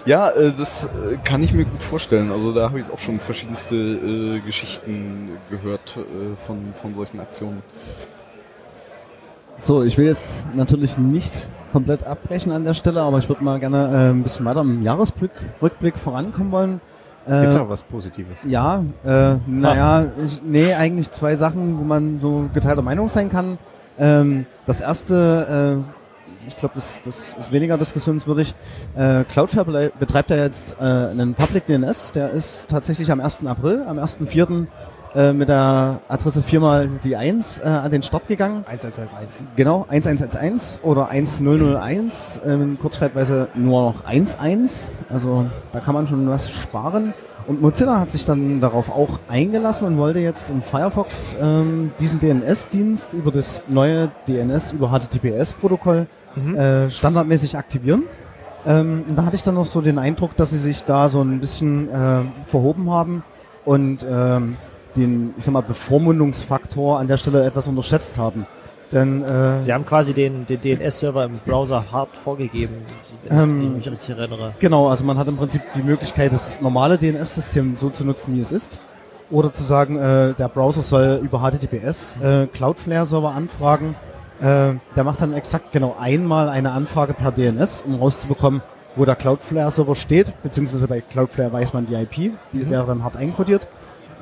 [0.06, 2.32] Ja, äh, das äh, kann ich mir gut vorstellen.
[2.32, 7.64] Also da habe ich auch schon verschiedenste äh, Geschichten gehört äh, von, von solchen Aktionen.
[9.66, 13.59] So, ich will jetzt natürlich nicht komplett abbrechen an der Stelle, aber ich würde mal
[13.59, 16.82] gerne äh, ein bisschen weiter im Jahresrückblick vorankommen wollen.
[17.28, 18.43] Äh, Jetzt aber was Positives.
[18.47, 23.57] Ja, äh, naja, ich, nee, eigentlich zwei Sachen, wo man so geteilter Meinung sein kann.
[23.97, 28.53] Ähm, das erste, äh, ich glaube, das, das ist weniger diskussionswürdig.
[28.95, 33.47] Äh, Cloudflare betreibt ja jetzt äh, einen Public DNS, der ist tatsächlich am 1.
[33.47, 34.68] April, am 1.4.
[35.16, 38.66] Äh, mit der Adresse viermal die 1 äh, an den Start gegangen.
[38.68, 39.45] 1111.
[39.55, 44.38] Genau, 1111 oder 1001, ähm, kurzschreibweise nur noch 11.
[45.09, 47.13] Also da kann man schon was sparen.
[47.47, 52.20] Und Mozilla hat sich dann darauf auch eingelassen und wollte jetzt im Firefox ähm, diesen
[52.20, 56.07] DNS-Dienst über das neue DNS über HTTPS-Protokoll
[56.57, 58.03] äh, standardmäßig aktivieren.
[58.66, 61.22] Ähm, und da hatte ich dann noch so den Eindruck, dass sie sich da so
[61.22, 63.24] ein bisschen äh, verhoben haben
[63.63, 64.57] und ähm,
[64.96, 68.46] den, ich sag mal, Bevormundungsfaktor an der Stelle etwas unterschätzt haben.
[68.91, 72.76] Denn äh, Sie haben quasi den, den DNS-Server im Browser hart vorgegeben,
[73.28, 74.54] wenn Ähm, ich mich richtig erinnere.
[74.60, 78.41] Genau, also man hat im Prinzip die Möglichkeit, das normale DNS-System so zu nutzen, wie
[78.41, 78.80] es ist.
[79.32, 83.96] Oder zu sagen, äh, der Browser soll über HTTPS äh, Cloudflare-Server anfragen.
[84.39, 88.62] Äh, der macht dann exakt genau einmal eine Anfrage per DNS, um rauszubekommen,
[88.96, 90.32] wo der Cloudflare-Server steht.
[90.43, 93.68] Beziehungsweise bei Cloudflare weiß man die IP, die wäre dann hart einkodiert.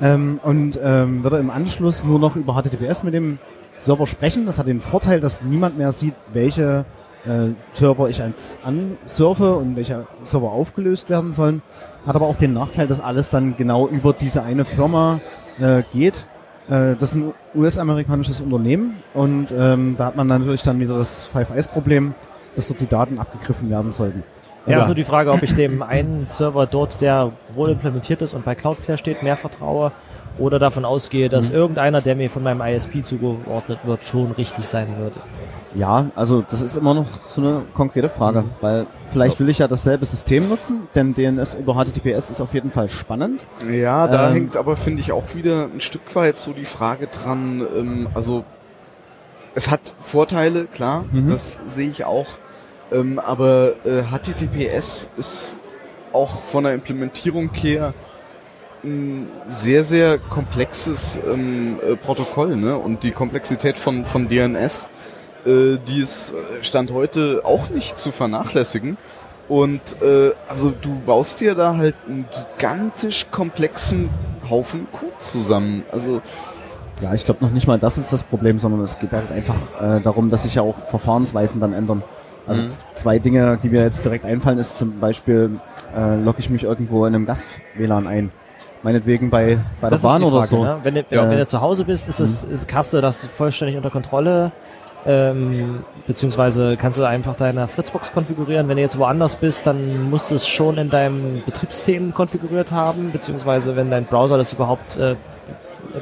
[0.04, 3.38] Ähm, und ähm, würde im Anschluss nur noch über HTTPS mit dem
[3.78, 4.44] Server sprechen.
[4.44, 6.84] Das hat den Vorteil, dass niemand mehr sieht, welche
[7.24, 11.62] äh, Server ich als ansurfe und welche Server aufgelöst werden sollen.
[12.06, 15.20] Hat aber auch den Nachteil, dass alles dann genau über diese eine Firma
[15.58, 16.26] äh, geht.
[16.68, 21.24] Äh, das ist ein US-amerikanisches Unternehmen und ähm, da hat man natürlich dann wieder das
[21.24, 22.14] Five Eyes-Problem,
[22.56, 24.22] dass dort die Daten abgegriffen werden sollten.
[24.66, 28.32] Ja, ist nur die Frage, ob ich dem einen Server dort, der wohl implementiert ist
[28.34, 29.92] und bei Cloudflare steht, mehr vertraue
[30.38, 31.54] oder davon ausgehe, dass Mhm.
[31.54, 35.16] irgendeiner, der mir von meinem ISP zugeordnet wird, schon richtig sein würde.
[35.76, 39.66] Ja, also das ist immer noch so eine konkrete Frage, weil vielleicht will ich ja
[39.68, 43.44] dasselbe System nutzen, denn DNS über HTTPS ist auf jeden Fall spannend.
[43.70, 47.08] Ja, da Ähm, hängt aber, finde ich, auch wieder ein Stück weit so die Frage
[47.08, 48.44] dran, ähm, also
[49.54, 51.26] es hat Vorteile, klar, Mhm.
[51.28, 52.26] das sehe ich auch,
[52.92, 55.56] ähm, aber äh, HTTPS ist
[56.12, 57.94] auch von der Implementierung her
[58.84, 62.76] ein sehr, sehr komplexes ähm, äh, Protokoll, ne?
[62.76, 64.90] Und die Komplexität von, von DNS,
[65.46, 68.96] äh, die ist äh, Stand heute auch nicht zu vernachlässigen.
[69.48, 72.26] Und äh, also du baust dir da halt einen
[72.58, 74.08] gigantisch komplexen
[74.48, 75.84] Haufen Code zusammen.
[75.92, 76.22] Also
[77.02, 79.56] Ja, ich glaube noch nicht mal, das ist das Problem, sondern es geht halt einfach
[79.80, 82.02] äh, darum, dass sich ja auch Verfahrensweisen dann ändern.
[82.46, 82.68] Also Mhm.
[82.94, 85.58] zwei Dinge, die mir jetzt direkt einfallen, ist zum Beispiel,
[85.96, 88.30] äh, logge ich mich irgendwo in einem Gast-WLAN ein.
[88.82, 90.62] Meinetwegen bei, bei der Das Bahn die oder Frage, so.
[90.64, 90.76] Ne?
[90.82, 91.30] Wenn, du, Ja.
[91.30, 94.52] wenn du zu Hause bist, ist es, ist, hast du das vollständig unter Kontrolle.
[95.06, 98.68] Ähm, beziehungsweise kannst du einfach deine Fritzbox konfigurieren.
[98.68, 103.10] Wenn du jetzt woanders bist, dann musst du es schon in deinem Betriebssystem konfiguriert haben,
[103.12, 105.14] beziehungsweise wenn dein Browser das überhaupt äh,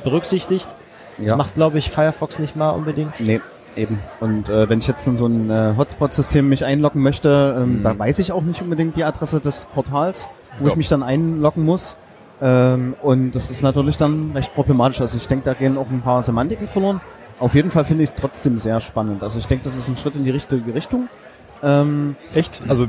[0.04, 0.74] berücksichtigt.
[1.18, 1.36] Das Ja.
[1.36, 3.20] macht, glaube ich, Firefox nicht mal unbedingt.
[3.20, 3.40] Nee,
[3.76, 3.98] eben.
[4.20, 7.82] Und äh, wenn ich jetzt in so ein äh, Hotspot-System mich einloggen möchte, ähm, Mhm.
[7.82, 10.70] da weiß ich auch nicht unbedingt die Adresse des Portals, wo Ja.
[10.70, 11.96] ich mich dann einloggen muss.
[12.40, 15.00] Ähm, und das ist natürlich dann recht problematisch.
[15.00, 17.00] Also ich denke, da gehen auch ein paar Semantiken verloren.
[17.38, 19.22] Auf jeden Fall finde ich es trotzdem sehr spannend.
[19.22, 21.08] Also ich denke, das ist ein Schritt in die richtige Richtung.
[21.62, 22.62] Ähm, Echt?
[22.68, 22.88] Also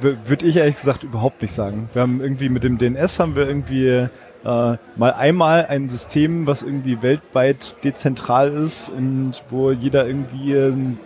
[0.00, 1.88] würde ich ehrlich gesagt überhaupt nicht sagen.
[1.92, 4.08] Wir haben irgendwie mit dem DNS haben wir irgendwie
[4.44, 10.98] äh, mal einmal ein System, was irgendwie weltweit dezentral ist und wo jeder irgendwie ähm,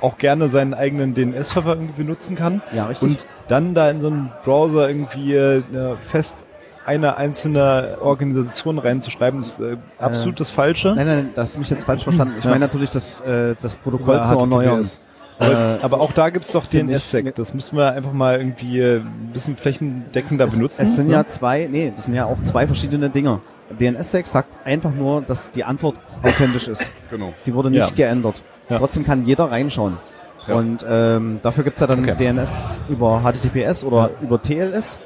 [0.00, 2.62] auch gerne seinen eigenen DNS-Server irgendwie benutzen kann.
[2.74, 3.08] ja, richtig.
[3.10, 5.62] Und dann da in so einen Browser irgendwie äh,
[6.06, 6.44] fest
[6.86, 10.94] eine einzelne Organisation reinzuschreiben, ist äh, absolut das Falsche.
[10.94, 12.36] nein, nein, das hast mich jetzt falsch verstanden.
[12.38, 12.50] Ich Ja.
[12.50, 14.82] meine natürlich, das, äh, das Protokoll Über zu erneuern.
[14.82, 15.00] HTTPS.
[15.38, 17.34] Aber, Äh, aber auch da gibt's doch DNS-Sec.
[17.36, 20.82] Das müssen wir einfach mal irgendwie äh, ein bisschen flächendeckender es, benutzen.
[20.82, 21.14] Es sind ne?
[21.14, 23.40] ja zwei, nee, das sind ja auch zwei verschiedene Dinge.
[23.78, 26.90] DNSSEC sagt einfach nur, dass die Antwort authentisch ist.
[27.10, 27.34] Genau.
[27.46, 27.94] Die wurde nicht Ja.
[27.94, 28.42] geändert.
[28.68, 28.78] Ja.
[28.78, 29.98] Trotzdem kann jeder reinschauen.
[30.46, 30.54] Ja.
[30.56, 32.14] Und ähm, dafür gibt's ja dann Okay.
[32.16, 34.98] DNS über HTTPS oder über TLS.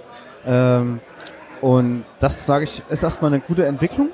[0.46, 1.00] Ähm,
[1.60, 4.08] und das, sage ich, ist erstmal eine gute Entwicklung.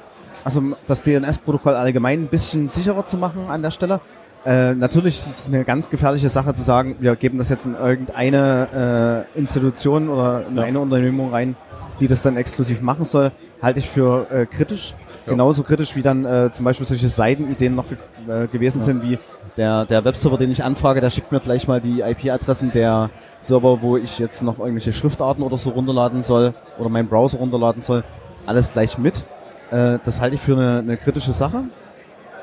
[0.45, 4.01] Also das DNS-Protokoll allgemein ein bisschen sicherer zu machen an der Stelle.
[4.45, 7.75] Äh, natürlich ist es eine ganz gefährliche Sache zu sagen, wir geben das jetzt in
[7.75, 10.63] irgendeine äh, Institution oder in Ja.
[10.63, 11.57] eine Unternehmung rein,
[12.01, 13.31] die das dann exklusiv machen soll,
[13.61, 14.95] halte ich für äh, kritisch.
[15.27, 15.33] Ja.
[15.33, 19.19] Genauso kritisch wie dann äh, zum Beispiel solche Seitenideen noch ge äh, gewesen sind, wie
[19.57, 23.11] der, der Webserver, den ich anfrage, der schickt mir gleich mal die IP-Adressen der
[23.41, 27.83] Server, wo ich jetzt noch irgendwelche Schriftarten oder so runterladen soll oder meinen Browser runterladen
[27.83, 28.05] soll,
[28.47, 29.23] alles gleich mit.
[29.71, 31.65] Äh, das halte ich für eine, eine kritische Sache,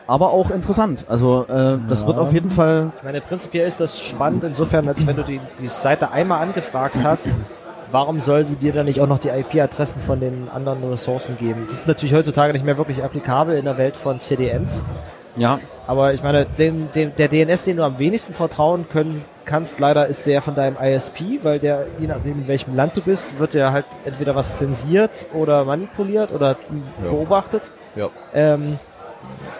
[0.07, 1.05] aber auch interessant.
[1.07, 2.07] Also äh, das Ja.
[2.07, 5.39] wird auf jeden Fall Ich meine, prinzipiell ist das spannend insofern, als wenn du die,
[5.59, 7.29] die Seite einmal angefragt hast,
[7.91, 11.63] warum soll sie dir dann nicht auch noch die IP-Adressen von den anderen Ressourcen geben?
[11.67, 14.83] Das ist natürlich heutzutage nicht mehr wirklich applikabel in der Welt von CDNs.
[15.37, 19.79] ja Aber ich meine, dem, dem, der DNS, den du am wenigsten vertrauen können kannst,
[19.79, 23.37] leider ist der von deinem ISP, weil der, je nachdem in welchem Land du bist,
[23.39, 26.57] wird der halt entweder was zensiert oder manipuliert oder
[27.03, 27.09] Ja.
[27.11, 27.69] beobachtet.
[27.95, 28.09] Ja.
[28.33, 28.79] Ähm,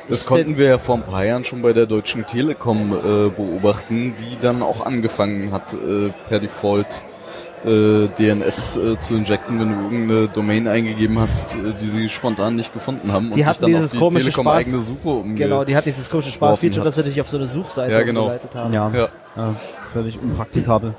[0.08, 4.14] Das konnten wir ja vor ein paar Jahren schon bei der Deutschen Telekom äh, beobachten,
[4.20, 7.04] die dann auch angefangen hat, äh, per Default
[7.66, 12.56] äh, DNS äh, zu injecten, wenn du irgendeine Domain eingegeben hast, äh, die sie spontan
[12.56, 15.34] nicht gefunden haben Die und hatten dann dieses die komische Telekom Spaß- eigene Suche umge
[15.36, 16.88] Genau, die hat dieses komische Spaß-Feature, hat.
[16.88, 18.22] dass sie dich auf so eine Suchseite Ja, genau.
[18.26, 18.72] umgeleitet haben.
[18.74, 19.08] ja, Ja.
[19.36, 19.56] ja,
[19.92, 20.94] völlig unpraktikabel.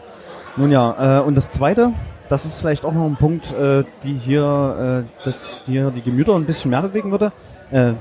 [0.56, 1.92] Nun ja, äh, und das Zweite,
[2.28, 6.02] das ist vielleicht auch noch ein Punkt, äh, die hier, äh, das, die hier die
[6.02, 7.30] Gemüter ein bisschen mehr bewegen würde.
[7.70, 7.92] Äh,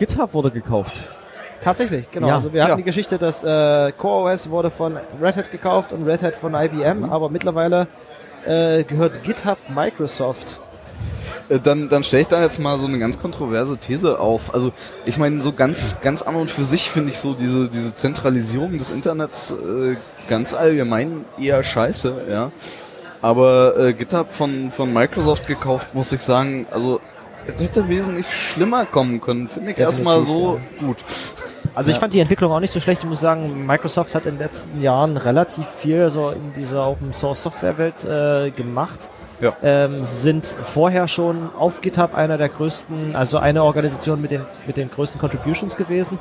[0.00, 0.94] GitHub wurde gekauft.
[1.62, 2.28] Tatsächlich, genau.
[2.28, 2.76] Ja, also wir hatten ja.
[2.78, 7.00] die Geschichte, dass äh, CoreOS wurde von Red Hat gekauft und Red Hat von IBM,
[7.00, 7.12] Mhm.
[7.12, 7.86] aber mittlerweile
[8.46, 10.58] äh, gehört GitHub Microsoft.
[11.50, 14.54] Äh, Dann, dann stelle ich da jetzt mal so eine ganz kontroverse These auf.
[14.54, 14.72] Also
[15.04, 18.78] ich meine, so ganz, ganz an und für sich finde ich so diese, diese Zentralisierung
[18.78, 19.96] des Internets äh,
[20.30, 22.50] ganz allgemein eher scheiße, ja.
[23.20, 27.00] Aber äh, GitHub von, von Microsoft gekauft, muss ich sagen, also
[27.54, 30.98] es hätte wesentlich schlimmer kommen können, finde ich erstmal so gut.
[31.74, 33.02] Also ich fand die Entwicklung auch nicht so schlecht.
[33.02, 37.12] Ich muss sagen, Microsoft hat in den letzten Jahren relativ viel so in dieser Open
[37.12, 39.08] Source Software Welt äh, gemacht.
[39.40, 39.56] Ja.
[39.62, 44.76] Ähm, sind vorher schon auf GitHub einer der größten, also eine Organisation mit den mit
[44.76, 46.18] den größten Contributions gewesen.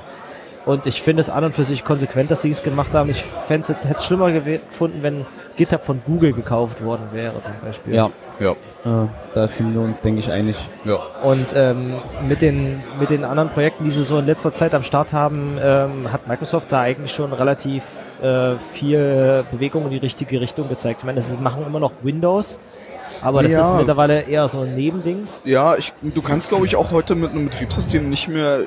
[0.66, 3.10] Und ich finde es an und für sich konsequent, dass sie es gemacht haben.
[3.10, 5.26] Ich fände es jetzt hätte es schlimmer gefunden, wenn
[5.56, 7.96] GitHub von Google gekauft worden wäre zum Beispiel.
[7.96, 8.52] Ja, Ja,
[8.86, 10.56] äh, da sind wir uns, denke ich, einig.
[10.86, 10.98] ja.
[11.24, 11.94] Und ähm,
[12.28, 15.58] mit, den, mit den anderen Projekten, die sie so in letzter Zeit am Start haben,
[15.62, 17.84] ähm, hat Microsoft da eigentlich schon relativ
[18.22, 21.00] äh, viel Bewegung in die richtige Richtung gezeigt.
[21.02, 22.60] Ich meine, sie machen immer noch Windows,
[23.22, 23.62] aber das Ja.
[23.62, 25.42] ist mittlerweile eher so ein Nebendings.
[25.44, 28.62] Ja, ich, du kannst, glaube ich, auch heute mit einem Betriebssystem nicht mehr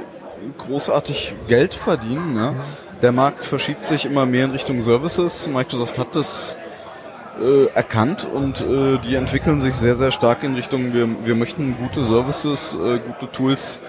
[0.59, 2.35] großartig Geld verdienen.
[2.35, 2.55] Ne?
[3.01, 5.49] Der Markt verschiebt sich immer mehr in Richtung Services.
[5.49, 6.57] Microsoft hat das
[7.41, 11.77] äh, erkannt und äh, die entwickeln sich sehr, sehr stark in Richtung, wir, wir möchten
[11.79, 13.81] gute Services, äh, gute Tools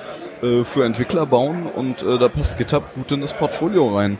[0.41, 4.17] äh, für Entwickler bauen und äh, da passt GitHub gut in das Portfolio rein.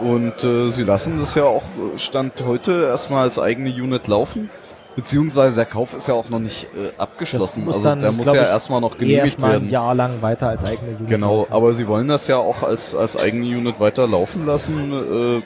[0.00, 4.50] Und äh, sie lassen das ja auch äh, Stand heute erstmal als eigene Unit laufen.
[4.96, 7.66] Beziehungsweise der Kauf ist ja auch noch nicht äh, abgeschlossen.
[7.66, 9.70] Also dann, der muss ja erstmal noch genehmigt ein werden.
[9.70, 11.08] Jahr lang weiter als eigene Unit.
[11.08, 11.52] Genau, laufen.
[11.52, 14.92] aber sie wollen das ja auch als, als eigene Unit weiter laufen lassen.
[14.92, 15.42] Äh,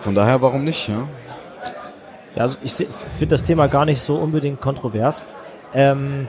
[0.00, 0.88] von daher, warum nicht?
[0.88, 1.06] Ja?
[2.34, 5.26] Ja, also ich finde das Thema gar nicht so unbedingt kontrovers.
[5.74, 6.28] Ähm,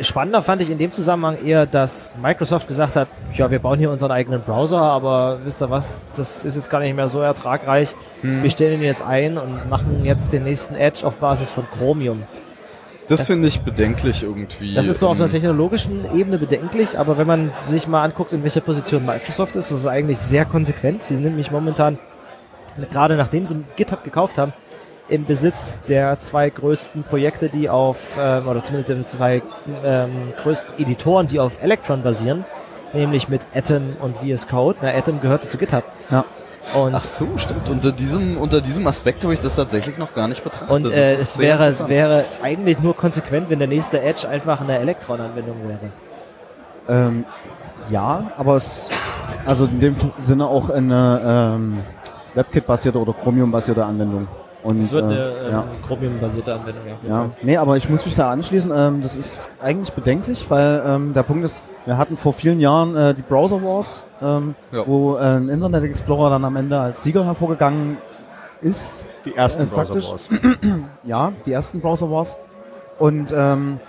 [0.00, 3.90] spannender fand ich in dem Zusammenhang eher, dass Microsoft gesagt hat, ja, wir bauen hier
[3.90, 7.94] unseren eigenen Browser, aber wisst ihr was, das ist jetzt gar nicht mehr so ertragreich.
[8.22, 8.42] Hm.
[8.42, 12.22] Wir stellen ihn jetzt ein und machen jetzt den nächsten Edge auf Basis von Chromium.
[13.08, 14.74] Das, Das- finde ich bedenklich irgendwie.
[14.74, 18.44] Das ist so auf einer technologischen Ebene bedenklich, aber wenn man sich mal anguckt, in
[18.44, 21.02] welcher Position Microsoft ist, ist es eigentlich sehr konsequent.
[21.02, 21.98] Sie sind nämlich momentan,
[22.90, 24.52] gerade nachdem sie GitHub gekauft haben,
[25.08, 29.42] im Besitz der zwei größten Projekte, die auf, ähm, oder zumindest der zwei
[29.84, 32.44] ähm, größten Editoren, die auf Electron basieren,
[32.92, 34.78] nämlich mit Atom und VS Code.
[34.82, 35.84] Na, Atom gehörte zu GitHub.
[36.10, 36.24] Ja.
[36.74, 37.70] Und Ach so, stimmt.
[37.70, 40.70] Unter diesem, unter diesem Aspekt habe ich das tatsächlich noch gar nicht betrachtet.
[40.70, 45.56] Und äh, es wäre, wäre eigentlich nur konsequent, wenn der nächste Edge einfach eine Electron-Anwendung
[45.66, 45.90] wäre.
[46.88, 47.24] Ähm,
[47.88, 48.90] ja, aber es,
[49.46, 51.20] also in dem Sinne auch eine
[51.56, 51.80] ähm,
[52.34, 54.28] WebKit-basierte oder Chromium-basierte Anwendung.
[54.62, 55.64] Und, Es wird eine äh, ähm, ja.
[55.86, 56.82] Chromium-basierte Anwendung.
[56.86, 58.70] Ja, Ja, nee, aber ich muss mich da anschließen.
[58.74, 62.94] Ähm, das ist eigentlich bedenklich, weil ähm, der Punkt ist, wir hatten vor vielen Jahren
[62.94, 64.86] äh, die Browser Wars, ähm, Ja.
[64.86, 67.96] wo äh, ein Internet Explorer dann am Ende als Sieger hervorgegangen
[68.60, 69.06] ist.
[69.24, 70.10] Die ersten Äh, Browser faktisch.
[70.10, 70.28] Wars.
[71.04, 72.36] Ja, die ersten Browser Wars.
[72.98, 73.80] Und ähm,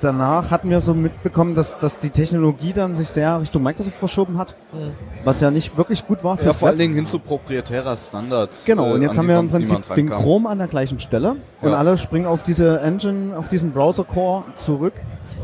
[0.00, 4.38] danach hatten wir so mitbekommen, dass, dass die Technologie dann sich sehr Richtung Microsoft verschoben
[4.38, 4.90] hat, Mhm.
[5.24, 6.78] was ja nicht wirklich gut war Ja, fürs vor allen.
[6.78, 8.64] Dingen hin zu proprietärer Standards.
[8.64, 10.10] Genau, und äh, jetzt haben wir im Prinzip niemand den.
[10.10, 11.76] Chrome an der gleichen Stelle und Ja.
[11.76, 14.94] alle springen auf diese Engine, auf diesen Browser-Core zurück.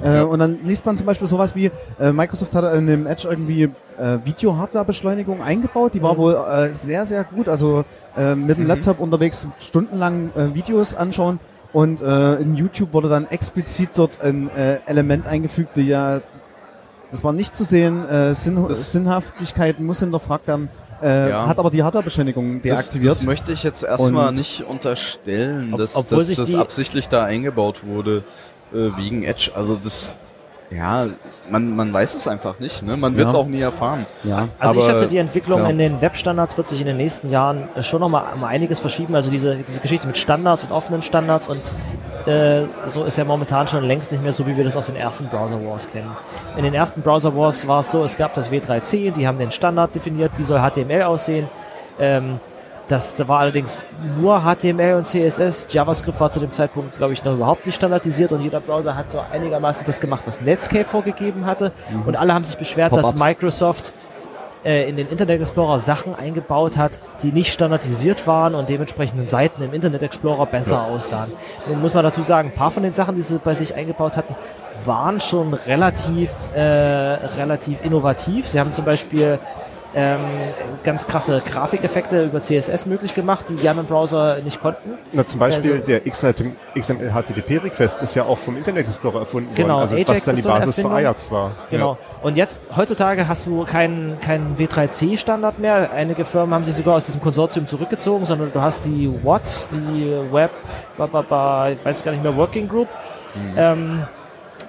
[0.03, 0.23] Äh, Ja.
[0.25, 3.71] Und dann liest man zum Beispiel sowas wie, äh, Microsoft hat in dem Edge irgendwie
[3.99, 5.93] äh, Video-Hardware-Beschleunigung eingebaut.
[5.95, 6.19] Die war Mhm.
[6.19, 7.49] wohl äh, sehr, sehr gut.
[7.49, 7.85] Also
[8.17, 8.69] äh, mit dem Mhm.
[8.69, 11.39] Laptop unterwegs stundenlang äh, Videos anschauen.
[11.73, 16.21] Und äh, in YouTube wurde dann explizit dort ein äh, Element eingefügt, die ja,
[17.11, 20.69] das war nicht zu sehen, äh, Sinn, Das- Sinnhaftigkeit muss hinterfragt werden,
[21.01, 21.47] äh, Ja.
[21.47, 23.13] hat aber die Hardware-Beschleunigung Das, deaktiviert.
[23.13, 27.85] das möchte ich jetzt erstmal nicht unterstellen, Ob- dass, dass das die- absichtlich da eingebaut
[27.85, 28.25] wurde
[28.73, 29.51] äh, wegen Edge.
[29.55, 30.15] Also das,
[30.71, 31.07] ja,
[31.51, 32.83] man, man weiß es einfach nicht.
[32.83, 32.97] Ne?
[32.97, 33.41] Man wird es Ja.
[33.41, 34.07] auch nie erfahren.
[34.25, 34.49] ja.
[34.59, 35.71] Also ich Aber, schätze, die Entwicklung klar.
[35.71, 39.15] in den Webstandards wird sich in den nächsten Jahren äh, schon nochmal um einiges verschieben.
[39.15, 41.61] Also diese, diese Geschichte mit Standards und offenen Standards und
[42.27, 44.97] äh, so ist ja momentan schon längst nicht mehr so, wie wir das aus den
[44.97, 46.11] ersten Browser Wars kennen.
[46.57, 49.51] In den ersten Browser Wars war es so, es gab das W3C, die haben den
[49.51, 51.49] Standard definiert, wie soll HTML aussehen.
[51.99, 52.39] Ähm,
[52.91, 53.85] das da war allerdings
[54.19, 55.67] nur HTML und CSS.
[55.71, 59.11] JavaScript war zu dem Zeitpunkt, glaube ich, noch überhaupt nicht standardisiert und jeder Browser hat
[59.11, 61.73] so einigermaßen das gemacht, was Netscape vorgegeben hatte.
[62.07, 63.15] Und alle haben sich beschwert, dass.
[63.15, 63.93] Microsoft
[64.65, 69.63] äh, in den Internet Explorer Sachen eingebaut hat, die nicht standardisiert waren und dementsprechend Seiten
[69.63, 71.33] im Internet Explorer besser aussahen.
[71.69, 74.17] Nun muss man dazu sagen, ein paar von den Sachen, die sie bei sich eingebaut
[74.17, 74.35] hatten,
[74.85, 78.49] waren schon relativ, äh, relativ innovativ.
[78.49, 79.39] Sie haben zum Beispiel
[79.95, 80.21] ähm,
[80.85, 84.95] ganz krasse Grafikeffekte über CSS möglich gemacht, die die anderen Browser nicht konnten.
[85.13, 89.81] Na, zum Beispiel Also- der XML-HTTP-Request ist ja auch vom Internet Explorer erfunden Genau, worden,
[89.81, 90.99] also Ajax was dann die so Basis für Erfindung.
[90.99, 91.51] Ajax war.
[91.71, 91.99] Genau.
[92.23, 95.91] Und jetzt, heutzutage hast du keinen keinen W3C-Standard mehr.
[95.93, 100.13] Einige Firmen haben sich sogar aus diesem Konsortium zurückgezogen, sondern du hast die WAT, die
[100.33, 100.51] Web,
[100.99, 102.89] ich weiß gar nicht mehr, Working Group.
[103.57, 104.05] Ähm,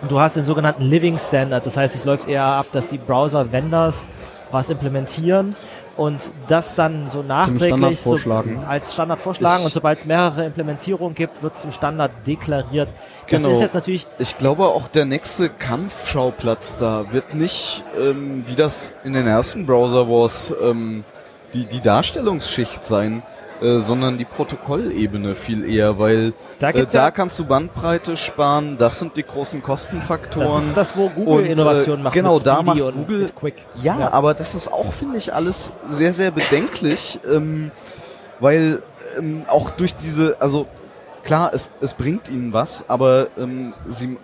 [0.02, 1.66] und du hast den sogenannten Living Standard.
[1.66, 4.08] Das heißt, es läuft eher ab, dass die Browser-Vendors
[4.52, 5.56] was implementieren
[5.98, 8.64] und das dann so Standard nachträglich so vorschlagen.
[8.68, 12.90] als Standard vorschlagen Ich- und sobald es mehrere Implementierungen gibt, wird es zum Standard deklariert.
[13.30, 13.54] Das Genau.
[13.54, 18.94] ist jetzt natürlich Ich glaube auch der nächste Kampfschauplatz da wird nicht, ähm, wie das
[19.04, 21.04] in den ersten Browser Wars, ähm,
[21.54, 23.24] die, die Darstellungsschicht sein,
[23.62, 28.78] äh, sondern die Protokollebene viel eher, weil Da äh, da ja- kannst du Bandbreite sparen,
[28.78, 30.48] das sind die großen Kostenfaktoren.
[30.48, 32.14] Das ist das, wo Und, Google äh, Innovationen macht.
[32.14, 33.66] genau, da macht und Google- Quick.
[33.82, 37.72] Ja, aber das ist auch, finde ich, alles sehr, sehr bedenklich, ähm,
[38.40, 38.82] weil
[39.18, 40.66] ähm, auch durch diese, also
[41.24, 44.18] klar, es, es bringt ihnen was, aber ähm, sie,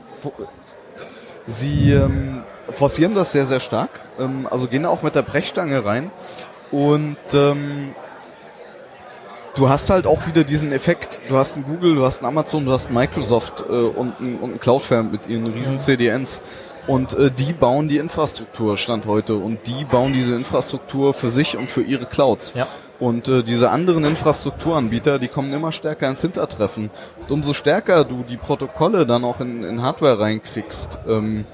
[1.46, 3.90] sie ähm, forcieren das sehr, sehr stark,
[4.20, 6.12] ähm, also gehen auch mit der Brechstange rein
[6.72, 7.90] und ähm,
[9.58, 12.66] du hast halt auch wieder diesen Effekt, du hast einen Google, du hast einen Amazon,
[12.66, 15.80] du hast einen Microsoft äh, und einen, und einen Cloudflare mit ihren riesen Mhm.
[15.80, 16.42] CDNs
[16.88, 21.58] und äh, die bauen die Infrastruktur Stand heute und die bauen diese Infrastruktur für sich
[21.58, 22.54] und für ihre Clouds.
[22.56, 22.68] Ja.
[23.00, 26.90] Und äh, diese anderen Infrastrukturanbieter, die kommen immer stärker ins Hintertreffen.
[27.20, 31.46] Und umso stärker du die Protokolle dann auch in, in Hardware reinkriegst, ähm,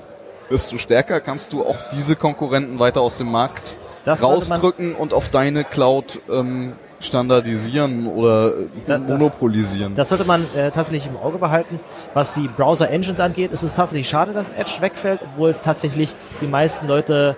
[0.49, 3.75] desto stärker kannst du auch diese Konkurrenten weiter aus dem Markt
[4.05, 6.73] Das rausdrücken und auf deine Cloud ähm,
[7.03, 8.53] standardisieren oder
[8.87, 9.95] Da- das- monopolisieren.
[9.95, 11.79] Das sollte man äh, tatsächlich im Auge behalten.
[12.13, 16.47] Was die Browser-Engines angeht, ist es tatsächlich schade, dass Edge wegfällt, obwohl es tatsächlich die
[16.47, 17.35] meisten Leute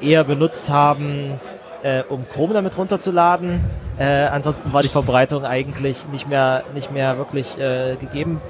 [0.00, 1.32] eher benutzt haben,
[1.82, 3.60] äh, um Chrome damit runterzuladen.
[3.98, 8.40] Äh, ansonsten war die Verbreitung eigentlich nicht mehr, nicht mehr wirklich äh, gegeben.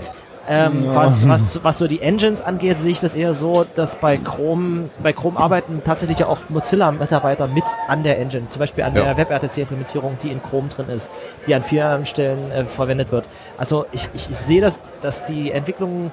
[0.48, 4.16] Ähm, was, was, was so die Engines angeht, sehe ich das eher so, dass bei
[4.16, 8.94] Chrome, bei Chrome arbeiten tatsächlich ja auch Mozilla-Mitarbeiter mit an der Engine, zum Beispiel an
[8.94, 9.02] Ja.
[9.04, 11.10] der WebRTC-Implementierung, die in Chrome drin ist,
[11.46, 13.26] die an vielen anderen Stellen äh, verwendet wird.
[13.58, 16.12] Also ich, ich, ich sehe das, dass die Entwicklung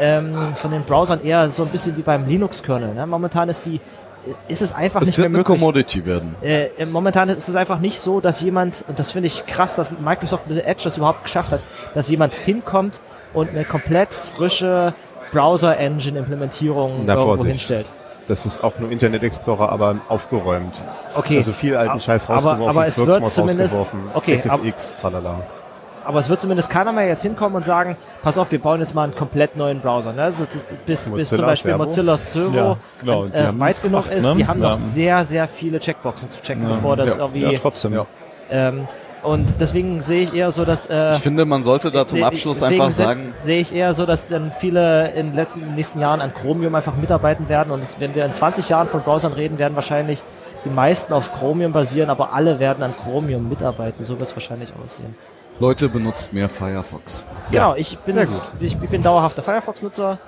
[0.00, 2.94] ähm, von den Browsern eher so ein bisschen wie beim Linux-Kernel.
[2.94, 3.06] Ne?
[3.06, 3.80] Momentan ist die
[4.48, 5.58] ist es einfach Es nicht wird mehr eine möglich.
[5.58, 6.34] Commodity werden.
[6.42, 9.90] Äh, momentan ist es einfach nicht so, dass jemand, und das finde ich krass, dass
[9.90, 11.60] Microsoft mit Edge das überhaupt geschafft hat,
[11.94, 13.00] dass jemand hinkommt
[13.34, 14.94] und eine komplett frische
[15.32, 17.90] Browser-Engine-Implementierung irgendwo hinstellt.
[18.28, 20.74] Das ist auch nur Internet Explorer, aber aufgeräumt.
[21.16, 25.40] Okay, Also viel alten Scheiß aber- rausgeworfen, aber es wird zumindest- rausgeworfen, okay, ActiveX, tralala.
[26.04, 28.94] Aber es wird zumindest keiner mehr jetzt hinkommen und sagen, pass auf, wir bauen jetzt
[28.94, 30.12] mal einen komplett neuen Browser.
[30.12, 30.22] Ne?
[30.24, 31.84] Also, das- bis, bis zum Beispiel Servo?
[31.84, 34.34] Mozilla Servo Ja, genau, äh, weit genug gemacht, ist, ne?
[34.36, 34.70] die haben Ja.
[34.70, 37.40] noch sehr, sehr viele Checkboxen zu checken, bevor das Ja, irgendwie...
[37.40, 37.94] Ja, trotzdem.
[37.94, 38.06] Ja.
[38.50, 38.86] ähm,
[39.22, 40.86] und deswegen sehe ich eher so, dass...
[40.86, 44.04] Äh, Ich finde, man sollte da zum Nee, Abschluss einfach sagen, Sehe ich eher so,
[44.04, 47.72] dass dann viele in den letzten, in den nächsten Jahren an Chromium einfach mitarbeiten werden.
[47.72, 50.24] Und wenn wir in 20 Jahren von Browsern reden, werden wahrscheinlich
[50.64, 54.04] die meisten auf Chromium basieren, aber alle werden an Chromium mitarbeiten.
[54.04, 55.14] So wird es wahrscheinlich aussehen.
[55.62, 57.24] Leute, benutzt mehr Firefox.
[57.52, 58.40] Genau, ich bin, Sehr gut.
[58.58, 60.18] ich, ich bin dauerhafter Firefox-Nutzer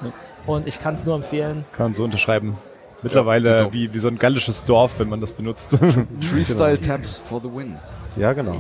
[0.47, 1.65] und ich kann es nur empfehlen.
[1.73, 2.57] Kann man so unterschreiben.
[3.03, 5.77] Mittlerweile Ja, wie, wie so ein gallisches Dorf, wenn man das benutzt.
[6.31, 7.75] Tree-Style-Tabs for the win.
[8.15, 8.59] Ja, genau.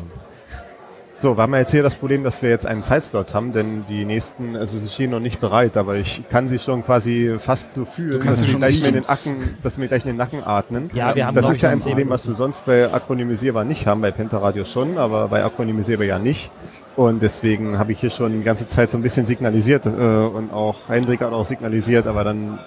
[1.25, 3.87] So, wir haben ja jetzt hier das Problem, dass wir jetzt einen Zeitslot haben, denn
[3.89, 7.73] die nächsten, also sie stehen noch nicht bereit, aber ich kann sie schon quasi fast
[7.73, 9.05] so fühlen, dass sie gleich mir in den.
[9.05, 10.91] Nacken, dass mir gleich in den Nacken atmen.
[10.93, 14.03] Ja, wir haben, das ist ja ein Problem, was wir sonst bei Akronymisierbar nicht haben,
[14.03, 16.53] bei Pentaradio schon, aber bei Akronymisierbar ja nicht.
[16.95, 20.53] Und deswegen habe ich hier schon die ganze Zeit so ein bisschen signalisiert äh, und
[20.53, 22.59] auch Hendrik hat auch signalisiert, aber dann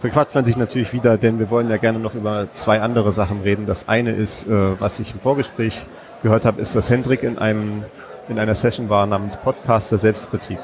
[0.00, 3.42] verquatscht man sich natürlich wieder, denn wir wollen ja gerne noch über zwei andere Sachen
[3.42, 3.66] reden.
[3.66, 5.86] Das eine ist, äh, was ich im Vorgespräch
[6.22, 7.84] gehört habe, ist, dass Hendrik in einem
[8.30, 10.58] in einer Session war namens Podcast der Selbstkritik.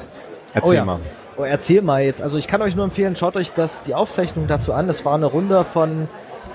[0.53, 0.85] Erzähl Oh ja.
[0.85, 0.99] mal.
[1.37, 2.21] Oh, erzähl mal jetzt.
[2.21, 4.87] Also ich kann euch nur empfehlen, schaut euch das, die Aufzeichnung dazu an.
[4.87, 6.07] Das war eine Runde von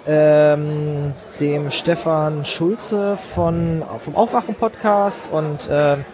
[0.06, 6.04] ähm, dem Stefan Schulze von, vom Aufwachen-Podcast und ähm,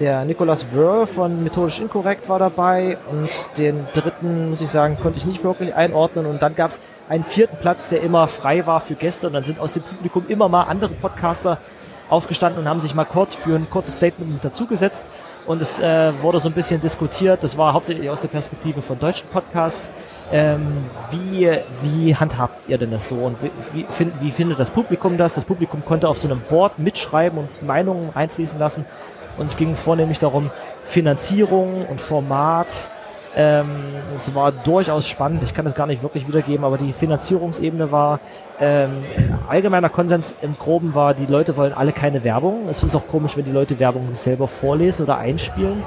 [0.00, 5.18] der Nikolas Wörl von Methodisch Inkorrekt war dabei und den dritten, muss ich sagen, konnte
[5.18, 6.26] ich nicht wirklich einordnen.
[6.26, 9.44] Und dann gab es einen vierten Platz, der immer frei war für Gäste und dann
[9.44, 11.58] sind aus dem Publikum immer mal andere Podcaster
[12.08, 15.04] aufgestanden und haben sich mal kurz für ein kurzes Statement mit dazugesetzt.
[15.46, 17.42] Und es äh, wurde so ein bisschen diskutiert.
[17.42, 19.88] Das war hauptsächlich aus der Perspektive von deutschen Podcasts.
[20.30, 21.50] Ähm, wie,
[21.82, 23.14] wie handhabt ihr denn das so?
[23.14, 25.36] Und wie, wie, find, wie findet das Publikum das?
[25.36, 28.84] Das Publikum konnte auf so einem Board mitschreiben und Meinungen reinfließen lassen.
[29.38, 30.50] Und es ging vornehmlich darum,
[30.84, 32.90] Finanzierung und Format.
[33.40, 33.68] Ähm,
[34.16, 35.44] es war durchaus spannend.
[35.44, 38.18] Ich kann das gar nicht wirklich wiedergeben, aber die Finanzierungsebene war
[38.58, 39.04] ähm,
[39.48, 42.68] allgemeiner Konsens im Groben war, die Leute wollen alle keine Werbung.
[42.68, 45.84] Es ist auch komisch, wenn die Leute Werbung selber vorlesen oder einspielen.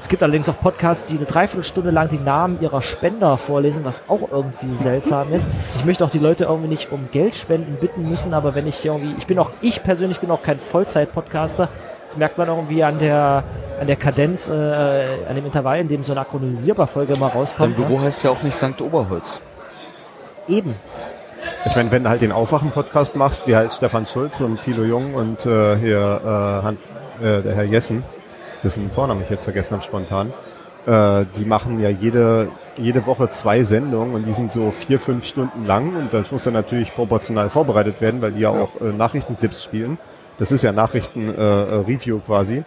[0.00, 4.02] Es gibt allerdings auch Podcasts, die eine Dreiviertelstunde lang die Namen ihrer Spender vorlesen, was
[4.08, 5.48] auch irgendwie seltsam ist.
[5.76, 9.14] Ich möchte auch die Leute irgendwie nicht um Geldspenden bitten müssen, aber wenn ich irgendwie,
[9.18, 11.68] ich bin auch, ich persönlich bin auch kein Vollzeit-Podcaster.
[12.06, 13.42] Das merkt man irgendwie an der,
[13.80, 17.38] an der Kadenz, äh, an dem Intervall, in dem so eine akronisierbar Folge immer Dein
[17.38, 17.76] rauskommt.
[17.76, 18.80] Büro heißt ja auch nicht St.
[18.80, 19.40] Oberholz.
[20.48, 20.56] Ne?
[20.56, 20.74] Eben.
[21.64, 25.14] Ich meine, wenn du halt den Aufwachen-Podcast machst, wie halt Stefan Schulz und Thilo Jung
[25.14, 26.78] und äh, hier äh, Han,
[27.20, 28.04] äh, der Herr Jessen,
[28.66, 30.32] dessen Vornamen ich jetzt vergessen habe spontan,
[30.86, 35.24] äh, die machen ja jede, jede Woche zwei Sendungen und die sind so vier, fünf
[35.24, 38.92] Stunden lang und das muss dann natürlich proportional vorbereitet werden, weil die ja, auch äh,
[38.92, 39.98] Nachrichtenclips spielen.
[40.38, 42.62] Das ist ja Nachrichten-Review quasi.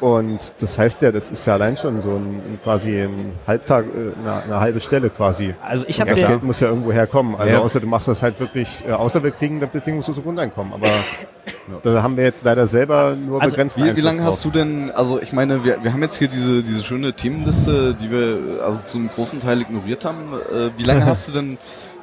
[0.00, 4.20] Und das heißt ja, das ist ja allein schon so ein quasi ein Halbtag, äh,
[4.20, 5.54] eine, eine halbe Stelle quasi.
[5.62, 7.36] Also ich habe das Geld muss ja irgendwo herkommen.
[7.36, 7.60] Also Ja.
[7.60, 10.72] außer du machst das halt wirklich, äh, außer wir kriegen das bedingungslose Grundeinkommen.
[10.72, 10.88] Aber
[11.82, 14.90] da haben wir jetzt leider selber nur Also, begrenzt Wie, wie lange hast du denn,
[14.90, 18.84] also ich meine, wir, wir haben jetzt hier diese, diese schöne Themenliste, die wir also
[18.84, 20.32] zum großen Teil ignoriert haben.
[20.52, 21.58] Äh, wie lange hast du denn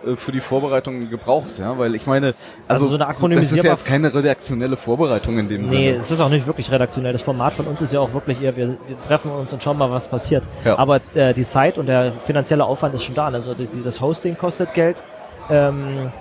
[0.06, 1.60] äh, für die Vorbereitung gebraucht?
[1.60, 2.34] Ja, weil ich meine,
[2.68, 5.90] also, Also so eine das ist ja jetzt keine redaktionelle Vorbereitung in dem Nee, Sinne.
[5.92, 7.14] es ist auch nicht wirklich redaktionell.
[7.14, 9.78] Das Format von uns ist ja auch wirklich eher, wir, wir treffen uns und schauen
[9.78, 10.44] mal, was passiert.
[10.66, 10.78] Ja.
[10.80, 13.28] Aber äh, die Zeit und der finanzielle Aufwand ist schon da.
[13.28, 15.04] Also das, die- das Hosting kostet Geld.
[15.50, 16.12] Ähm,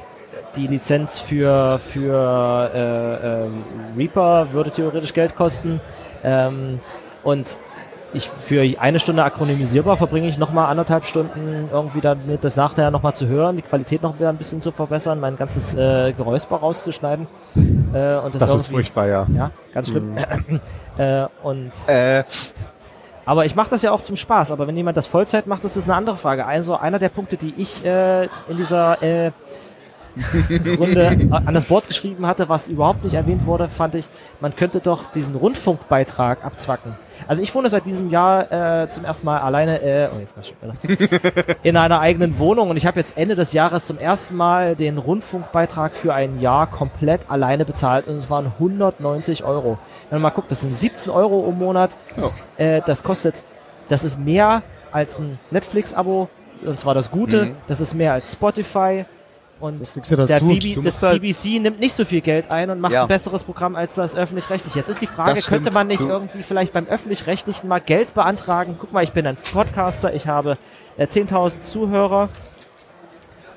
[0.56, 3.64] die Lizenz für, für äh, ähm,
[3.96, 5.80] Reaper würde theoretisch Geld kosten.
[6.24, 6.80] Ähm,
[7.22, 7.58] und
[8.12, 13.14] ich für eine Stunde akronymisierbar verbringe ich nochmal anderthalb Stunden irgendwie damit, das nachher nochmal
[13.14, 17.28] zu hören, die Qualität noch wieder ein bisschen zu verbessern, mein ganzes äh, Geräusper rauszuschneiden.
[17.94, 19.26] Äh, und das, Das ist furchtbar, ja.
[19.34, 20.12] ja, ganz schlimm.
[20.98, 22.24] äh, und Äh,
[23.24, 24.50] aber ich mache das ja auch zum Spaß.
[24.50, 26.46] Aber wenn jemand das Vollzeit macht, ist das eine andere Frage.
[26.46, 29.30] Also einer der Punkte, die ich äh, in dieser äh,
[30.78, 34.08] Runde an das Board geschrieben hatte, was überhaupt nicht erwähnt wurde, fand ich,
[34.40, 36.94] man könnte doch diesen Rundfunkbeitrag abzwacken.
[37.28, 40.44] Also ich wohne seit diesem Jahr äh, zum ersten Mal alleine äh, oh, jetzt mal
[41.62, 44.98] in einer eigenen Wohnung und ich habe jetzt Ende des Jahres zum ersten Mal den
[44.98, 49.78] Rundfunkbeitrag für ein Jahr komplett alleine bezahlt und es waren 190 Euro.
[50.08, 51.96] Wenn man mal guckt, das sind 17 Euro im Monat.
[52.56, 53.44] Äh, das kostet,
[53.88, 54.62] das ist mehr
[54.92, 56.28] als ein Netflix-Abo
[56.64, 57.46] und zwar das Gute.
[57.46, 57.56] Mhm.
[57.66, 59.04] Das ist mehr als Spotify.
[59.60, 60.46] Und du der dazu.
[60.48, 63.02] BB, das halt- BBC nimmt nicht so viel Geld ein und macht Ja.
[63.02, 64.78] ein besseres Programm als das öffentlich-rechtliche.
[64.78, 65.74] Jetzt ist die Frage, Das könnte stimmt.
[65.74, 68.76] man nicht Du- irgendwie vielleicht beim öffentlich-rechtlichen mal Geld beantragen?
[68.78, 70.54] Guck mal, ich bin ein Podcaster, ich habe
[70.96, 72.28] äh, 10.000 Zuhörer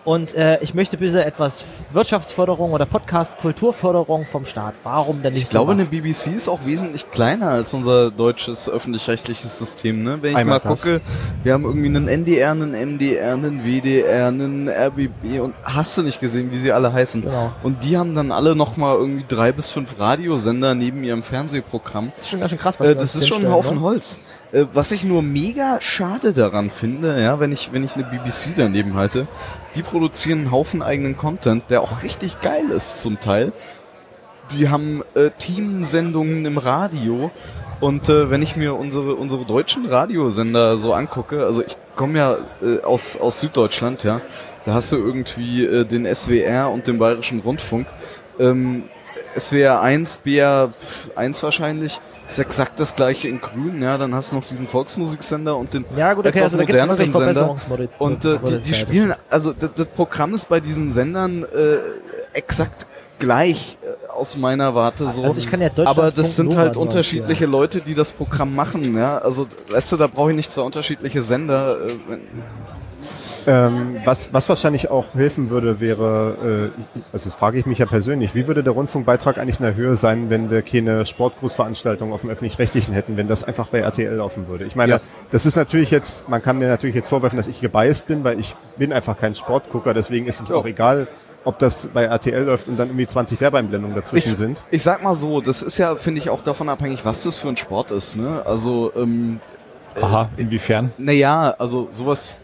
[0.05, 4.73] und äh, ich möchte bitte etwas Wirtschaftsförderung oder Podcast-Kulturförderung vom Staat.
[4.83, 5.87] Warum denn nicht Ich glaube, sowas?
[5.89, 10.03] eine BBC ist auch wesentlich kleiner als unser deutsches öffentlich-rechtliches System.
[10.03, 10.17] Ne?
[10.21, 10.81] Wenn ich Einmal mal das.
[10.81, 11.01] gucke,
[11.43, 16.19] wir haben irgendwie einen NDR, einen MDR, einen WDR, einen RBB und hast du nicht
[16.19, 17.21] gesehen, wie sie alle heißen.
[17.21, 17.53] Genau.
[17.63, 22.11] Und die haben dann alle nochmal irgendwie drei bis fünf Radiosender neben ihrem Fernsehprogramm.
[22.17, 23.81] Das ist schon ganz schön krass, was Äh, das ist schon ein Haufen ne?
[23.83, 24.19] Holz.
[24.53, 28.55] Äh, was ich nur mega schade daran finde, ja, wenn ich, wenn ich eine BBC
[28.55, 29.27] daneben halte,
[29.75, 33.51] die produzieren einen Haufen eigenen Content, der auch richtig geil ist zum Teil.
[34.51, 37.31] Die haben äh, Teamsendungen im Radio.
[37.79, 42.37] Und äh, wenn ich mir unsere, unsere deutschen Radiosender so angucke, also ich komme ja
[42.61, 44.21] äh, aus, aus Süddeutschland, ja,
[44.65, 47.87] da hast du irgendwie äh, den SWR und den Bayerischen Rundfunk.
[48.39, 48.83] Ähm,
[49.37, 50.73] SWR 1, BR
[51.15, 55.55] 1 wahrscheinlich, ist exakt das gleiche in grün, ja, dann hast du noch diesen Volksmusiksender
[55.57, 57.55] und den Ja, gut, okay, etwas also gibt es moderneren Sender.
[57.99, 62.85] Und äh, die, die spielen, also das, das Programm ist bei diesen Sendern äh, exakt
[63.19, 65.23] gleich äh, aus meiner Warte so.
[65.23, 68.97] Also ich kann ja Deutschland aber das sind halt unterschiedliche Leute, die das Programm machen,
[68.97, 69.17] ja.
[69.17, 71.77] Also weißt du, da brauche ich nicht zwei unterschiedliche Sender.
[71.85, 72.21] Äh, wenn-
[73.47, 77.85] Ähm, was, was wahrscheinlich auch helfen würde, wäre, äh, also das frage ich mich ja
[77.85, 82.21] persönlich, wie würde der Rundfunkbeitrag eigentlich in der Höhe sein, wenn wir keine Sportgroßveranstaltung auf
[82.21, 84.65] dem Öffentlich-Rechtlichen hätten, wenn das einfach bei RTL laufen würde?
[84.65, 84.99] Ich meine, Ja.
[85.31, 88.39] das ist natürlich jetzt, man kann mir natürlich jetzt vorwerfen, dass ich gebiased bin, weil
[88.39, 91.07] ich bin einfach kein Sportgucker, deswegen ist es mir auch egal,
[91.45, 94.63] ob das bei RTL läuft und dann irgendwie 20 Werbeeinblendungen dazwischen ich, sind.
[94.71, 97.49] ich sag mal so, das ist ja, finde ich, auch davon abhängig, was das für
[97.49, 98.41] ein Sport ist, ne?
[98.45, 99.41] Also, ähm,
[100.01, 100.93] Aha, inwiefern?
[100.97, 102.35] naja, also sowas.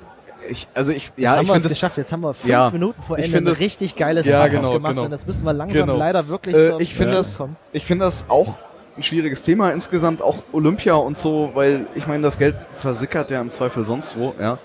[0.48, 1.98] Ich, also ich, Jetzt ja, haben ich wir es finde das geschafft.
[1.98, 2.70] Jetzt haben wir fünf Ja.
[2.70, 5.06] Minuten vor Ich Ende finde ein es- richtig geiles Ja, Fass genau, aufgemacht genau.
[5.06, 5.98] und das müssen wir langsam Genau.
[5.98, 7.41] leider wirklich Äh, ich finde das,
[7.74, 8.56] ich finde das auch
[8.98, 13.41] ein schwieriges Thema insgesamt, auch Olympia und so, weil ich meine, das Geld versickert ja
[13.41, 14.57] im Zweifel sonst wo, ja.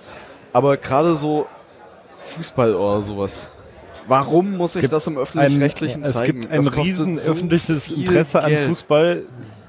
[0.53, 1.47] Aber gerade so
[2.21, 3.49] Fußball oder sowas.
[4.07, 6.41] Warum muss ich das im öffentlich-rechtlichen es zeigen?
[6.43, 8.67] gibt ein Das riesen so öffentliches Interesse an Geld.
[8.69, 9.23] Fußball.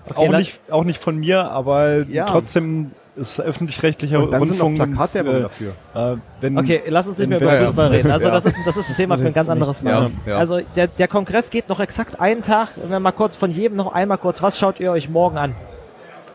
[0.09, 2.25] Okay, auch nicht, auch nicht von mir, aber Ja.
[2.25, 5.71] trotzdem ist öffentlich-rechtlicher Und dann sind noch äh, dafür.
[5.93, 8.11] äh, wenn, Okay, lass uns nicht mehr über Fußball reden.
[8.11, 10.11] Also das ist, das ist ein Thema für ein ganz anderes Mal.
[10.25, 10.37] Ja, ja.
[10.37, 12.69] Also der, der Kongress geht noch exakt einen Tag.
[12.75, 15.55] Wenn wir mal kurz von jedem noch einmal kurz, was schaut ihr euch morgen an?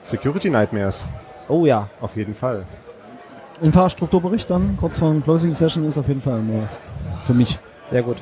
[0.02, 1.06] Security Nightmares,
[1.48, 1.88] Oh ja.
[2.00, 2.64] auf jeden Fall.
[3.60, 6.80] Infrastrukturbericht dann, kurz vor dem Closing Session, ist auf jeden Fall was.
[7.26, 7.58] Für mich.
[7.82, 8.16] Sehr gut.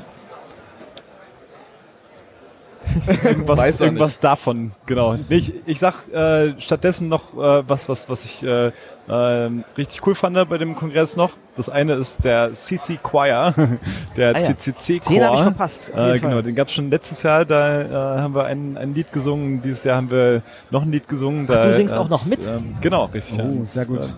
[3.24, 5.16] Irgendwas, Weiß irgendwas davon, genau.
[5.28, 8.70] Nee, ich, ich sag äh, stattdessen noch äh, was, was, was ich äh,
[9.08, 11.30] ähm, richtig cool fand bei dem Kongress noch.
[11.56, 13.54] Das eine ist der CC Choir,
[14.16, 14.56] der Ah ja.
[14.58, 15.12] CCC Chor.
[15.14, 15.92] Den habe ich verpasst.
[15.96, 17.82] Äh, genau, den gab's schon letztes Jahr, da
[18.16, 21.46] äh, haben wir ein, ein Lied gesungen, dieses Jahr haben wir noch ein Lied gesungen.
[21.48, 22.46] Ach, Da, du singst äh, auch noch mit?
[22.46, 23.38] Ähm, genau, richtig.
[23.40, 23.66] Oh, ja.
[23.66, 24.04] sehr gut.
[24.04, 24.08] Äh,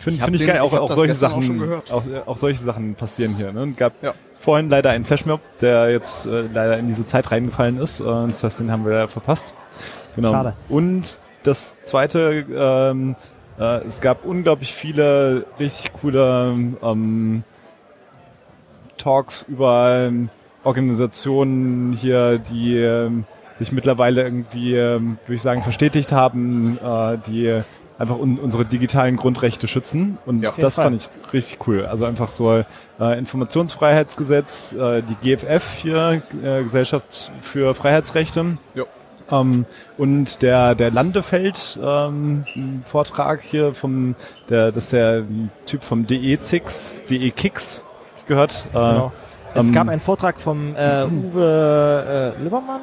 [0.00, 1.92] Finde Ich find ich den- geil, auch, auch solche Sachen, schon gehört.
[1.92, 3.52] Auch, auch solche Sachen passieren hier.
[3.52, 3.62] Ne?
[3.62, 4.14] Und gab Ja.
[4.38, 8.00] Vorhin leider einen Flashmob, der jetzt äh, leider in diese Zeit reingefallen ist.
[8.00, 9.54] Äh, das heißt, den haben wir verpasst.
[10.16, 10.30] Genau.
[10.30, 10.54] Schade.
[10.68, 13.16] Und das zweite, ähm,
[13.58, 17.42] äh, es gab unglaublich viele richtig coole ähm,
[18.96, 20.10] Talks über
[20.64, 23.24] Organisationen hier, die ähm,
[23.54, 27.60] sich mittlerweile irgendwie, ähm, würde ich sagen, verstetigt haben, äh, die
[27.98, 30.18] einfach un unsere digitalen Grundrechte schützen.
[30.24, 30.52] Und Ja.
[30.58, 31.84] Das fand ich richtig cool.
[31.84, 32.64] Also einfach so
[33.00, 38.58] äh, Informationsfreiheitsgesetz, äh, die GFF hier, äh, Gesellschaft für Freiheitsrechte.
[38.74, 38.84] Ja.
[39.30, 39.66] Ähm,
[39.98, 42.44] und der, der Landefeld ähm,
[42.84, 44.14] Vortrag hier vom,
[44.48, 45.24] der, das ist der
[45.66, 47.84] Typ vom DE6, DE-Kicks
[48.26, 48.68] gehört.
[48.72, 49.12] Äh, Genau.
[49.54, 52.80] Es ähm, gab einen Vortrag vom äh, Uwe äh, Lübbermann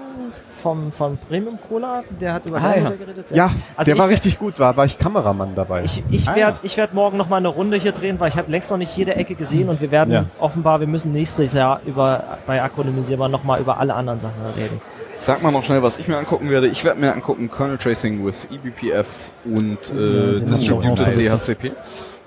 [0.62, 2.90] vom, von Premium Cola, der hat über Ah, seine ja.
[2.90, 3.32] Geredet.
[3.32, 5.84] Ja, Also der war richtig gut, war, war ich Kameramann dabei.
[5.84, 8.38] Ich, ich Ah, werde ich werd morgen noch mal eine Runde hier drehen, weil ich
[8.38, 10.26] habe längst noch nicht jede Ecke gesehen und wir werden Ja.
[10.40, 14.82] offenbar, wir müssen nächstes Jahr über bei Akronymisierbar noch mal über alle anderen Sachen reden.
[15.20, 16.68] Sag mal noch schnell, was ich mir angucken werde.
[16.68, 21.72] Ich werde mir angucken Kernel Tracing with eBPF und äh, den Distributed DHCP.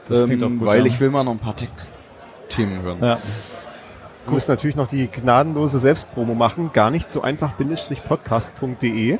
[0.09, 0.87] Das klingt Ähm, auch gut, weil ja.
[0.87, 2.99] ich will mal noch ein paar Tech-Themen hören.
[3.03, 3.19] Ja.
[4.29, 6.71] Wir müssen natürlich noch die gnadenlose Selbstpromo machen.
[6.75, 9.19] Gar nicht so einfach podcast.de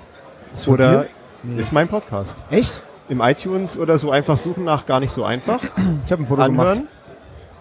[0.55, 1.07] von oder
[1.45, 1.59] dir?
[1.59, 2.45] ist mein Podcast.
[2.51, 2.83] Echt?
[3.09, 5.63] Im iTunes oder so einfach suchen nach gar nicht so einfach.
[6.05, 6.75] Ich habe ein Foto Anhören.
[6.75, 6.93] gemacht.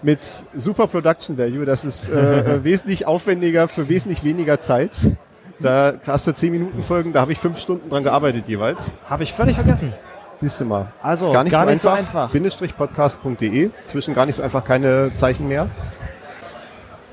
[0.01, 1.65] Mit super Production Value.
[1.65, 5.11] Das ist äh, äh, wesentlich aufwendiger für wesentlich weniger Zeit.
[5.59, 8.93] Da hast du 10 Minuten Folgen, da habe ich fünf Stunden dran gearbeitet jeweils.
[9.09, 9.93] Habe ich völlig vergessen.
[10.35, 10.91] Siehst du mal.
[11.01, 11.99] Also, gar nicht, gar so, nicht so einfach.
[12.23, 12.31] einfach.
[12.31, 13.71] Bindestrich podcast.de.
[13.85, 15.67] Zwischen gar nicht so einfach keine Zeichen mehr.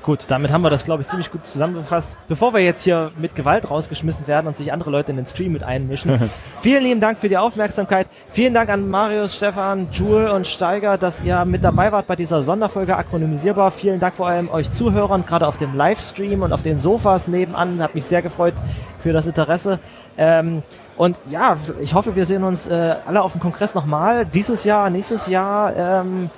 [0.05, 2.19] Gut, damit haben wir das, glaube ich, ziemlich gut zusammengefasst.
[2.27, 5.51] Bevor wir jetzt hier mit Gewalt rausgeschmissen werden und sich andere Leute in den Stream
[5.51, 6.29] mit einmischen,
[6.61, 8.05] vielen lieben Dank für die Aufmerksamkeit.
[8.29, 12.43] Vielen Dank an Marius, Stefan, Jule und Steiger, dass ihr mit dabei wart bei dieser
[12.43, 13.71] Sonderfolge Akronymisierbar.
[13.71, 17.81] Vielen Dank vor allem euch Zuhörern, gerade auf dem Livestream und auf den Sofas nebenan.
[17.81, 18.53] Hat mich sehr gefreut
[18.99, 19.79] für das Interesse.
[20.19, 20.61] Ähm,
[20.97, 24.27] und ja, ich hoffe, wir sehen uns äh, alle auf dem Kongress nochmal.
[24.27, 25.75] Dieses Jahr, nächstes Jahr.
[25.75, 26.29] Ähm,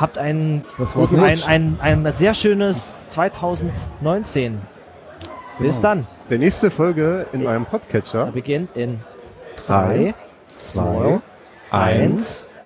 [0.00, 1.12] habt ein, war's
[1.46, 4.60] ein, ein, ein sehr schönes 2019.
[5.58, 5.82] Bis Genau.
[5.88, 6.06] dann.
[6.30, 8.26] Der nächste Folge in eurem Er Podcatcher.
[8.32, 9.00] beginnt in
[9.66, 10.14] Drei,
[10.56, 11.20] 3, zwei,
[11.70, 12.46] eins.